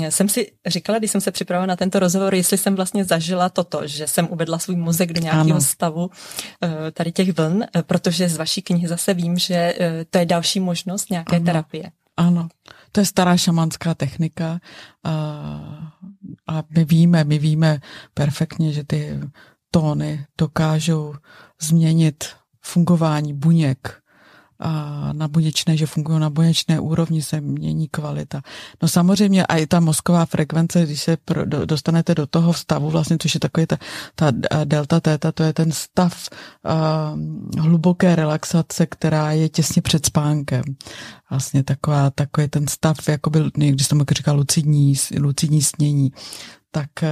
[0.00, 3.48] uh, jsem si říkala, když jsem se připravila na tento rozhovor, jestli jsem vlastně zažila
[3.48, 6.10] toto, že jsem uvedla svůj mozek do nějakého stavu uh,
[6.92, 9.74] tady těch vln, uh, protože z vaší knihy zase vím, že
[10.10, 11.44] to je další možnost nějaké ano.
[11.44, 11.90] terapie.
[12.16, 12.48] Ano,
[12.92, 14.60] to je stará šamanská technika
[15.04, 15.12] a,
[16.46, 17.80] a my víme, my víme
[18.14, 19.20] perfektně, že ty
[19.70, 21.14] tóny dokážou
[21.62, 22.24] změnit
[22.64, 24.04] fungování buněk
[24.58, 28.42] a na buněčné, že fungují na buněčné úrovni, se mění kvalita.
[28.82, 32.90] No samozřejmě a i ta mozková frekvence, když se pro, do, dostanete do toho stavu,
[32.90, 33.78] vlastně, což je takový ta,
[34.14, 34.32] ta
[34.64, 36.28] delta teta, to je ten stav
[36.64, 40.62] uh, hluboké relaxace, která je těsně před spánkem.
[41.30, 46.12] Vlastně taková, takový ten stav, jako byl, někdy jsem říká lucidní, lucidní snění
[46.74, 47.10] tak eh,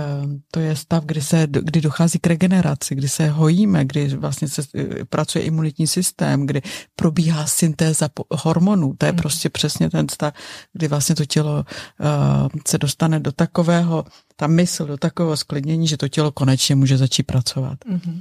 [0.50, 4.62] to je stav, kdy, se, kdy dochází k regeneraci, kdy se hojíme, kdy vlastně se
[4.74, 6.62] eh, pracuje imunitní systém, kdy
[6.96, 8.94] probíhá syntéza hormonů.
[8.98, 9.18] To je mm.
[9.18, 10.34] prostě přesně ten stav,
[10.72, 14.04] kdy vlastně to tělo uh, se dostane do takového,
[14.36, 17.78] ta mysl do takového sklidnění, že to tělo konečně může začít pracovat.
[17.84, 18.18] Mm-hmm.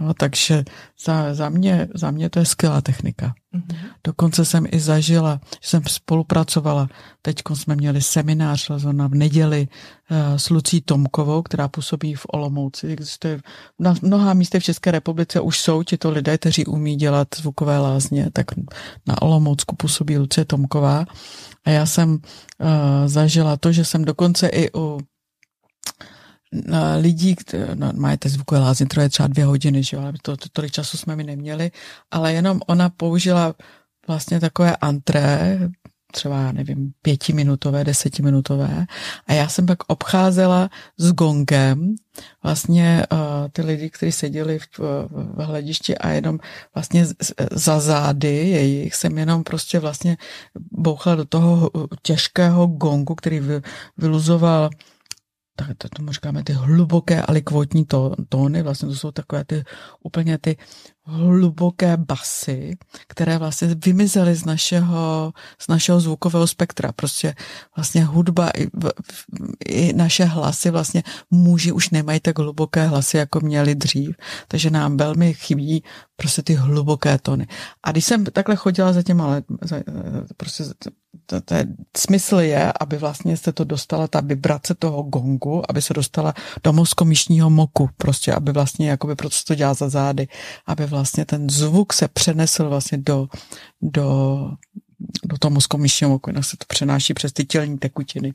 [0.00, 0.64] No, takže
[1.04, 3.34] za, za, mě, za mě to je skvělá technika.
[3.54, 3.76] Mm-hmm.
[4.04, 6.88] Dokonce jsem i zažila, že jsem spolupracovala,
[7.22, 8.70] teď jsme měli seminář
[9.08, 9.68] v neděli
[10.10, 12.86] uh, s Lucí Tomkovou, která působí v Olomouci.
[12.86, 13.40] Existuje
[13.78, 18.30] na mnoha místech v České republice už jsou tito lidé, kteří umí dělat zvukové lázně,
[18.32, 18.46] tak
[19.06, 21.04] na Olomoucku působí Lucie Tomková.
[21.64, 22.18] A já jsem uh,
[23.06, 25.00] zažila to, že jsem dokonce i u
[27.00, 27.36] lidí,
[27.74, 30.96] no, máte zvukové lázně, je třeba dvě hodiny, že jo, ale to, to, tolik času
[30.96, 31.70] jsme mi neměli,
[32.10, 33.54] ale jenom ona použila
[34.08, 35.58] vlastně takové antré,
[36.12, 38.86] třeba, já nevím, pětiminutové, desetiminutové.
[39.26, 41.94] A já jsem pak obcházela s gongem
[42.42, 43.18] vlastně uh,
[43.52, 46.38] ty lidi, kteří seděli v, v, v hledišti a jenom
[46.74, 47.06] vlastně
[47.52, 50.16] za zády jejich jsem jenom prostě vlastně
[50.70, 51.70] bouchla do toho
[52.02, 53.62] těžkého gongu, který vy,
[53.96, 54.70] vyluzoval
[55.58, 57.86] tak to, tomu říkáme ty hluboké alikvotní
[58.28, 59.64] tóny, vlastně to jsou takové ty
[60.02, 60.56] úplně ty
[61.04, 62.76] hluboké basy,
[63.08, 66.92] které vlastně vymizely z našeho, z našeho zvukového spektra.
[66.92, 67.34] Prostě
[67.76, 68.68] vlastně hudba i,
[69.64, 74.16] i naše hlasy vlastně muži už nemají tak hluboké hlasy, jako měli dřív,
[74.48, 75.84] takže nám velmi chybí
[76.16, 77.46] prostě ty hluboké tóny.
[77.82, 79.76] A když jsem takhle chodila za těma za,
[80.36, 80.64] prostě
[81.26, 81.66] to, to je,
[81.96, 86.72] smysl je, aby vlastně se to dostala, ta vibrace toho gongu, aby se dostala do
[86.72, 90.28] mozkomíšního moku, prostě, aby vlastně, jakoby, proto to dělá za zády,
[90.66, 93.28] aby vlastně ten zvuk se přenesl vlastně do,
[93.82, 94.38] do,
[95.24, 98.34] do toho mozkomíšního moku, jinak se to přenáší přes ty tělní tekutiny.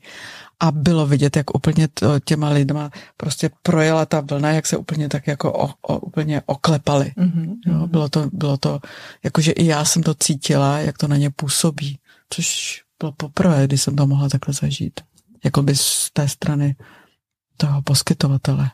[0.60, 5.08] A bylo vidět, jak úplně to, těma lidma prostě projela ta vlna, jak se úplně
[5.08, 7.12] tak jako o, o, úplně oklepali.
[7.16, 7.56] Mm-hmm.
[7.66, 8.80] Jo, bylo to, bylo to,
[9.22, 11.98] jakože i já jsem to cítila, jak to na ně působí.
[12.30, 15.00] Což bylo poprvé, kdy jsem to mohla takhle zažít.
[15.44, 16.76] Jakoby z té strany
[17.56, 18.70] toho poskytovatele.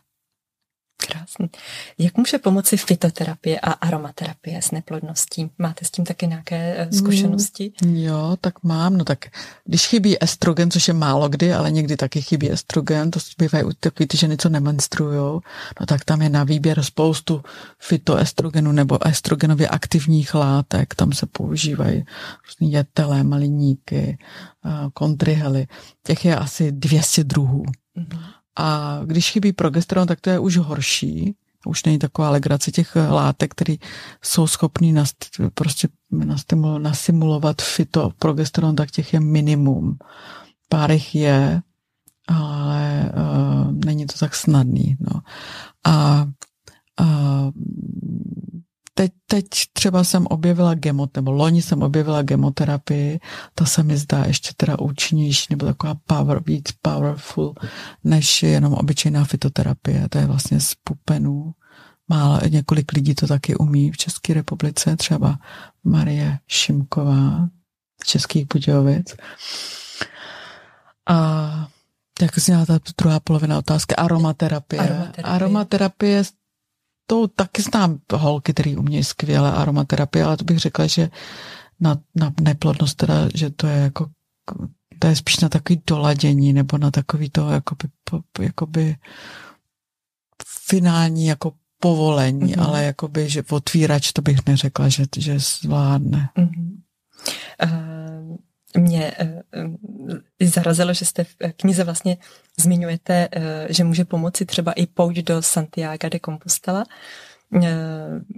[1.06, 1.50] Krásný.
[1.98, 5.50] Jak může pomoci fitoterapie a aromaterapie s neplodností?
[5.58, 7.72] Máte s tím taky nějaké eh, zkušenosti?
[7.84, 8.96] Mm, jo, tak mám.
[8.96, 9.18] No tak,
[9.64, 14.06] když chybí estrogen, což je málo kdy, ale někdy taky chybí estrogen, to bývají takový
[14.06, 15.40] ty ženy, co nemenstruujou,
[15.80, 17.42] no tak tam je na výběr spoustu
[17.78, 20.94] fitoestrogenu nebo estrogenově aktivních látek.
[20.94, 22.04] Tam se používají
[22.46, 24.18] různé jetelé, maliníky,
[24.66, 25.66] eh, kontryhely.
[26.02, 27.62] Těch je asi 200 druhů.
[27.96, 28.39] Mm-hmm.
[28.58, 31.34] A když chybí progesteron, tak to je už horší.
[31.66, 33.74] Už není taková legrace těch látek, které
[34.22, 35.88] jsou schopný nast, prostě
[36.78, 39.98] nasimulovat fitoprogesteron, tak těch je minimum.
[40.68, 41.62] Pár jich je,
[42.28, 44.96] ale uh, není to tak snadný.
[45.00, 45.20] No.
[45.84, 46.26] A
[47.00, 47.50] uh,
[49.00, 53.20] teď, teď třeba jsem objevila gemot, nebo loni jsem objevila gemoterapii,
[53.54, 57.54] ta se mi zdá ještě teda účinnější, nebo taková power, víc powerful,
[58.04, 60.08] než jenom obyčejná fitoterapie.
[60.08, 61.54] To je vlastně z pupenů.
[62.08, 65.38] Málo, několik lidí to taky umí v České republice, třeba
[65.84, 67.48] Marie Šimková
[68.04, 69.16] z Českých Budějovic.
[71.08, 71.68] A
[72.22, 73.96] jak zněla ta druhá polovina otázky?
[73.96, 74.80] Aromaterapie.
[74.80, 76.24] Aromaterapie, Aromaterapie
[77.10, 81.10] to taky znám holky, které umějí skvěle aromaterapie, ale to bych řekla, že
[81.80, 84.06] na, na neplodnost teda, že to je jako
[84.98, 87.88] to je spíš na takový doladění nebo na takový to jakoby,
[88.40, 88.96] jakoby
[90.68, 92.62] finální jako povolení, mm-hmm.
[92.62, 96.28] ale jakoby, že otvírač to bych neřekla, že, že zvládne.
[96.38, 96.78] Mm-hmm.
[97.64, 98.36] Uh,
[98.76, 99.12] mě
[100.40, 102.16] uh, zarazilo, že jste v knize vlastně
[102.60, 103.28] zmiňujete,
[103.68, 106.84] že může pomoci třeba i pouť do Santiago de Compostela.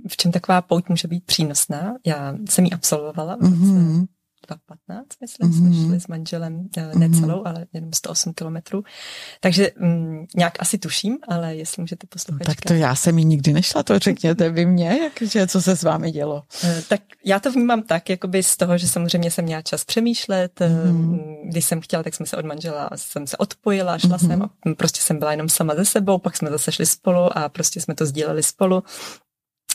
[0.09, 1.95] V čem taková pouť může být přínosná?
[2.07, 3.37] Já jsem ji absolvovala.
[3.39, 4.07] Mm-hmm.
[4.51, 5.59] 2.15, myslím, mm-hmm.
[5.59, 5.86] jsme mhm.
[5.86, 7.48] šli s manželem, eh, ne celou, mm-hmm.
[7.48, 8.82] ale jenom 108 kilometrů.
[9.40, 12.44] Takže mm, nějak asi tuším, ale jestli můžete poslouchat.
[12.44, 14.98] Tak to já jsem ji nikdy nešla, to řekněte vy mě,
[15.35, 16.43] jak, co se s vámi dělo.
[16.64, 20.60] Eh, tak já to vnímám tak, jakoby z toho, že samozřejmě jsem měla čas přemýšlet,
[20.60, 21.48] mm-hmm.
[21.48, 24.27] když jsem chtěla, tak jsme se od manžela, jsem se odpojila, šla mm-hmm.
[24.27, 27.48] jsem a prostě jsem byla jenom sama ze sebou, pak jsme zase šli spolu a
[27.48, 28.82] prostě jsme to sdíleli spolu.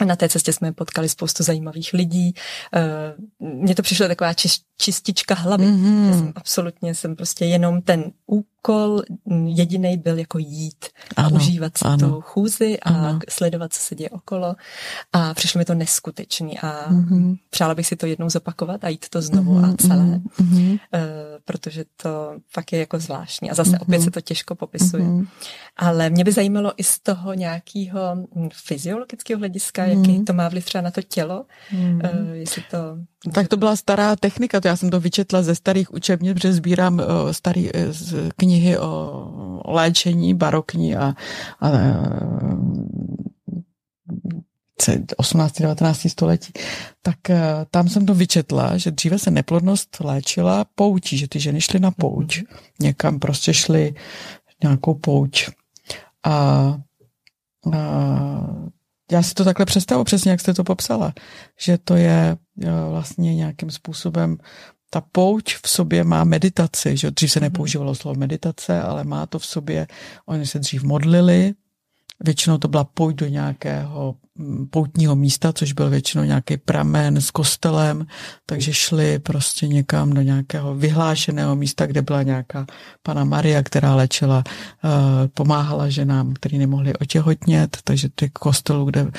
[0.05, 2.33] Na té cestě jsme potkali spoustu zajímavých lidí.
[2.75, 4.33] Eh, mně to přišlo taková
[4.77, 5.65] čistička hlavy.
[5.65, 6.07] Mm-hmm.
[6.07, 9.01] Já jsem absolutně jsem prostě jenom ten úkol
[9.45, 10.85] jediný byl jako jít
[11.15, 12.09] a užívat si ano.
[12.09, 13.19] tu chůzi a ano.
[13.29, 14.55] sledovat, co se děje okolo.
[15.13, 17.37] A přišlo mi to neskutečný a mm-hmm.
[17.49, 19.73] přála bych si to jednou zopakovat a jít to znovu mm-hmm.
[19.73, 20.71] a celé, mm-hmm.
[20.71, 20.79] uh,
[21.45, 23.51] protože to fakt je jako zvláštní.
[23.51, 23.81] A zase mm-hmm.
[23.81, 25.03] opět se to těžko popisuje.
[25.03, 25.27] Mm-hmm.
[25.77, 30.11] Ale mě by zajímalo i z toho nějakého hm, fyziologického hlediska, mm-hmm.
[30.11, 32.21] jaký to má vliv třeba na to tělo, mm-hmm.
[32.21, 32.77] uh, jestli to
[33.33, 37.31] tak to byla stará technika, já jsem to vyčetla ze starých učebnic, protože sbírám uh,
[37.31, 37.69] staré uh,
[38.35, 41.13] knihy o, léčení barokní a,
[41.59, 42.77] a uh,
[45.17, 45.61] 18.
[45.61, 46.07] 19.
[46.07, 46.53] století,
[47.01, 47.17] tak
[47.71, 51.91] tam jsem to vyčetla, že dříve se neplodnost léčila poučí, že ty ženy šly na
[51.91, 52.43] pouč,
[52.79, 53.93] někam prostě šly
[54.63, 55.49] nějakou pouč.
[56.25, 56.31] A,
[57.73, 57.81] a
[59.11, 61.13] já si to takhle představu přesně, jak jste to popsala,
[61.59, 62.37] že to je
[62.89, 64.37] vlastně nějakým způsobem
[64.89, 67.45] ta pouč v sobě má meditaci, že dřív se mhm.
[67.45, 69.87] nepoužívalo slovo meditace, ale má to v sobě,
[70.25, 71.53] oni se dřív modlili,
[72.23, 77.31] Většinou to byla pouť do nějakého mm, poutního místa, což byl většinou nějaký pramen s
[77.31, 78.07] kostelem,
[78.45, 82.65] takže šli prostě někam do nějakého vyhlášeného místa, kde byla nějaká
[83.03, 89.11] pana Maria, která léčila, eh, pomáhala ženám, který nemohli otěhotnět, takže ty kostelů, kde,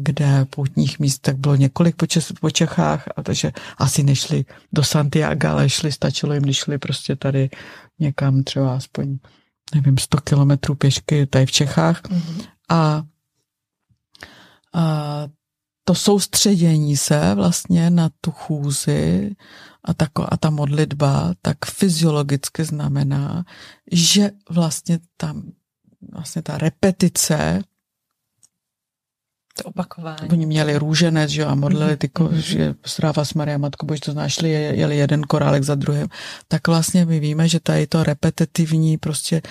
[0.00, 4.84] kde poutních míst, tak bylo několik po, Čes, po Čechách, a takže asi nešli do
[4.84, 7.50] Santiago, ale šli, stačilo jim, když šli prostě tady
[7.98, 9.18] někam třeba aspoň
[9.74, 12.02] nevím, 100 kilometrů pěšky tady v Čechách.
[12.02, 12.44] Mm-hmm.
[12.68, 13.02] A,
[14.74, 15.28] a
[15.84, 19.36] to soustředění se vlastně na tu chůzi
[19.84, 23.44] a, ta, a ta modlitba tak fyziologicky znamená,
[23.92, 25.42] že vlastně tam
[26.12, 27.62] vlastně ta repetice
[29.62, 30.28] to opakování.
[30.30, 32.36] Oni měli růženec, že a modlili ty, ko, mm-hmm.
[32.36, 36.08] že Stráva s Maria Matko Bož, to znašli, jeli jeden korálek za druhým.
[36.48, 39.42] Tak vlastně my víme, že tady to repetitivní prostě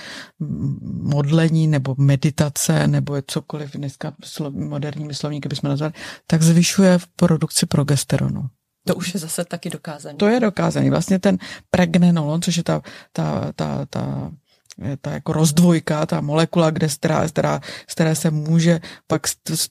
[1.02, 5.92] modlení nebo meditace nebo cokoliv dneska slov, moderními slovníky bychom nazvali,
[6.26, 8.48] tak zvyšuje v produkci progesteronu.
[8.86, 10.14] To už je zase taky dokázané.
[10.14, 10.90] To je dokázané.
[10.90, 11.38] Vlastně ten
[11.70, 12.82] pregnenolon, což je ta,
[13.12, 14.32] ta, ta, ta
[15.00, 19.22] ta jako rozdvojka, ta molekula, kde z která, která, z které se může pak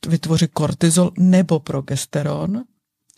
[0.07, 2.63] vytvořit kortizol nebo progesteron,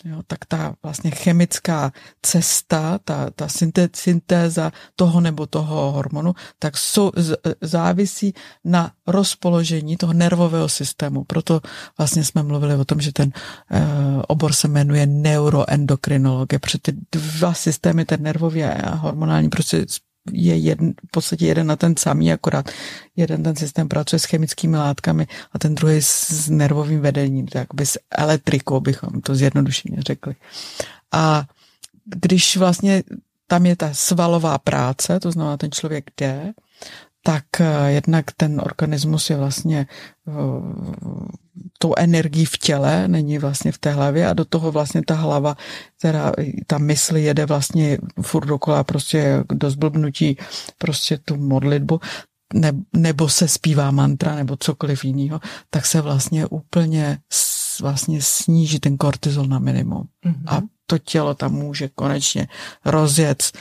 [0.06, 1.92] Jo, tak ta vlastně chemická
[2.22, 3.48] cesta, ta, ta
[3.94, 8.34] syntéza toho nebo toho hormonu, tak sou, z, závisí
[8.66, 11.24] na rozpoložení toho nervového systému.
[11.24, 11.62] Proto
[11.98, 13.82] vlastně jsme mluvili o tom, že ten e,
[14.28, 19.86] obor se jmenuje neuroendokrinologie, protože ty dva systémy, ten nervový a hormonální, prostě
[20.32, 22.70] je jeden, v podstatě jeden na ten samý, akorát
[23.16, 27.86] jeden ten systém pracuje s chemickými látkami a ten druhý s nervovým vedením, to jakoby
[27.86, 30.36] s elektrikou, bychom to zjednodušeně řekli.
[31.12, 31.46] A
[32.06, 33.04] když vlastně
[33.48, 36.54] tam je ta svalová práce, to znamená, ten člověk jde,
[37.24, 39.88] tak eh, jednak ten organismus je vlastně
[40.28, 40.32] eh,
[41.78, 45.58] tou energií v těle, není vlastně v té hlavě a do toho vlastně ta hlava,
[45.98, 46.32] která
[46.68, 50.38] ta mysl jede vlastně furt dokola prostě do zblbnutí
[50.78, 52.00] prostě tu modlitbu,
[52.54, 55.40] ne, nebo se zpívá mantra nebo cokoliv jiného,
[55.70, 57.18] tak se vlastně úplně
[57.82, 60.08] vlastně sníží ten kortizol na minimum.
[60.26, 60.44] Mm-hmm.
[60.48, 62.48] A to tělo tam může konečně
[62.86, 63.52] rozjet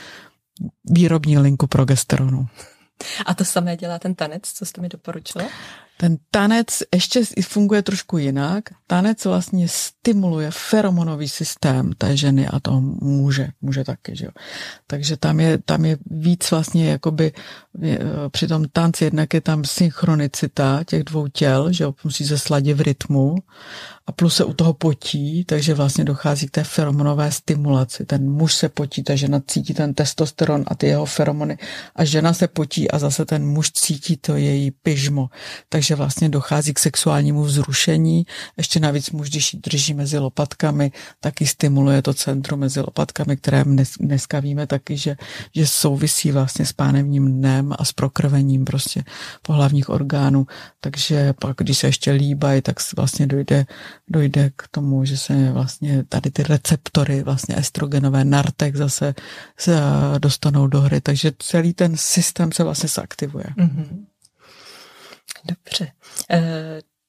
[0.89, 2.47] výrobní linku progesteronu.
[3.25, 5.45] A to samé dělá ten tanec, co jste mi doporučila?
[6.01, 8.63] Ten tanec ještě funguje trošku jinak.
[8.87, 14.31] Tanec vlastně stimuluje feromonový systém té ženy a toho muže, muže taky, že jo.
[14.87, 17.31] Takže tam je, tam je víc vlastně jakoby
[17.81, 17.99] je,
[18.31, 22.77] při tom tanci jednak je tam synchronicita těch dvou těl, že jo, musí se sladit
[22.77, 23.35] v rytmu
[24.07, 28.05] a plus se u toho potí, takže vlastně dochází k té feromonové stimulaci.
[28.05, 31.57] Ten muž se potí, ta žena cítí ten testosteron a ty jeho feromony
[31.95, 35.29] a žena se potí a zase ten muž cítí to její pyžmo.
[35.69, 38.25] Takže vlastně dochází k sexuálnímu vzrušení.
[38.57, 43.63] Ještě navíc muž, když ji drží mezi lopatkami, taky stimuluje to centrum mezi lopatkami, které
[43.99, 45.15] dneska víme taky, že,
[45.55, 49.03] že souvisí vlastně s pánevním dnem a s prokrvením prostě
[49.41, 50.47] pohlavních orgánů.
[50.79, 53.65] Takže pak, když se ještě líbají, tak vlastně dojde
[54.07, 59.15] dojde k tomu, že se vlastně tady ty receptory, vlastně estrogenové nartek zase
[59.57, 59.81] se
[60.17, 63.45] dostanou do hry, takže celý ten systém se vlastně zaktivuje.
[63.57, 64.05] Mm-hmm.
[65.45, 65.91] Dobře.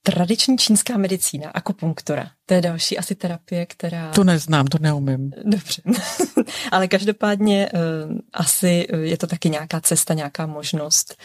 [0.05, 4.11] Tradiční čínská medicína, akupunktura, to je další asi terapie, která...
[4.11, 5.33] To neznám, to neumím.
[5.45, 5.83] Dobře.
[6.73, 11.17] Ale každopádně uh, asi je to taky nějaká cesta, nějaká možnost.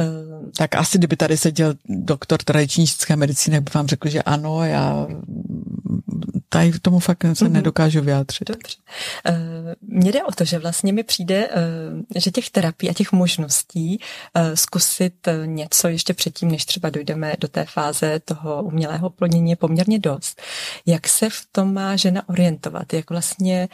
[0.00, 4.64] Uh, tak asi, kdyby tady seděl doktor tradiční čínské medicíny, by vám řekl, že ano,
[4.64, 5.06] já
[6.48, 7.52] tady k tomu fakt se mm-hmm.
[7.52, 8.48] nedokážu vyjádřit.
[8.48, 8.76] Dobře.
[9.30, 9.36] Uh,
[9.80, 14.00] mně jde o to, že vlastně mi přijde, uh, že těch terapií a těch možností
[14.36, 19.56] uh, zkusit něco ještě předtím, než třeba dojdeme do té fáze toho umělého plodnění je
[19.56, 20.42] poměrně dost.
[20.86, 22.92] Jak se v tom má žena orientovat?
[22.92, 23.68] Jak vlastně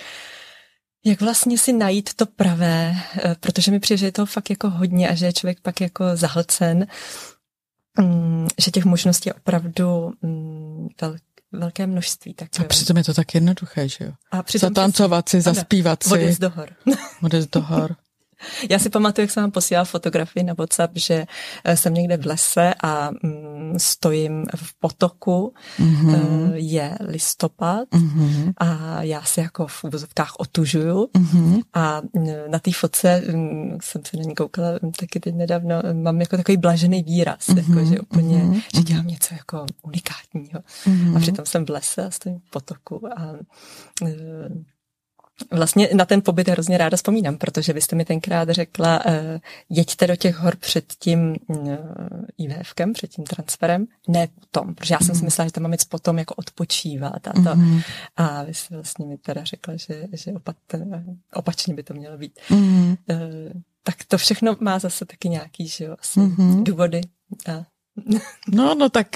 [1.07, 2.95] jak vlastně si najít to pravé,
[3.41, 6.05] protože mi přijde, že je to fakt jako hodně a že je člověk pak jako
[6.15, 6.87] zahlcen,
[8.01, 10.89] mm, že těch možností je opravdu mm,
[11.59, 12.35] velké množství.
[12.35, 14.13] Tak, a přitom je to tak jednoduché, že jo?
[14.33, 16.13] A Zatancovat si, zaspívat si.
[16.15, 16.69] Odjezd do hor.
[17.23, 17.97] Odjezd do hor.
[18.71, 21.27] Já si pamatuju, jak jsem vám posílala fotografii na WhatsApp, že
[21.65, 26.53] eh, jsem někde v lese a mm, stojím v potoku, mm-hmm.
[26.55, 28.53] je listopad mm-hmm.
[28.57, 31.63] a já se jako v uvozovkách otužuju mm-hmm.
[31.75, 34.69] a mm, na té fotce mm, jsem se na ní koukala
[34.99, 37.69] taky teď nedávno, mám jako takový blažený výraz, mm-hmm.
[37.69, 38.63] jako, že úplně, mm-hmm.
[38.77, 40.61] že dělám něco jako unikátního.
[40.87, 41.17] Mm-hmm.
[41.17, 43.35] A přitom jsem v lese a stojím v potoku a
[45.51, 49.13] Vlastně na ten pobyt hrozně ráda vzpomínám, protože vy jste mi tenkrát řekla, uh,
[49.69, 51.77] jeďte do těch hor před tím uh,
[52.39, 55.15] IVFkem, před tím transferem, ne potom, protože já jsem mm.
[55.15, 55.27] si mhm.
[55.27, 57.55] myslela, že tam mám jít potom jako odpočívat a to.
[57.55, 57.81] Mm.
[58.17, 60.57] A vy jste vlastně mi teda řekla, že, že opat,
[61.33, 62.41] opačně by to mělo být.
[62.51, 62.89] Mm.
[63.11, 66.65] Uh, tak to všechno má zase taky nějaký, že jo, asi mm.
[66.65, 67.01] důvody
[67.47, 67.65] a
[68.53, 69.07] No, no tak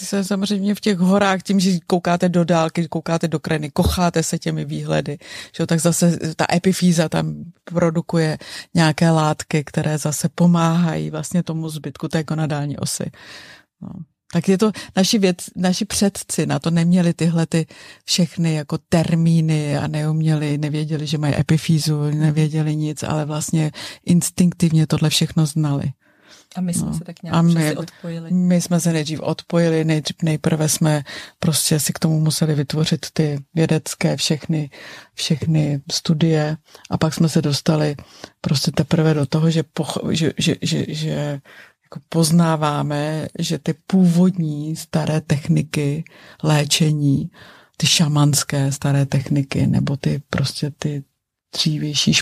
[0.00, 4.38] se samozřejmě v těch horách, tím, že koukáte do dálky, koukáte do krajiny, kocháte se
[4.38, 5.18] těmi výhledy,
[5.56, 8.38] že tak zase ta epifýza tam produkuje
[8.74, 13.10] nějaké látky, které zase pomáhají vlastně tomu zbytku té gonadální osy.
[13.82, 13.88] No.
[14.32, 17.66] Tak je to, naši, věc, naši předci na to neměli tyhle ty
[18.04, 23.70] všechny jako termíny a neuměli, nevěděli, že mají epifýzu, nevěděli nic, ale vlastně
[24.04, 25.92] instinktivně tohle všechno znali.
[26.56, 26.94] A my jsme no.
[26.94, 28.30] se tak nějak a my, odpojili.
[28.30, 31.02] My jsme se nejdřív odpojili, nejdřív, nejprve jsme
[31.38, 34.70] prostě si k tomu museli vytvořit ty vědecké všechny,
[35.14, 36.56] všechny studie
[36.90, 37.96] a pak jsme se dostali
[38.40, 41.40] prostě teprve do toho, že, poch, že, že, že, že
[41.84, 46.04] jako poznáváme, že ty původní staré techniky
[46.42, 47.30] léčení,
[47.76, 51.04] ty šamanské staré techniky, nebo ty prostě ty
[51.54, 52.12] dřívější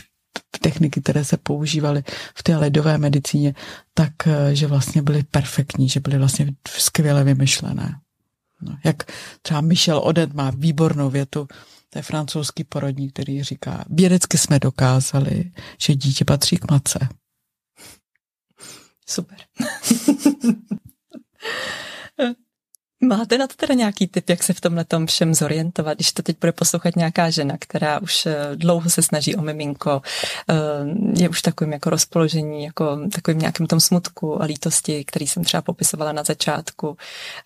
[0.60, 2.02] techniky, které se používaly
[2.34, 3.54] v té ledové medicíně,
[3.94, 8.00] tak eh, že vlastně byly perfektní, že byly vlastně skvěle vymyšlené.
[8.62, 11.46] No, jak třeba Michel Odet má výbornou větu,
[11.90, 17.08] To je francouzský porodník, který říká, vědecky jsme dokázali, že dítě patří k matce.
[19.08, 19.38] Super.
[23.00, 26.22] Máte na to teda nějaký tip, jak se v tomhle tom všem zorientovat, když to
[26.22, 30.02] teď bude poslouchat nějaká žena, která už eh, dlouho se snaží o miminko,
[30.50, 30.54] eh,
[31.22, 35.62] je už takovým jako rozpoložení, jako takovým nějakým tom smutku a lítosti, který jsem třeba
[35.62, 36.96] popisovala na začátku.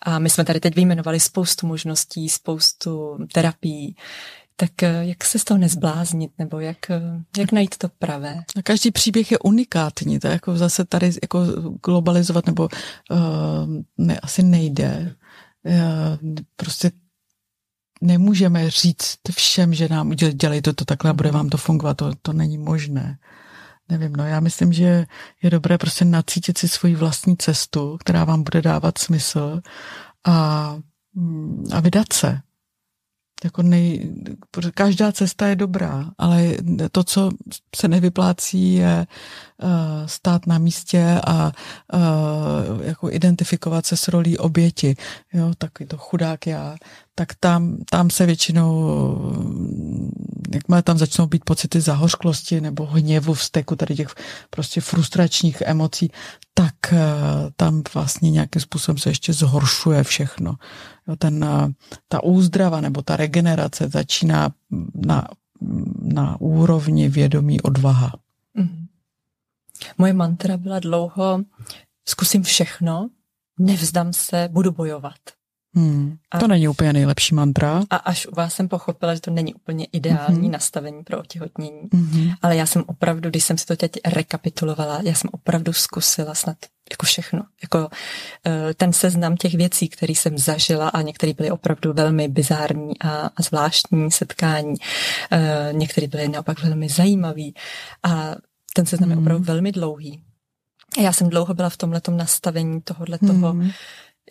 [0.01, 3.95] A my jsme tady teď vyjmenovali spoustu možností, spoustu terapií.
[4.55, 6.77] Tak eh, jak se z toho nezbláznit, nebo jak,
[7.37, 8.43] jak najít to pravé?
[8.63, 11.45] Každý příběh je unikátní, to jako zase tady jako
[11.85, 12.63] globalizovat nebo
[13.11, 13.17] uh,
[13.97, 15.15] ne, asi nejde.
[15.65, 16.17] Eh,
[16.55, 16.91] prostě
[18.01, 22.11] nemůžeme říct všem, že nám dělej to, to takhle a bude vám to fungovat, to,
[22.21, 23.17] to není možné.
[23.89, 25.05] Nevím, no já myslím, že
[25.43, 29.61] je dobré prostě nacítit si svoji vlastní cestu, která vám bude dávat smysl
[30.25, 30.75] a,
[31.13, 32.41] mm, a vydat se.
[33.43, 34.13] Jako nej,
[34.73, 36.53] každá cesta je dobrá, ale
[36.91, 37.29] to, co
[37.75, 39.07] se nevyplácí, je
[39.63, 39.69] uh,
[40.05, 41.51] stát na místě a
[41.93, 44.95] uh, jako identifikovat se s rolí oběti.
[45.33, 46.75] Jo, taky to chudák já.
[47.15, 48.89] Tak tam, tam se většinou,
[50.53, 54.15] jakmile tam začnou být pocity zahořklosti nebo hněvu, vzteku, tady těch
[54.49, 56.11] prostě frustračních emocí,
[56.53, 56.97] tak uh,
[57.55, 60.55] tam vlastně nějakým způsobem se ještě zhoršuje všechno.
[61.07, 61.45] Jo, ten,
[62.07, 64.49] ta úzdrava nebo ta regenerace začíná
[64.95, 65.27] na,
[66.01, 68.13] na úrovni vědomí odvaha.
[68.53, 68.85] Mm.
[69.97, 71.43] Moje mantra byla dlouho,
[72.05, 73.09] zkusím všechno,
[73.59, 75.40] nevzdám se, budu bojovat.
[75.75, 77.83] Hmm, to a, není úplně nejlepší mantra.
[77.89, 80.51] A až u vás jsem pochopila, že to není úplně ideální mm-hmm.
[80.51, 81.81] nastavení pro otěhotnění.
[81.81, 82.35] Mm-hmm.
[82.41, 86.57] Ale já jsem opravdu, když jsem si to teď rekapitulovala, já jsem opravdu zkusila snad
[86.91, 87.43] jako všechno.
[87.61, 87.89] Jako
[88.45, 93.09] eh, ten seznam těch věcí, které jsem zažila a některé byly opravdu velmi bizární a,
[93.09, 94.75] a zvláštní setkání.
[95.31, 97.55] Eh, některé byly naopak velmi zajímavý
[98.03, 98.35] a
[98.73, 99.15] ten seznam mm.
[99.15, 100.23] je opravdu velmi dlouhý.
[100.99, 103.71] Já jsem dlouho byla v tomhletom nastavení tohohle toho, mm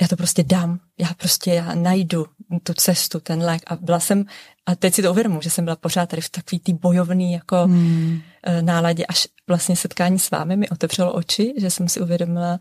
[0.00, 2.26] já to prostě dám, já prostě já najdu
[2.62, 4.24] tu cestu, ten lék a byla jsem,
[4.66, 7.56] a teď si to uvědomuji, že jsem byla pořád tady v takový tý bojovný jako
[7.56, 8.20] hmm.
[8.42, 12.58] Eh, náladě, až vlastně setkání s vámi mi otevřelo oči, že jsem si uvědomila,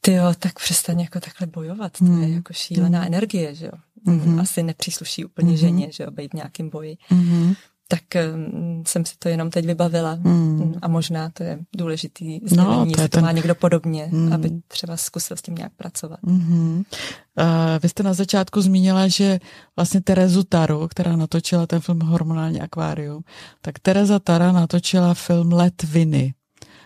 [0.00, 2.22] ty jo, tak přestaň jako takhle bojovat, to hmm.
[2.22, 3.06] je jako šílená hmm.
[3.06, 3.72] energie, že jo.
[4.06, 4.40] Hmm.
[4.40, 5.56] Asi nepřísluší úplně hmm.
[5.56, 6.96] ženě, že jo, být v nějakém boji.
[7.08, 7.54] Hmm
[7.88, 8.02] tak
[8.34, 10.14] um, jsem si to jenom teď vybavila.
[10.14, 10.74] Mm.
[10.82, 13.24] A možná to je důležitý no, sdělení, no, jestli to ten...
[13.24, 14.32] má někdo podobně, mm.
[14.32, 16.20] aby třeba zkusil s tím nějak pracovat.
[16.22, 16.76] Mm-hmm.
[16.76, 17.44] Uh,
[17.82, 19.38] vy jste na začátku zmínila, že
[19.76, 23.22] vlastně Terezu Taru, která natočila ten film Hormonální akvárium,
[23.60, 26.34] tak Tereza Tara natočila film Letviny,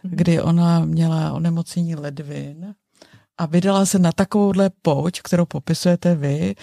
[0.05, 0.11] mm.
[0.15, 2.75] kdy ona měla onemocnění ledvin
[3.39, 6.55] a vydala se na takovouhle pouť, kterou popisujete vy,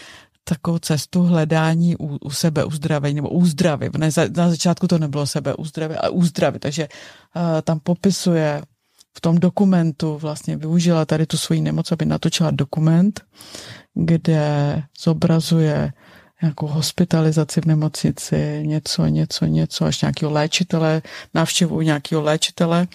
[0.44, 3.90] takovou cestu hledání u, u sebe uzdravení nebo úzdravy.
[3.98, 8.62] Ne, na začátku to nebylo sebe uzdravy, ale úzdravy, takže uh, tam popisuje
[9.18, 13.22] v tom dokumentu vlastně využila tady tu svoji nemoc, aby natočila dokument,
[13.94, 15.94] kde zobrazuje
[16.44, 21.02] nějakou hospitalizaci v nemocnici, něco, něco, něco, až nějakého léčitele,
[21.34, 22.88] návštěvu nějakého léčitele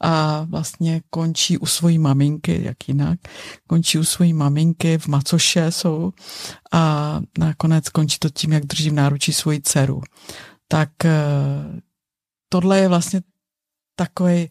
[0.00, 3.18] a vlastně končí u svojí maminky, jak jinak,
[3.66, 6.12] končí u svojí maminky, v macoše jsou
[6.72, 10.02] a nakonec končí to tím, jak drží v náručí svoji dceru.
[10.68, 11.10] Tak eh,
[12.48, 13.20] tohle je vlastně
[13.96, 14.48] takový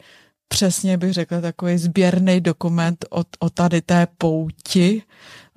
[0.52, 5.04] přesně bych řekla takový sběrný dokument o, o tady té pouti,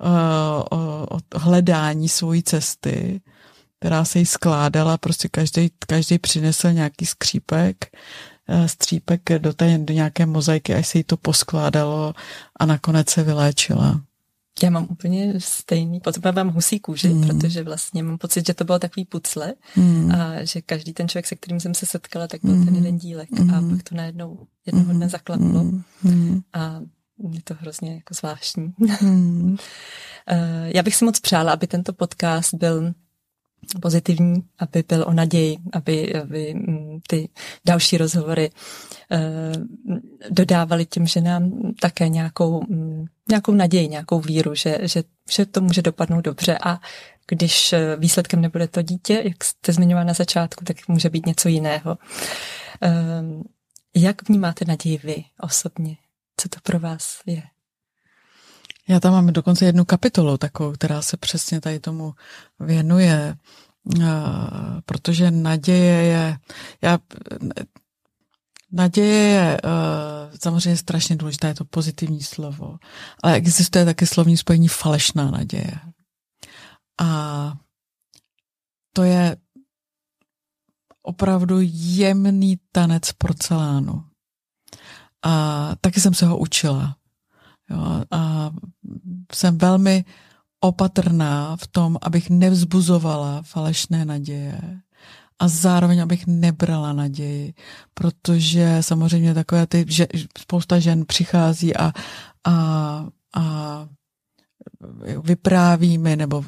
[0.01, 3.21] Eh, o, o hledání svojí cesty,
[3.79, 7.85] která se jí skládala, prostě každý, každý přinesl nějaký skřípek,
[8.47, 12.13] eh, střípek do, té, do nějaké mozaiky, až se jí to poskládalo
[12.59, 14.01] a nakonec se vyléčila.
[14.63, 17.27] Já mám úplně stejný pocit, mám husí kůži, mm.
[17.27, 20.11] protože vlastně mám pocit, že to bylo takový pucle mm.
[20.11, 22.65] a že každý ten člověk, se kterým jsem se setkala, tak byl mm.
[22.65, 23.53] ten jeden dílek mm.
[23.53, 25.63] a pak to najednou jednoho dne zaklaplo
[26.03, 26.41] mm.
[26.53, 26.81] a
[27.31, 28.73] je to hrozně jako zvláštní.
[28.79, 29.57] Hmm.
[30.27, 32.93] Eh, já bych si moc přála, aby tento podcast byl
[33.81, 37.29] pozitivní, aby byl o naději, aby, aby mm, ty
[37.65, 38.51] další rozhovory
[39.11, 39.51] eh,
[40.29, 41.51] dodávali těm ženám
[41.81, 46.79] také nějakou, mm, nějakou naději, nějakou víru, že, že, že to může dopadnout dobře a
[47.27, 51.49] když eh, výsledkem nebude to dítě, jak jste zmiňovala na začátku, tak může být něco
[51.49, 51.97] jiného.
[53.95, 55.97] Jak vnímáte naději vy osobně?
[56.37, 57.43] Co to pro vás je?
[58.87, 62.13] Já tam mám dokonce jednu kapitolu takovou, která se přesně tady tomu
[62.59, 63.35] věnuje,
[64.85, 66.37] protože naděje je,
[66.81, 66.99] já,
[68.71, 69.61] naděje je
[70.43, 72.77] samozřejmě strašně důležité, je to pozitivní slovo,
[73.23, 75.79] ale existuje také slovní spojení falešná naděje.
[77.01, 77.53] A
[78.93, 79.37] to je
[81.01, 84.03] opravdu jemný tanec porcelánu.
[85.23, 86.97] A taky jsem se ho učila.
[87.69, 88.51] Jo, a
[89.33, 90.05] jsem velmi
[90.59, 94.61] opatrná v tom, abych nevzbuzovala falešné naděje
[95.39, 97.53] a zároveň abych nebrala naději,
[97.93, 101.93] protože samozřejmě takové ty, že spousta žen přichází a,
[102.43, 102.53] a,
[103.35, 103.87] a
[105.23, 106.43] vyprávíme nebo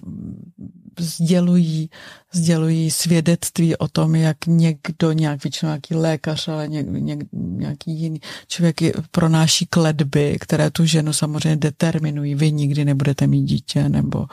[0.99, 1.89] sdělují,
[2.33, 8.19] sdělují svědectví o tom, jak někdo, nějak většinou nějaký lékař, ale něk, něk, nějaký jiný
[8.47, 12.35] člověk pronáší kledby, které tu ženu samozřejmě determinují.
[12.35, 14.25] Vy nikdy nebudete mít dítě, nebo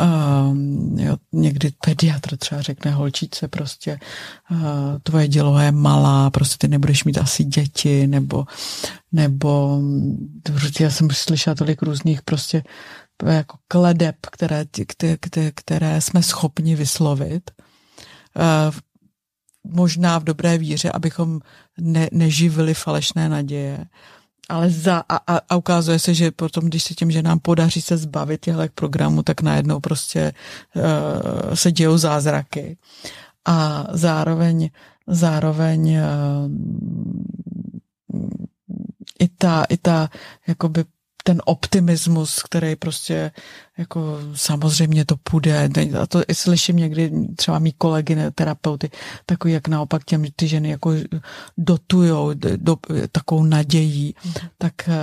[0.00, 3.98] um, jo, někdy pediatr třeba řekne holčice prostě
[4.50, 4.58] uh,
[5.02, 8.44] tvoje dělo je malá, prostě ty nebudeš mít asi děti, nebo
[9.14, 9.80] nebo
[10.80, 12.62] já jsem slyšela tolik různých prostě
[13.22, 14.64] jako kledeb, které,
[15.20, 17.50] které, které jsme schopni vyslovit.
[18.36, 18.72] Eh,
[19.64, 21.40] možná v dobré víře, abychom
[21.78, 23.84] ne, neživili falešné naděje.
[24.48, 27.96] Ale za, a, a, ukazuje se, že potom, když se těm, že nám podaří se
[27.96, 30.32] zbavit těchto programů, tak najednou prostě
[30.76, 32.76] uh, se dějou zázraky.
[33.44, 34.70] A zároveň,
[35.06, 36.50] zároveň uh,
[39.18, 40.08] i ta, i ta
[40.46, 40.84] jakoby
[41.26, 43.30] ten optimismus, který prostě
[43.78, 45.68] jako samozřejmě to půjde.
[46.00, 48.90] A to slyším někdy třeba mý kolegy, terapeuty,
[49.26, 50.92] takový jak naopak těm ty ženy jako
[51.58, 52.76] dotujou do,
[53.12, 54.32] takovou nadějí, mm.
[54.58, 54.94] tak uh,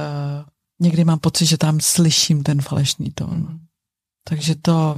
[0.80, 3.35] někdy mám pocit, že tam slyším ten falešný tón.
[3.35, 3.60] Mm.
[4.23, 4.95] Takže to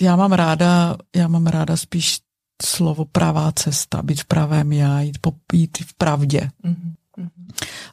[0.00, 2.20] já mám ráda, já mám ráda spíš
[2.62, 6.50] slovo pravá cesta, být v pravém já, jít, po, jít v pravdě.
[6.62, 6.94] Mm.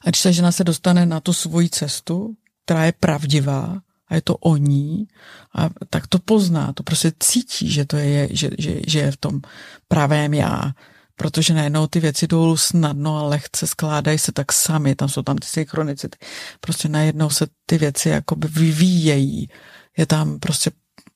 [0.04, 2.34] A když ta žena se dostane na tu svoji cestu,
[2.64, 5.08] která je pravdivá, a je to o ní,
[5.54, 9.16] a tak to pozná, to prostě cítí, že to je, že, že, že je v
[9.16, 9.40] tom
[9.88, 10.72] pravém já,
[11.16, 15.36] protože najednou ty věci jdou snadno a lehce skládají se tak sami, tam jsou tam
[15.36, 16.18] ty synchronicity,
[16.60, 19.48] prostě najednou se ty věci jakoby vyvíjejí,
[19.96, 20.70] je tam prostě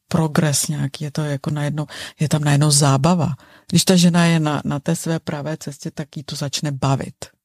[0.09, 1.87] progres nějaký, je to jako najednou,
[2.21, 3.35] je tam najednou zábava.
[3.71, 7.36] Když ta žena je na, na té své pravé cestě, tak jí to začne bavit.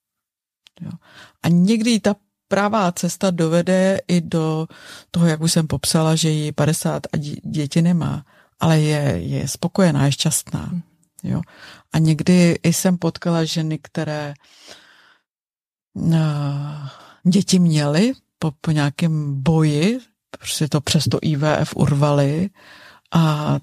[0.82, 0.92] Jo.
[1.44, 2.16] A někdy ta
[2.48, 4.68] pravá cesta dovede i do
[5.12, 8.26] toho, jak už jsem popsala, že jí 50 a děti nemá,
[8.60, 10.72] ale je, je spokojená, je šťastná.
[11.24, 11.42] Jo.
[11.94, 14.34] A někdy jsem potkala ženy, které
[15.94, 16.16] uh,
[17.24, 20.00] děti měly po, po nějakém boji,
[20.30, 22.50] prostě to přes to IVF urvali
[23.14, 23.58] a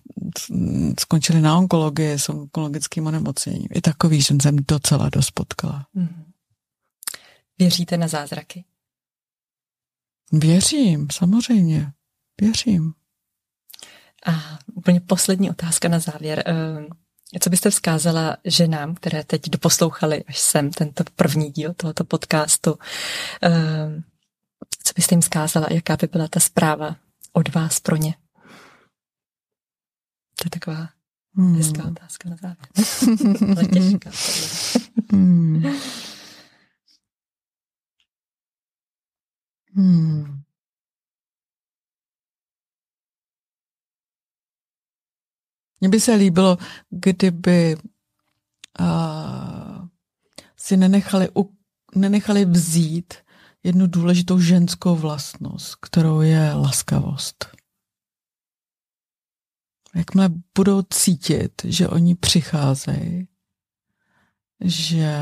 [1.00, 3.68] skončili na onkologii s onkologickým onemocněním.
[3.74, 5.86] I takový jsem docela dost potkala.
[5.94, 6.24] Mm.
[7.58, 8.64] Věříte na zázraky?
[10.32, 11.92] Věřím, samozřejmě.
[12.40, 12.94] Věřím.
[14.26, 16.42] A úplně poslední otázka na závěr.
[16.46, 22.78] Eh, co byste vzkázala ženám, které teď doposlouchali až sem tento první díl tohoto podcastu?
[23.42, 24.02] Eh,
[24.84, 25.66] co byste jim vzkázala?
[25.70, 26.96] Jaká by byla ta zpráva
[27.32, 28.14] od vás pro ně?
[30.36, 30.88] To je taková
[31.34, 31.56] hmm.
[31.56, 32.68] hezká otázka na závěr.
[33.56, 34.10] Ale těžká.
[35.12, 35.62] Hmm.
[39.78, 40.42] Hmm.
[45.80, 46.58] Mně by se líbilo,
[46.90, 47.76] kdyby
[48.80, 49.88] uh,
[50.56, 51.56] si nenechali, u,
[51.94, 53.14] nenechali vzít
[53.62, 57.56] jednu důležitou ženskou vlastnost, kterou je laskavost.
[59.94, 60.28] Jakmile
[60.58, 63.28] budou cítit, že oni přicházejí,
[64.60, 65.14] že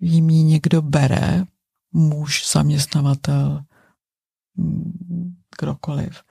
[0.00, 1.46] jim ji někdo bere,
[1.94, 3.64] muž, zaměstnavatel,
[5.60, 6.22] kdokoliv,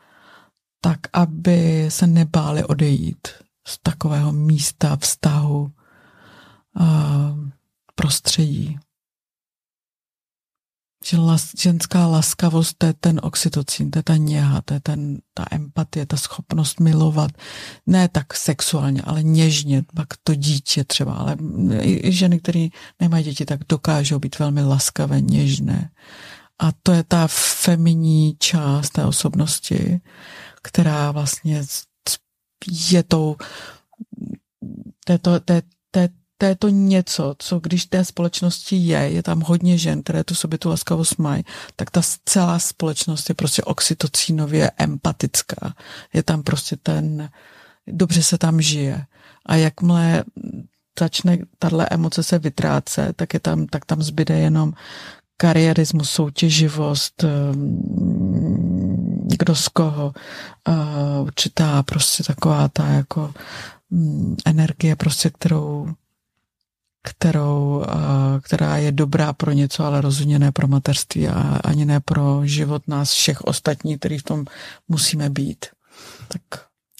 [0.81, 3.27] tak aby se nebáli odejít
[3.67, 5.71] z takového místa, vztahu,
[7.95, 8.79] prostředí.
[11.05, 15.17] Že las, ženská laskavost, to je ten oxytocin, to je ta něha, to je ten,
[15.33, 17.31] ta empatie, ta schopnost milovat,
[17.87, 21.37] ne tak sexuálně, ale něžně, pak to dítě třeba, ale
[21.81, 22.67] i, i ženy, které
[22.99, 25.89] nemají děti, tak dokážou být velmi laskavé, něžné.
[26.59, 27.27] A to je ta
[27.63, 30.01] feminní část té osobnosti,
[30.61, 31.63] která vlastně
[32.91, 33.35] je tou,
[35.05, 35.61] to je, to, to je,
[35.91, 36.09] to je
[36.43, 40.35] to je to něco, co když té společnosti je, je tam hodně žen, které tu
[40.35, 41.43] sobě tu laskavost mají,
[41.75, 45.73] tak ta celá společnost je prostě oxytocinově empatická.
[46.13, 47.29] Je tam prostě ten,
[47.87, 49.05] dobře se tam žije.
[49.45, 50.23] A jakmile
[50.99, 54.73] začne tahle emoce se vytrácet, tak, je tam, tak tam zbyde jenom
[55.37, 57.77] kariérismus, soutěživost, ehm,
[59.37, 60.13] kdo z koho,
[60.67, 63.33] uh, určitá prostě taková ta jako
[63.89, 65.87] mm, energie, prostě kterou
[67.03, 67.85] kterou,
[68.41, 72.87] která je dobrá pro něco, ale rozhodně ne pro mateřství a ani ne pro život
[72.87, 74.45] nás všech ostatních, který v tom
[74.87, 75.65] musíme být.
[76.27, 76.41] Tak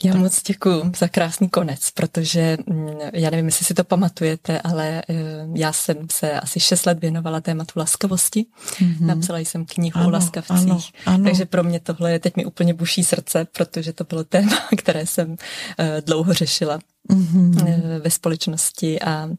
[0.03, 5.01] já moc děkuji za krásný konec, protože mm, já nevím, jestli si to pamatujete, ale
[5.09, 5.13] eh,
[5.55, 8.45] já jsem se asi šest let věnovala tématu laskavosti.
[8.65, 9.05] Mm-hmm.
[9.05, 11.23] Napsala jsem knihu ano, o laskavcích, ano, ano.
[11.23, 15.05] takže pro mě tohle je teď mi úplně buší srdce, protože to bylo téma, které
[15.05, 15.35] jsem
[15.79, 18.01] eh, dlouho řešila mm-hmm.
[18.01, 19.29] ve společnosti a,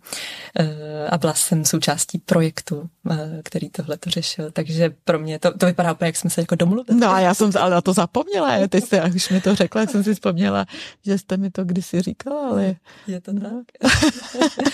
[0.58, 4.50] eh, a byla jsem součástí projektu, eh, který tohle to řešil.
[4.50, 7.00] Takže pro mě to, to vypadá úplně, jak jsme se jako domluvili.
[7.00, 8.68] No a já jsem ale na to zapomněla.
[8.68, 10.66] Teď jste, už mi to řekla, jak jsem si vzpomněla,
[11.04, 12.74] že jste mi to kdysi říkala, ale...
[13.06, 13.40] Je to no.
[13.40, 13.90] tak.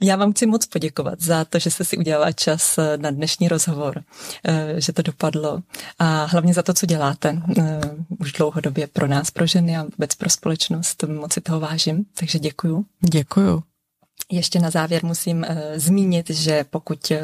[0.00, 4.02] já vám chci moc poděkovat za to, že jste si udělala čas na dnešní rozhovor,
[4.76, 5.62] že to dopadlo
[5.98, 7.42] a hlavně za to, co děláte
[8.18, 11.04] už dlouhodobě pro nás, pro ženy a vůbec pro společnost.
[11.08, 12.84] Moc si toho vážím, takže děkuju.
[13.00, 13.62] Děkuju.
[14.32, 17.16] Ještě na závěr musím uh, zmínit, že pokud uh,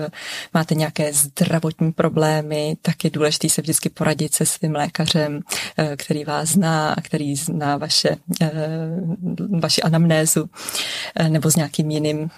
[0.55, 6.25] máte nějaké zdravotní problémy, tak je důležité se vždycky poradit se svým lékařem, uh, který
[6.25, 12.29] vás zná a který zná vaše, uh, vaši anamnézu uh, nebo s nějakým jiným uh,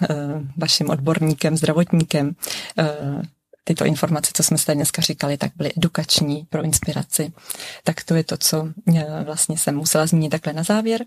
[0.57, 2.35] vaším odborníkem, zdravotníkem.
[2.79, 3.21] Uh,
[3.63, 7.33] tyto informace, co jsme tady dneska říkali, tak byly edukační pro inspiraci.
[7.83, 11.05] Tak to je to, co eh, vlastně jsem musela zmínit takhle na závěr.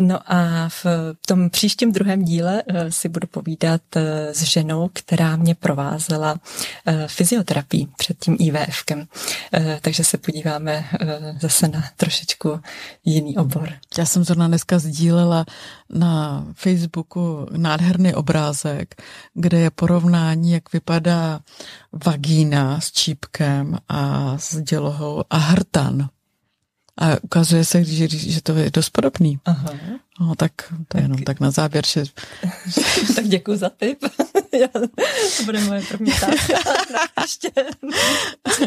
[0.00, 0.86] No a v
[1.26, 6.36] tom příštím druhém díle eh, si budu povídat eh, s ženou, která mě provázela
[7.06, 9.06] fyzioterapii před tím IVFkem.
[9.80, 10.84] Takže se podíváme
[11.40, 12.60] zase na trošičku
[13.04, 13.72] jiný obor.
[13.98, 15.44] Já jsem zrovna dneska sdílela
[15.90, 19.02] na Facebooku nádherný obrázek,
[19.34, 21.40] kde je porovnání, jak vypadá
[21.92, 26.08] vagína s čípkem a s dělohou a hrtan.
[27.00, 29.38] A ukazuje se, že, že to je dost podobný.
[29.44, 29.70] Aha.
[30.20, 30.52] No, tak
[30.88, 31.86] to je jenom tak na závěr.
[31.86, 32.04] Že...
[33.14, 33.98] tak děkuji za tip.
[35.36, 36.58] to bude moje první otázka.
[37.22, 37.50] Ještě.
[37.54, 38.62] tak,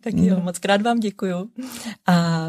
[0.00, 1.50] tak jo, moc krát vám děkuju.
[2.06, 2.48] A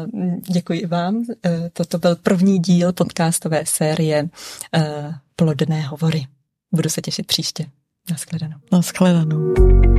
[0.52, 1.24] děkuji vám.
[1.46, 4.28] E, toto byl první díl podcastové série
[4.74, 6.26] e, Plodné hovory.
[6.72, 7.66] Budu se těšit příště.
[8.10, 8.56] Naschledanou.
[8.72, 9.97] Naschledanou.